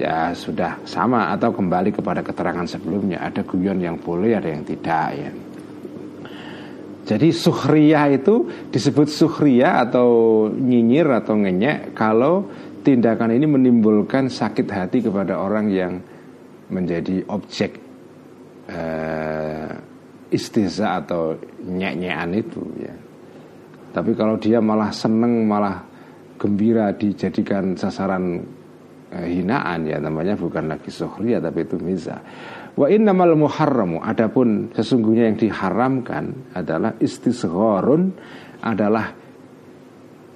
Ya 0.00 0.32
sudah 0.32 0.80
sama 0.88 1.28
atau 1.28 1.52
kembali 1.52 1.92
kepada 1.92 2.24
keterangan 2.24 2.64
sebelumnya 2.64 3.20
ada 3.20 3.44
guyon 3.44 3.84
yang 3.84 4.00
boleh 4.00 4.32
ada 4.32 4.48
yang 4.48 4.64
tidak 4.64 5.08
ya. 5.12 5.30
Jadi 7.10 7.34
suhriyah 7.34 8.06
itu 8.14 8.46
disebut 8.70 9.10
suhriyah 9.10 9.82
atau 9.90 10.46
nyinyir 10.46 11.10
atau 11.10 11.34
ngenyek 11.34 11.90
kalau 11.90 12.46
tindakan 12.80 13.36
ini 13.36 13.46
menimbulkan 13.46 14.32
sakit 14.32 14.66
hati 14.68 14.98
kepada 15.04 15.38
orang 15.40 15.68
yang 15.68 15.92
menjadi 16.70 17.26
objek 17.28 17.76
uh, 18.70 19.70
istiza 20.30 21.02
atau 21.02 21.34
nyek-nyekan 21.66 22.30
itu 22.34 22.62
ya. 22.78 22.94
Tapi 23.90 24.14
kalau 24.14 24.38
dia 24.38 24.62
malah 24.62 24.94
seneng 24.94 25.50
malah 25.50 25.82
gembira 26.38 26.94
dijadikan 26.94 27.74
sasaran 27.74 28.38
eh, 29.10 29.26
hinaan 29.28 29.84
ya 29.84 29.98
namanya 29.98 30.38
bukan 30.38 30.70
lagi 30.70 30.88
suhriya 30.94 31.42
tapi 31.42 31.66
itu 31.66 31.76
miza. 31.82 32.22
Wa 32.78 32.86
innamal 32.86 33.34
muharramu 33.34 33.98
adapun 33.98 34.70
sesungguhnya 34.72 35.26
yang 35.26 35.36
diharamkan 35.36 36.54
adalah 36.54 36.94
istisgharun 37.02 38.14
adalah 38.62 39.10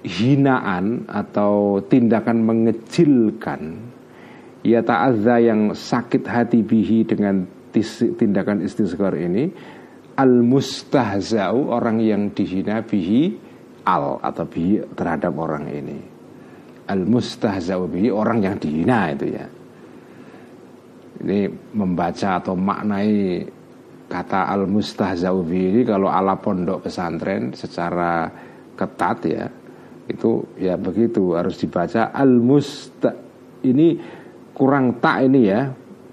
hinaan 0.04 1.08
atau 1.08 1.80
tindakan 1.88 2.44
mengecilkan 2.44 3.80
ya 4.60 4.84
ta'azza 4.84 5.40
yang 5.40 5.72
sakit 5.72 6.28
hati 6.28 6.60
bihi 6.60 7.08
dengan 7.08 7.48
tindakan 8.20 8.60
istisghar 8.60 9.16
ini 9.16 9.48
al 10.20 10.44
mustahzau 10.44 11.72
orang 11.72 12.04
yang 12.04 12.30
dihina 12.36 12.84
bihi 12.84 13.34
al 13.88 14.20
atau 14.20 14.44
bi 14.44 14.78
terhadap 14.92 15.32
orang 15.34 15.66
ini. 15.72 15.98
Al 16.84 17.08
mustahzau 17.08 17.88
bi 17.88 18.12
orang 18.12 18.44
yang 18.44 18.56
dihina 18.60 19.08
itu 19.16 19.26
ya. 19.32 19.46
Ini 21.24 21.48
membaca 21.72 22.44
atau 22.44 22.52
maknai 22.52 23.40
kata 24.04 24.52
al 24.52 24.68
mustahzau 24.68 25.40
bi 25.40 25.72
ini 25.72 25.80
kalau 25.82 26.12
ala 26.12 26.36
pondok 26.36 26.84
pesantren 26.84 27.56
secara 27.56 28.28
ketat 28.76 29.18
ya 29.24 29.44
itu 30.04 30.44
ya 30.60 30.76
begitu 30.76 31.32
harus 31.32 31.56
dibaca. 31.56 32.12
Al 32.12 32.36
musta 32.36 33.16
ini 33.64 33.96
kurang 34.52 35.00
tak 35.00 35.24
ini 35.28 35.40
ya. 35.48 35.62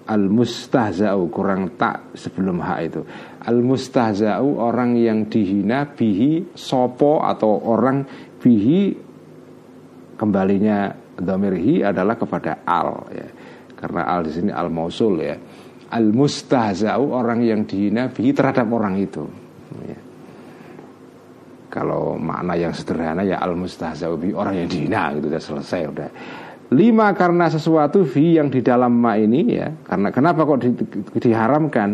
Al 0.01 0.27
mustahzau 0.27 1.29
kurang 1.31 1.77
tak 1.79 2.17
sebelum 2.17 2.59
hak 2.59 2.79
itu. 2.83 3.01
Al 3.47 3.63
mustahzau 3.63 4.59
orang 4.59 4.97
yang 4.99 5.31
dihina 5.31 5.87
bihi 5.87 6.51
sopo 6.51 7.23
atau 7.23 7.61
orang 7.69 8.03
bihi 8.41 8.91
kembalinya 10.19 10.91
domirhi 11.15 11.85
adalah 11.85 12.17
kepada 12.19 12.65
al 12.65 13.07
ya. 13.13 13.27
Karena 13.77 14.09
al 14.09 14.27
di 14.27 14.31
sini 14.33 14.51
al 14.51 14.67
mausul 14.73 15.21
ya. 15.21 15.37
Al 15.91 16.11
mustahzau 16.11 17.11
orang 17.13 17.45
yang 17.45 17.63
dihina 17.63 18.11
bihi 18.11 18.35
terhadap 18.35 18.67
orang 18.67 18.99
itu 18.99 19.23
ya. 19.85 19.99
Kalau 21.71 22.19
makna 22.19 22.59
yang 22.59 22.75
sederhana 22.75 23.23
ya 23.23 23.39
al 23.39 23.55
mustahzau 23.55 24.19
bihi 24.19 24.35
orang 24.35 24.59
yang 24.59 24.67
dihina 24.67 25.15
gitu 25.15 25.31
udah 25.31 25.41
selesai 25.41 25.81
udah. 25.87 26.09
Lima 26.71 27.11
karena 27.15 27.47
sesuatu 27.47 28.03
fi 28.03 28.35
yang 28.35 28.51
di 28.51 28.59
dalam 28.59 28.91
ma 28.95 29.15
ini 29.15 29.41
ya 29.55 29.71
karena 29.87 30.11
kenapa 30.11 30.43
kok 30.43 30.59
di, 30.59 30.69
diharamkan? 31.15 31.89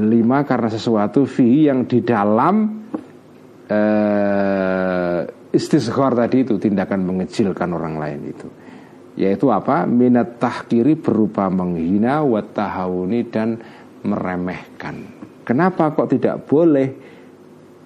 Lima 0.00 0.44
karena 0.44 0.68
sesuatu 0.68 1.24
fi 1.24 1.68
yang 1.68 1.88
di 1.88 2.00
dalam 2.04 2.84
uh, 3.68 5.20
istisghar 5.50 6.14
tadi 6.14 6.46
itu 6.46 6.56
tindakan 6.56 7.00
mengecilkan 7.04 7.68
orang 7.72 7.96
lain 7.96 8.20
itu. 8.28 8.48
Yaitu 9.18 9.50
apa? 9.52 9.84
Minat 9.84 10.40
tahkiri 10.40 10.96
berupa 10.96 11.50
menghina 11.50 12.24
watahawuni 12.24 13.20
dan 13.28 13.60
meremehkan. 14.06 15.20
Kenapa 15.44 15.92
kok 15.92 16.14
tidak 16.14 16.46
boleh 16.46 16.88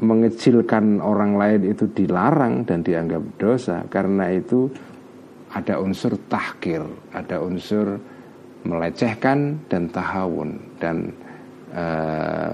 mengecilkan 0.05 1.01
orang 1.01 1.41
lain 1.41 1.73
itu 1.73 1.89
dilarang 1.91 2.69
dan 2.69 2.85
dianggap 2.85 3.23
dosa 3.41 3.83
karena 3.89 4.29
itu 4.31 4.69
ada 5.55 5.79
unsur 5.79 6.19
tahkir, 6.27 6.83
ada 7.15 7.39
unsur 7.39 7.97
melecehkan 8.67 9.63
dan 9.71 9.87
tahawun 9.87 10.59
dan 10.83 11.15
e, 11.71 11.85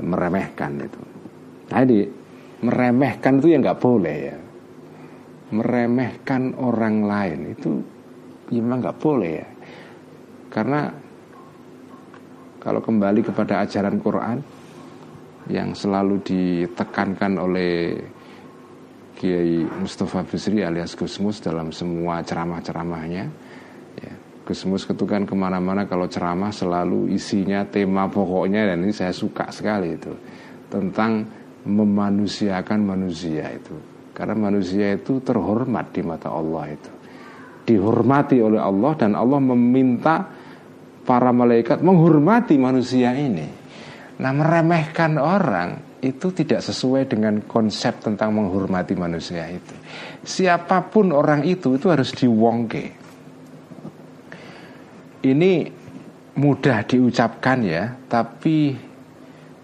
meremehkan 0.04 0.76
itu. 0.84 1.00
Nah 1.72 1.80
ini 1.86 2.04
meremehkan 2.60 3.40
itu 3.40 3.56
ya 3.56 3.58
nggak 3.58 3.80
boleh 3.80 4.16
ya. 4.20 4.38
Meremehkan 5.50 6.54
orang 6.60 7.02
lain 7.08 7.40
itu 7.56 7.70
ya 8.52 8.60
memang 8.60 8.84
nggak 8.84 8.98
boleh 9.00 9.32
ya. 9.32 9.48
Karena 10.52 10.80
kalau 12.60 12.84
kembali 12.84 13.24
kepada 13.24 13.64
ajaran 13.64 13.96
Quran 14.02 14.38
yang 15.50 15.74
selalu 15.74 16.22
ditekankan 16.22 17.36
oleh 17.36 17.98
Kiai 19.20 19.60
Mustafa 19.68 20.24
Bisri 20.24 20.64
alias 20.64 20.96
Gusmus 20.96 21.44
dalam 21.44 21.74
semua 21.76 22.24
ceramah-ceramahnya. 22.24 23.24
Ya, 24.00 24.14
Gusmus 24.48 24.88
itu 24.88 25.04
kan 25.04 25.28
ke 25.28 25.36
mana-mana 25.36 25.84
kalau 25.84 26.08
ceramah 26.08 26.48
selalu 26.48 27.12
isinya 27.12 27.68
tema 27.68 28.08
pokoknya 28.08 28.72
dan 28.72 28.80
ini 28.80 28.96
saya 28.96 29.12
suka 29.12 29.52
sekali 29.52 30.00
itu 30.00 30.16
tentang 30.72 31.28
memanusiakan 31.68 32.80
manusia 32.80 33.52
itu. 33.52 33.76
Karena 34.16 34.48
manusia 34.48 34.96
itu 34.96 35.20
terhormat 35.20 35.92
di 35.92 36.00
mata 36.00 36.32
Allah 36.32 36.72
itu. 36.72 36.92
Dihormati 37.68 38.40
oleh 38.40 38.58
Allah 38.58 38.92
dan 38.96 39.12
Allah 39.12 39.36
meminta 39.36 40.32
para 41.04 41.28
malaikat 41.28 41.84
menghormati 41.84 42.56
manusia 42.56 43.12
ini. 43.12 43.59
Nah, 44.20 44.32
meremehkan 44.36 45.16
orang 45.16 45.80
itu 46.04 46.28
tidak 46.32 46.60
sesuai 46.60 47.08
dengan 47.08 47.40
konsep 47.44 48.00
tentang 48.04 48.36
menghormati 48.36 48.92
manusia 48.96 49.48
itu. 49.48 49.74
Siapa 50.24 50.92
pun 50.92 51.12
orang 51.12 51.44
itu 51.44 51.76
itu 51.76 51.88
harus 51.88 52.12
diwongke. 52.12 52.84
Ini 55.20 55.52
mudah 56.36 56.78
diucapkan 56.84 57.58
ya, 57.64 57.92
tapi 58.08 58.76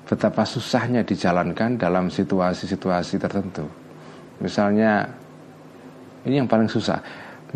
betapa 0.09 0.45
susahnya 0.45 1.05
dijalankan 1.05 1.77
dalam 1.81 2.13
situasi-situasi 2.13 3.17
tertentu. 3.17 3.65
Misalnya 4.41 5.09
ini 6.25 6.41
yang 6.41 6.49
paling 6.49 6.69
susah. 6.69 7.01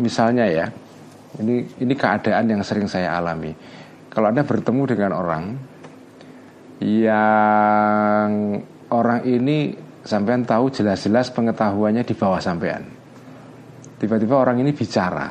Misalnya 0.01 0.49
ya, 0.49 0.65
ini 1.37 1.65
ini 1.77 1.93
keadaan 1.93 2.49
yang 2.49 2.61
sering 2.65 2.89
saya 2.89 3.17
alami 3.21 3.53
kalau 4.11 4.27
Anda 4.27 4.43
bertemu 4.43 4.83
dengan 4.91 5.11
orang 5.15 5.43
yang 6.81 8.57
orang 8.89 9.21
ini 9.29 9.77
sampean 10.01 10.41
tahu 10.41 10.73
jelas-jelas 10.73 11.29
pengetahuannya 11.29 12.01
di 12.01 12.13
bawah 12.17 12.41
sampean. 12.41 12.83
Tiba-tiba 14.01 14.33
orang 14.41 14.65
ini 14.65 14.73
bicara. 14.73 15.29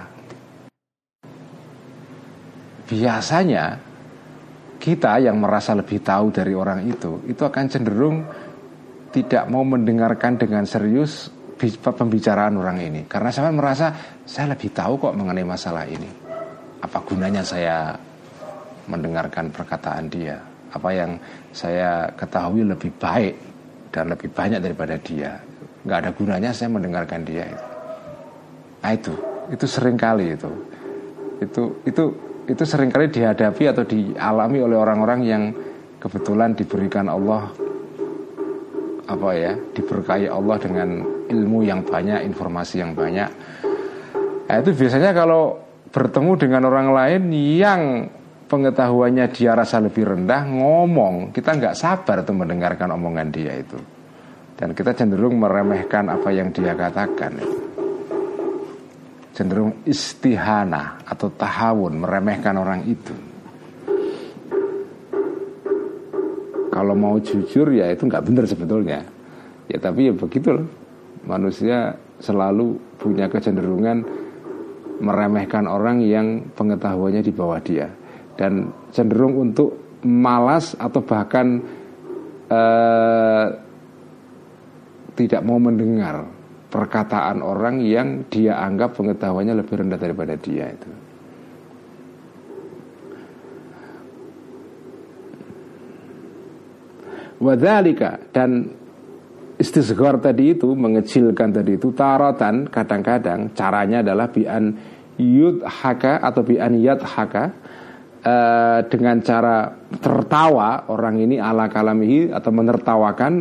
Biasanya 2.86 3.64
kita 4.78 5.18
yang 5.18 5.42
merasa 5.42 5.74
lebih 5.74 5.98
tahu 6.02 6.30
dari 6.30 6.54
orang 6.54 6.86
itu, 6.86 7.26
itu 7.26 7.42
akan 7.42 7.66
cenderung 7.66 8.16
tidak 9.10 9.50
mau 9.50 9.66
mendengarkan 9.66 10.38
dengan 10.38 10.62
serius 10.62 11.26
pembicaraan 11.58 12.56
orang 12.56 12.80
ini 12.80 13.04
karena 13.04 13.28
saya 13.28 13.52
merasa 13.52 13.92
saya 14.24 14.54
lebih 14.54 14.70
tahu 14.72 14.96
kok 14.96 15.14
mengenai 15.18 15.44
masalah 15.44 15.84
ini. 15.84 16.08
Apa 16.80 17.04
gunanya 17.04 17.44
saya 17.44 17.92
mendengarkan 18.88 19.52
perkataan 19.52 20.06
dia. 20.08 20.49
Apa 20.70 20.90
yang 20.94 21.18
saya 21.50 22.10
ketahui 22.14 22.62
lebih 22.62 22.94
baik 22.96 23.34
dan 23.90 24.10
lebih 24.10 24.30
banyak 24.30 24.62
daripada 24.62 24.94
dia. 24.98 25.38
Nggak 25.82 25.98
ada 26.06 26.10
gunanya 26.14 26.50
saya 26.54 26.70
mendengarkan 26.70 27.26
dia 27.26 27.44
itu. 27.48 27.66
Nah 28.80 28.92
itu, 28.94 29.14
itu 29.50 29.66
sering 29.66 29.98
kali 29.98 30.38
itu. 30.38 30.50
Itu 31.42 31.62
itu 31.84 32.04
itu 32.50 32.62
sering 32.66 32.90
kali 32.90 33.10
dihadapi 33.10 33.64
atau 33.70 33.86
dialami 33.86 34.58
oleh 34.58 34.78
orang-orang 34.78 35.20
yang 35.22 35.42
kebetulan 36.02 36.56
diberikan 36.56 37.06
Allah 37.06 37.46
apa 39.10 39.30
ya 39.34 39.52
diberkahi 39.74 40.30
Allah 40.30 40.56
dengan 40.62 40.88
ilmu 41.26 41.66
yang 41.66 41.82
banyak 41.82 42.26
informasi 42.30 42.78
yang 42.78 42.94
banyak 42.94 43.30
nah, 44.46 44.56
itu 44.62 44.70
biasanya 44.70 45.10
kalau 45.10 45.58
bertemu 45.90 46.32
dengan 46.38 46.62
orang 46.70 46.94
lain 46.94 47.22
yang 47.34 47.82
pengetahuannya 48.50 49.30
dia 49.30 49.54
rasa 49.54 49.78
lebih 49.78 50.10
rendah 50.10 50.42
ngomong. 50.50 51.30
Kita 51.30 51.54
nggak 51.54 51.78
sabar 51.78 52.26
tuh 52.26 52.34
mendengarkan 52.34 52.90
omongan 52.98 53.30
dia 53.30 53.54
itu. 53.54 53.78
Dan 54.58 54.74
kita 54.74 54.92
cenderung 54.92 55.38
meremehkan 55.38 56.10
apa 56.10 56.34
yang 56.34 56.50
dia 56.50 56.74
katakan. 56.74 57.38
Cenderung 59.30 59.86
istihana 59.86 61.00
atau 61.06 61.30
tahawun 61.30 62.02
meremehkan 62.02 62.58
orang 62.58 62.82
itu. 62.90 63.14
Kalau 66.70 66.94
mau 66.98 67.16
jujur 67.22 67.70
ya 67.70 67.88
itu 67.94 68.04
nggak 68.04 68.24
benar 68.26 68.44
sebetulnya. 68.50 69.00
Ya 69.70 69.78
tapi 69.78 70.10
ya 70.10 70.12
begitu 70.12 70.58
loh. 70.58 70.68
Manusia 71.24 71.94
selalu 72.20 72.98
punya 72.98 73.30
kecenderungan 73.30 74.04
meremehkan 75.00 75.64
orang 75.64 76.04
yang 76.04 76.52
pengetahuannya 76.52 77.24
di 77.24 77.32
bawah 77.32 77.60
dia 77.64 77.88
dan 78.40 78.72
cenderung 78.88 79.36
untuk 79.36 80.00
malas 80.00 80.72
atau 80.80 81.04
bahkan 81.04 81.60
uh, 82.48 83.46
tidak 85.12 85.44
mau 85.44 85.60
mendengar 85.60 86.24
perkataan 86.72 87.44
orang 87.44 87.84
yang 87.84 88.24
dia 88.32 88.56
anggap 88.56 88.96
pengetahuannya 88.96 89.60
lebih 89.60 89.84
rendah 89.84 90.00
daripada 90.00 90.40
dia 90.40 90.72
itu. 90.72 90.88
Wadhalika 97.40 98.20
dan 98.32 98.72
istisghar 99.60 100.16
tadi 100.20 100.56
itu 100.56 100.72
mengecilkan 100.72 101.52
tadi 101.52 101.76
itu 101.76 101.92
taratan 101.92 102.72
kadang-kadang 102.72 103.52
caranya 103.52 104.00
adalah 104.00 104.32
bian 104.32 104.76
yud 105.20 105.64
haka 105.64 106.20
atau 106.24 106.40
bian 106.40 106.76
yad 106.80 107.00
haka 107.04 107.52
uh, 108.24 108.80
dengan 108.88 109.20
cara 109.24 109.72
tertawa 110.00 110.88
orang 110.88 111.20
ini 111.20 111.36
ala 111.40 111.68
kalamihi 111.68 112.32
atau 112.32 112.50
menertawakan 112.52 113.32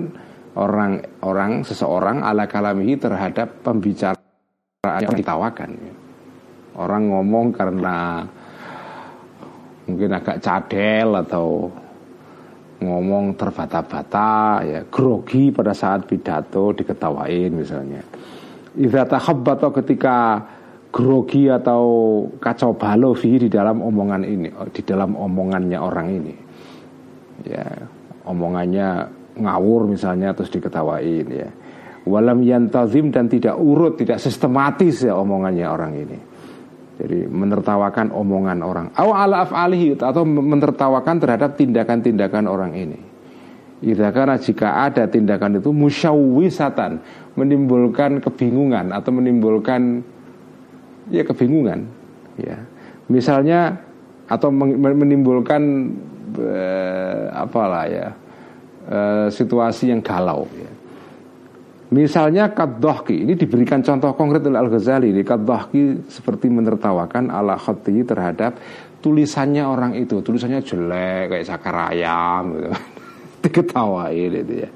orang 0.59 1.03
orang 1.23 1.63
seseorang 1.63 2.23
ala 2.23 2.49
kalamihi 2.49 2.99
terhadap 2.99 3.63
pembicaraan 3.63 5.01
yang 5.03 5.15
ditawakan. 5.15 5.71
Orang 6.79 7.11
ngomong 7.11 7.51
karena 7.51 8.23
mungkin 9.89 10.11
agak 10.15 10.39
cadel 10.39 11.17
atau 11.25 11.67
ngomong 12.79 13.35
terbata-bata 13.35 14.63
ya 14.63 14.81
grogi 14.87 15.51
pada 15.51 15.75
saat 15.75 16.07
pidato 16.07 16.71
diketawain 16.71 17.51
misalnya. 17.51 17.99
Idza 18.79 19.03
takhabbato 19.03 19.75
ketika 19.75 20.39
grogi 20.89 21.45
atau 21.49 21.83
kacau 22.41 22.73
balau 22.73 23.13
di 23.13 23.49
dalam 23.49 23.81
omongan 23.81 24.25
ini, 24.25 24.49
oh, 24.57 24.69
di 24.69 24.81
dalam 24.81 25.13
omongannya 25.13 25.77
orang 25.77 26.07
ini. 26.09 26.35
Ya, 27.45 27.65
omongannya 28.25 29.07
ngawur 29.39 29.87
misalnya 29.87 30.35
terus 30.35 30.51
diketawain 30.51 31.27
ya. 31.29 31.49
Walam 32.09 32.41
yantazim 32.41 33.13
dan 33.13 33.29
tidak 33.29 33.59
urut, 33.59 34.01
tidak 34.01 34.17
sistematis 34.17 35.05
ya 35.05 35.13
omongannya 35.13 35.67
orang 35.69 35.93
ini. 35.93 36.17
Jadi 36.99 37.31
menertawakan 37.31 38.11
omongan 38.11 38.59
orang. 38.59 38.87
Aw 38.91 39.09
ala 39.13 39.47
af'alihi 39.47 39.95
atau 39.95 40.27
menertawakan 40.27 41.15
terhadap 41.21 41.55
tindakan-tindakan 41.55 42.49
orang 42.49 42.75
ini. 42.75 42.99
karena 43.95 44.35
jika 44.35 44.83
ada 44.83 45.07
tindakan 45.07 45.63
itu 45.63 45.71
musyawisatan 45.71 46.99
menimbulkan 47.39 48.19
kebingungan 48.19 48.91
atau 48.91 49.15
menimbulkan 49.15 50.03
ya 51.09 51.25
kebingungan 51.25 51.85
ya 52.37 52.57
misalnya 53.09 53.89
atau 54.29 54.53
menimbulkan 54.53 55.61
eh, 56.37 57.25
apalah 57.33 57.85
ya 57.89 58.07
eh, 58.85 59.27
situasi 59.33 59.89
yang 59.89 60.05
galau 60.05 60.45
ya. 60.53 60.69
Misalnya 61.89 62.53
kaddohki 62.53 63.25
ini 63.25 63.33
diberikan 63.33 63.81
contoh 63.81 64.13
konkret 64.13 64.45
oleh 64.45 64.61
Al 64.61 64.69
Ghazali 64.69 65.09
ini 65.09 65.25
seperti 66.05 66.45
menertawakan 66.45 67.33
ala 67.33 67.57
khoti 67.57 68.05
terhadap 68.05 68.61
tulisannya 69.01 69.65
orang 69.65 69.97
itu 69.97 70.21
tulisannya 70.21 70.61
jelek 70.61 71.33
kayak 71.33 71.49
sakar 71.49 71.89
ayam 71.89 72.53
gitu 72.53 72.69
diketawain 73.49 74.31
itu 74.37 74.53
ya. 74.61 74.69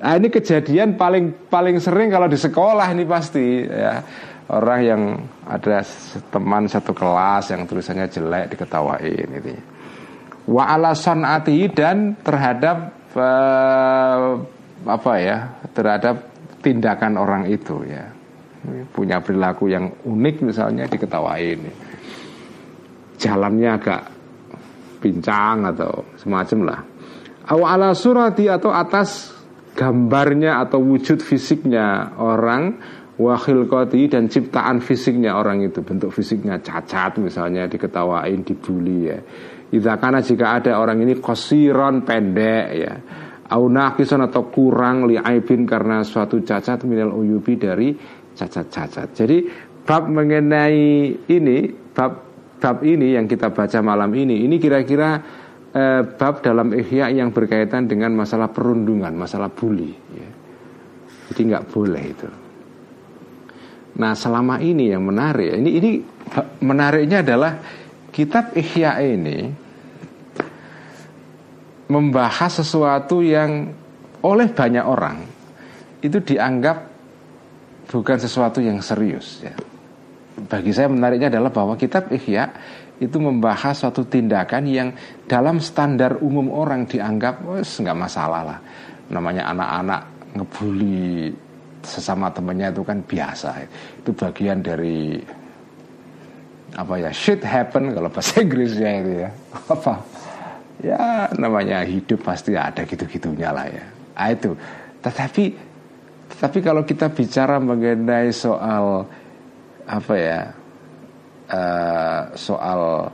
Nah 0.00 0.14
ini 0.16 0.32
kejadian 0.32 0.96
paling 0.96 1.52
paling 1.52 1.76
sering 1.76 2.08
kalau 2.08 2.24
di 2.24 2.40
sekolah 2.40 2.88
ini 2.96 3.04
pasti 3.04 3.68
ya 3.68 4.00
orang 4.48 4.80
yang 4.80 5.02
ada 5.44 5.84
teman 6.32 6.64
satu 6.68 6.96
kelas 6.96 7.52
yang 7.52 7.68
tulisannya 7.68 8.08
jelek 8.08 8.56
diketawain 8.56 9.26
gitu 9.40 9.48
ya. 9.52 9.62
Wa 10.48 10.64
ala 10.72 10.96
sonati 10.96 11.68
dan 11.68 12.16
terhadap 12.24 12.96
uh, 13.12 14.40
apa 14.88 15.12
ya 15.20 15.60
terhadap 15.76 16.16
tindakan 16.64 17.20
orang 17.20 17.44
itu 17.48 17.84
ya. 17.84 18.08
Punya 18.92 19.22
perilaku 19.22 19.70
yang 19.70 19.92
unik 20.04 20.36
misalnya 20.44 20.84
diketawain 20.90 21.88
jalannya 23.18 23.68
agak 23.74 24.02
pincang 25.02 25.66
atau 25.74 26.06
semacam 26.16 26.58
lah. 26.64 26.80
Awala 27.48 27.92
surati 27.92 28.46
atau 28.46 28.70
atas 28.70 29.34
gambarnya 29.74 30.62
atau 30.62 30.82
wujud 30.82 31.22
fisiknya 31.22 32.18
orang 32.18 32.78
wakil 33.18 33.66
koti 33.66 34.06
dan 34.06 34.30
ciptaan 34.30 34.78
fisiknya 34.78 35.34
orang 35.34 35.66
itu 35.66 35.82
bentuk 35.82 36.14
fisiknya 36.14 36.62
cacat 36.62 37.18
misalnya 37.18 37.66
diketawain 37.66 38.46
dibully 38.46 39.10
ya 39.10 39.18
Idza 39.68 40.00
karena 40.00 40.24
jika 40.24 40.56
ada 40.56 40.80
orang 40.80 41.04
ini 41.04 41.20
kosiron 41.20 42.00
pendek 42.00 42.66
ya 42.72 42.94
au 43.52 43.68
naqisan 43.68 44.24
atau 44.24 44.48
kurang 44.48 45.08
li'aibin 45.08 45.68
karena 45.68 46.00
suatu 46.04 46.40
cacat 46.40 46.84
minal 46.88 47.12
uyubi 47.12 47.56
dari 47.60 47.92
cacat-cacat. 48.32 49.12
Jadi 49.12 49.38
bab 49.84 50.08
mengenai 50.08 50.80
ini 51.28 51.56
bab 51.92 52.12
bab 52.60 52.80
ini 52.84 53.16
yang 53.16 53.28
kita 53.28 53.52
baca 53.52 53.78
malam 53.80 54.12
ini 54.16 54.44
ini 54.44 54.56
kira-kira 54.56 55.20
eh, 55.72 56.02
bab 56.04 56.40
dalam 56.44 56.72
ihya 56.72 57.12
yang 57.12 57.32
berkaitan 57.32 57.88
dengan 57.88 58.16
masalah 58.16 58.48
perundungan, 58.52 59.12
masalah 59.12 59.52
bully 59.52 59.92
ya. 60.16 60.30
Jadi 61.28 61.40
nggak 61.44 61.64
boleh 61.68 62.04
itu. 62.08 62.28
Nah 63.98 64.14
selama 64.14 64.62
ini 64.62 64.94
yang 64.94 65.02
menarik 65.02 65.58
ini 65.58 65.70
ini 65.82 65.90
menariknya 66.62 67.26
adalah 67.26 67.58
kitab 68.14 68.54
Ihya 68.54 69.02
ini 69.02 69.50
membahas 71.90 72.62
sesuatu 72.62 73.24
yang 73.24 73.74
oleh 74.22 74.48
banyak 74.50 74.84
orang 74.86 75.18
itu 75.98 76.22
dianggap 76.22 76.86
bukan 77.90 78.18
sesuatu 78.22 78.62
yang 78.62 78.78
serius 78.78 79.42
ya. 79.42 79.54
Bagi 80.38 80.70
saya 80.70 80.86
menariknya 80.86 81.34
adalah 81.34 81.50
bahwa 81.50 81.74
kitab 81.74 82.06
Ihya 82.14 82.54
itu 83.02 83.18
membahas 83.18 83.74
suatu 83.74 84.06
tindakan 84.06 84.62
yang 84.70 84.88
dalam 85.26 85.58
standar 85.58 86.22
umum 86.22 86.54
orang 86.54 86.86
dianggap 86.86 87.42
nggak 87.42 87.98
masalah 87.98 88.42
lah. 88.46 88.58
Namanya 89.10 89.50
anak-anak 89.50 90.00
ngebully 90.38 91.47
sesama 91.88 92.28
temannya 92.28 92.68
itu 92.70 92.84
kan 92.84 93.00
biasa. 93.00 93.64
Itu 94.04 94.12
bagian 94.12 94.60
dari 94.60 95.16
apa 96.76 96.94
ya 97.00 97.10
shit 97.10 97.40
happen 97.40 97.96
kalau 97.96 98.12
bahasa 98.12 98.38
Inggrisnya 98.44 98.90
itu 99.00 99.12
ya. 99.24 99.30
Apa? 99.72 99.94
Ya 100.78 101.26
namanya 101.34 101.82
hidup 101.82 102.22
pasti 102.22 102.54
ada 102.54 102.84
gitu-gitunya 102.84 103.50
lah 103.50 103.66
ya. 103.66 103.84
Nah, 104.14 104.28
itu. 104.30 104.52
Tetapi 105.02 105.44
tetapi 106.28 106.58
kalau 106.60 106.84
kita 106.84 107.08
bicara 107.08 107.56
mengenai 107.58 108.30
soal 108.30 109.08
apa 109.88 110.14
ya 110.14 110.40
uh, 111.48 112.22
soal 112.36 113.08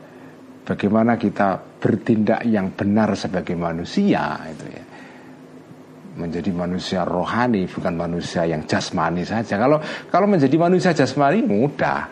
bagaimana 0.66 1.14
kita 1.14 1.62
bertindak 1.78 2.42
yang 2.42 2.74
benar 2.74 3.14
sebagai 3.14 3.54
manusia 3.54 4.42
itu 4.50 4.66
ya 4.66 4.84
menjadi 6.14 6.50
manusia 6.54 7.02
rohani 7.02 7.66
bukan 7.66 7.94
manusia 7.98 8.46
yang 8.46 8.62
jasmani 8.66 9.26
saja 9.26 9.58
kalau 9.58 9.82
kalau 10.08 10.30
menjadi 10.30 10.54
manusia 10.54 10.94
jasmani 10.94 11.42
mudah 11.42 12.06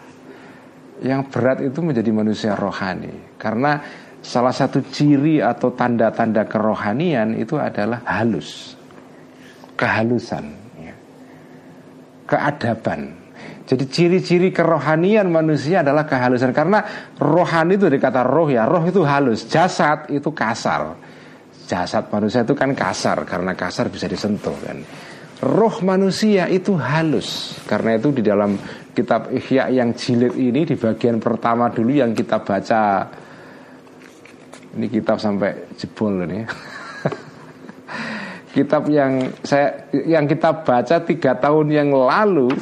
yang 1.02 1.26
berat 1.30 1.62
itu 1.62 1.78
menjadi 1.82 2.10
manusia 2.14 2.54
rohani 2.54 3.34
karena 3.38 3.82
salah 4.22 4.54
satu 4.54 4.86
ciri 4.86 5.42
atau 5.42 5.74
tanda-tanda 5.74 6.46
kerohanian 6.46 7.34
itu 7.34 7.58
adalah 7.58 8.06
halus, 8.06 8.78
kehalusan, 9.74 10.46
ya. 10.78 10.94
keadaban. 12.30 13.18
Jadi 13.66 13.84
ciri-ciri 13.90 14.50
kerohanian 14.54 15.26
manusia 15.30 15.82
adalah 15.82 16.06
kehalusan 16.06 16.54
karena 16.54 16.82
rohani 17.18 17.74
itu 17.78 17.90
dikata 17.90 18.22
roh 18.22 18.46
ya, 18.46 18.66
roh 18.66 18.82
itu 18.86 19.02
halus, 19.02 19.46
jasad 19.50 20.06
itu 20.14 20.30
kasar. 20.30 20.94
Jasad 21.72 22.12
manusia 22.12 22.44
itu 22.44 22.52
kan 22.52 22.76
kasar 22.76 23.24
karena 23.24 23.56
kasar 23.56 23.88
bisa 23.88 24.04
disentuh 24.04 24.52
kan. 24.60 24.76
Roh 25.40 25.80
manusia 25.80 26.44
itu 26.52 26.76
halus 26.76 27.56
karena 27.64 27.96
itu 27.96 28.12
di 28.12 28.20
dalam 28.20 28.60
kitab 28.92 29.32
Ihya 29.32 29.72
yang 29.72 29.96
jilid 29.96 30.36
ini 30.36 30.68
di 30.68 30.76
bagian 30.76 31.16
pertama 31.16 31.72
dulu 31.72 31.96
yang 31.96 32.12
kita 32.12 32.44
baca. 32.44 33.08
Ini 34.76 34.86
kitab 34.92 35.16
sampai 35.16 35.72
jebol 35.80 36.28
ini. 36.28 36.44
Kitab 38.56 38.84
yang 38.92 39.32
saya 39.40 39.88
yang 39.92 40.28
kita 40.28 40.60
baca 40.60 41.00
tiga 41.00 41.32
tahun 41.40 41.72
yang 41.72 41.88
lalu 41.88 42.52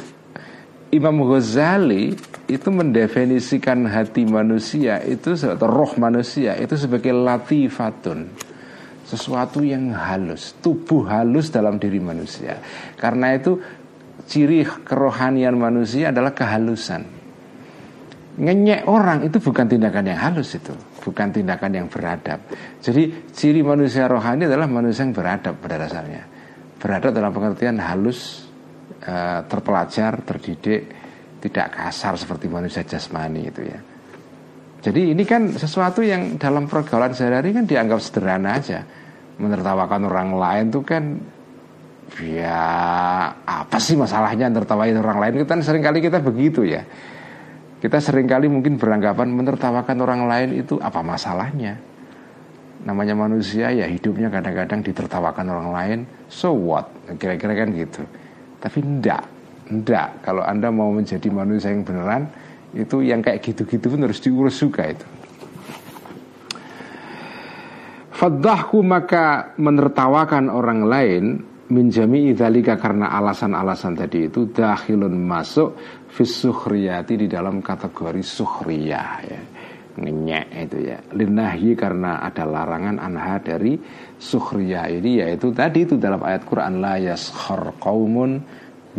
Imam 0.91 1.23
Ghazali 1.27 2.15
itu 2.47 2.69
mendefinisikan 2.71 3.87
hati 3.91 4.23
manusia 4.23 5.03
itu 5.03 5.35
atau 5.35 5.67
roh 5.67 5.91
manusia 5.99 6.55
itu 6.59 6.79
sebagai 6.79 7.15
latifatun 7.15 8.50
sesuatu 9.11 9.59
yang 9.59 9.91
halus 9.91 10.55
tubuh 10.63 11.11
halus 11.11 11.51
dalam 11.51 11.75
diri 11.75 11.99
manusia 11.99 12.63
karena 12.95 13.35
itu 13.35 13.59
ciri 14.31 14.63
kerohanian 14.63 15.59
manusia 15.59 16.15
adalah 16.15 16.31
kehalusan. 16.31 17.03
Ngenyek 18.31 18.87
orang 18.87 19.27
itu 19.27 19.43
bukan 19.43 19.67
tindakan 19.67 20.07
yang 20.07 20.19
halus 20.23 20.55
itu, 20.55 20.71
bukan 21.03 21.35
tindakan 21.35 21.71
yang 21.75 21.87
beradab. 21.91 22.39
Jadi 22.79 23.27
ciri 23.35 23.59
manusia 23.59 24.07
rohani 24.07 24.47
adalah 24.47 24.71
manusia 24.71 25.03
yang 25.03 25.11
beradab 25.11 25.59
pada 25.59 25.75
dasarnya. 25.75 26.23
Beradab 26.79 27.11
dalam 27.11 27.35
pengertian 27.35 27.77
halus, 27.83 28.47
eh, 29.03 29.39
terpelajar, 29.45 30.23
terdidik, 30.23 30.81
tidak 31.43 31.67
kasar 31.75 32.15
seperti 32.15 32.47
manusia 32.47 32.87
jasmani 32.87 33.51
itu 33.51 33.61
ya. 33.67 33.79
Jadi 34.81 35.13
ini 35.13 35.23
kan 35.27 35.51
sesuatu 35.53 36.01
yang 36.01 36.41
dalam 36.41 36.65
pergaulan 36.65 37.13
sehari-hari 37.13 37.53
kan 37.53 37.65
dianggap 37.67 37.99
sederhana 38.01 38.57
aja. 38.57 38.81
Menertawakan 39.41 40.05
orang 40.05 40.29
lain 40.37 40.65
itu 40.69 40.81
kan 40.85 41.17
ya 42.21 42.61
apa 43.33 43.77
sih 43.81 43.97
masalahnya 43.97 44.53
tertawain 44.53 44.93
orang 44.93 45.17
lain? 45.17 45.41
Kita 45.41 45.57
kan 45.57 45.61
sering 45.65 45.81
kali 45.81 45.97
kita 45.97 46.21
begitu 46.21 46.61
ya. 46.61 46.85
Kita 47.81 47.97
sering 47.97 48.29
kali 48.29 48.45
mungkin 48.45 48.77
beranggapan 48.77 49.33
menertawakan 49.33 49.97
orang 50.05 50.29
lain 50.29 50.49
itu 50.61 50.77
apa 50.77 51.01
masalahnya? 51.01 51.81
Namanya 52.85 53.17
manusia 53.17 53.73
ya 53.73 53.89
hidupnya 53.89 54.29
kadang-kadang 54.29 54.85
ditertawakan 54.85 55.45
orang 55.49 55.69
lain 55.73 55.99
so 56.29 56.53
what? 56.53 56.85
Kira-kira 57.17 57.57
kan 57.65 57.73
gitu. 57.73 58.05
Tapi 58.61 58.77
ndak 58.85 59.25
ndak. 59.73 60.21
Kalau 60.21 60.45
anda 60.45 60.69
mau 60.69 60.93
menjadi 60.93 61.33
manusia 61.33 61.73
yang 61.73 61.81
beneran 61.81 62.29
itu 62.77 63.01
yang 63.01 63.19
kayak 63.25 63.41
gitu-gitu 63.41 63.89
pun 63.89 63.99
harus 64.05 64.21
diurus 64.23 64.55
juga 64.61 64.87
itu 64.87 65.20
Fadahku 68.21 68.85
maka 68.85 69.57
menertawakan 69.57 70.53
orang 70.53 70.85
lain 70.85 71.23
minjami 71.73 72.29
idalika 72.29 72.77
karena 72.77 73.09
alasan-alasan 73.17 73.97
tadi 73.97 74.29
itu 74.29 74.45
dahilun 74.45 75.17
masuk 75.17 75.73
fisuhriyati 76.05 77.17
di 77.17 77.25
dalam 77.25 77.65
kategori 77.65 78.21
suhriyah 78.21 79.11
ya. 79.25 79.41
Ngenyek 79.97 80.53
itu 80.53 80.77
ya. 80.85 81.01
Linahyi 81.17 81.73
karena 81.73 82.21
ada 82.21 82.45
larangan 82.45 83.01
anha 83.01 83.41
dari 83.41 83.81
suhriyah 84.21 84.85
ini 85.01 85.25
yaitu 85.25 85.49
tadi 85.49 85.89
itu 85.89 85.97
dalam 85.97 86.21
ayat 86.21 86.45
Quran 86.45 86.77
la 86.77 87.01
yaskhar 87.01 87.73
qaumun 87.81 88.37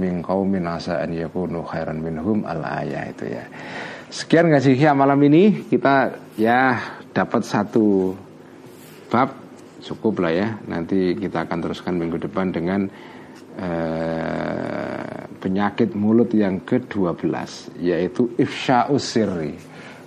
min 0.03 0.19
qaumin 0.19 0.67
asa 0.67 0.99
an 0.99 1.15
yakunu 1.15 1.63
khairan 1.63 2.03
minhum 2.03 2.43
al 2.43 2.67
ayat 2.67 3.15
itu 3.15 3.39
ya. 3.39 3.47
Sekian 4.11 4.51
ngaji 4.51 4.83
malam 4.99 5.23
ini. 5.23 5.63
Kita 5.71 6.11
ya 6.35 6.75
dapat 7.15 7.47
satu 7.47 8.19
bab 9.13 9.29
cukup 9.85 10.25
lah 10.25 10.33
ya. 10.33 10.49
Nanti 10.65 11.13
kita 11.13 11.45
akan 11.45 11.59
teruskan 11.61 12.01
minggu 12.01 12.17
depan 12.17 12.49
dengan 12.49 12.89
eh, 13.61 15.21
penyakit 15.37 15.93
mulut 15.93 16.33
yang 16.33 16.65
ke-12 16.65 17.29
yaitu 17.85 18.33
ifsya'us 18.41 19.05
sirri, 19.05 19.53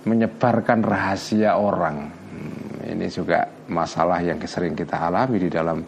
menyebarkan 0.02 0.82
rahasia 0.82 1.54
orang. 1.54 2.10
Hmm, 2.10 2.90
ini 2.90 3.06
juga 3.06 3.46
masalah 3.70 4.18
yang 4.24 4.42
sering 4.42 4.74
kita 4.74 4.98
alami 4.98 5.38
di 5.38 5.50
dalam 5.52 5.86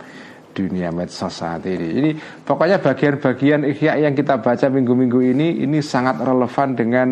dunia 0.54 0.90
medsos 0.94 1.34
saat 1.34 1.66
ini. 1.66 1.88
Ini 1.98 2.10
pokoknya 2.42 2.82
bagian-bagian 2.82 3.62
ikhya 3.66 3.98
yang 4.02 4.14
kita 4.14 4.38
baca 4.42 4.66
minggu-minggu 4.66 5.20
ini 5.22 5.62
ini 5.62 5.78
sangat 5.82 6.18
relevan 6.22 6.74
dengan 6.74 7.08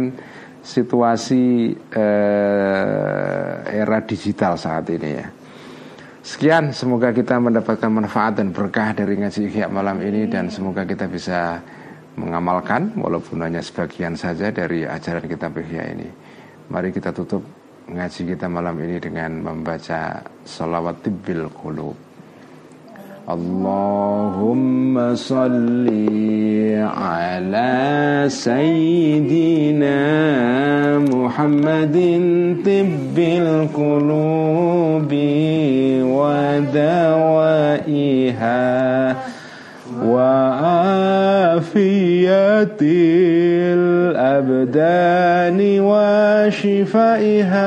situasi 0.66 1.70
eh, 1.94 3.52
era 3.70 3.98
digital 4.02 4.58
saat 4.58 4.90
ini 4.90 5.10
ya. 5.14 5.35
Sekian, 6.26 6.74
semoga 6.74 7.14
kita 7.14 7.38
mendapatkan 7.38 7.86
manfaat 7.86 8.42
dan 8.42 8.50
berkah 8.50 8.90
dari 8.90 9.14
ngaji 9.14 9.46
ikhya 9.46 9.70
malam 9.70 10.02
ini 10.02 10.26
dan 10.26 10.50
semoga 10.50 10.82
kita 10.82 11.06
bisa 11.06 11.62
mengamalkan 12.18 12.98
walaupun 12.98 13.46
hanya 13.46 13.62
sebagian 13.62 14.18
saja 14.18 14.50
dari 14.50 14.82
ajaran 14.82 15.22
kita 15.22 15.46
ikhya 15.54 15.94
ini. 15.94 16.10
Mari 16.66 16.90
kita 16.90 17.14
tutup 17.14 17.46
ngaji 17.86 18.34
kita 18.34 18.50
malam 18.50 18.74
ini 18.82 18.98
dengan 18.98 19.38
membaca 19.38 20.18
salawat 20.42 20.98
tibbil 21.06 21.46
qulub. 21.46 22.05
اللهم 23.26 25.14
صل 25.14 25.86
على 26.78 28.24
سيدنا 28.28 29.98
محمد 30.98 31.96
طب 32.66 33.18
القلوب 33.18 35.12
ودوائها 37.86 39.16
وعافية 40.06 41.56
الأبدان 44.06 45.58
وشفائها 46.60 47.66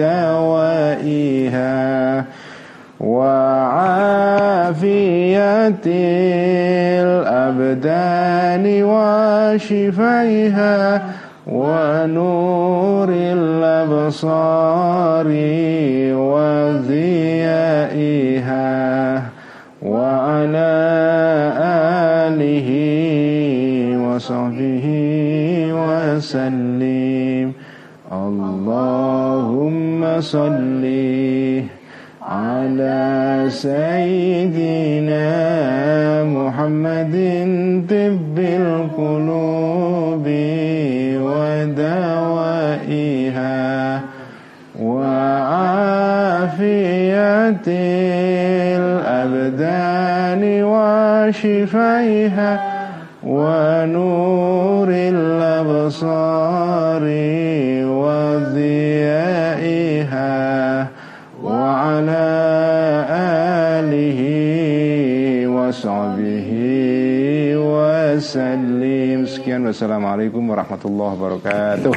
ودوائها 0.00 1.76
وعافية 3.00 4.20
الأبدان 7.04 8.64
وشفائها 8.92 10.78
ونور 11.46 13.08
الأبصار 13.10 14.46
وضيائها 16.30 17.22
وعلى 19.82 20.72
آله 22.28 22.68
وصحبه 24.06 24.86
وسلم. 25.72 27.48
اللهم 28.12 29.09
صل 30.20 30.84
على 32.22 33.44
سيدنا 33.48 35.24
محمد 36.24 37.14
طب 37.90 38.38
القلوب 38.38 40.26
ودوائها 42.60 44.00
وعافية 46.00 46.60
الأبدان 48.76 50.42
وشفائها 50.64 52.50
ونور 53.26 54.88
الأبصار 54.90 55.40
وضيائها 57.84 59.49
وعلى 61.43 62.25
آله 63.79 64.19
وصحبه 65.47 66.49
وسلم 67.55 69.19
Sekian 69.25 69.65
wassalamualaikum 69.65 70.41
warahmatullahi 70.45 71.13
wabarakatuh 71.17 71.93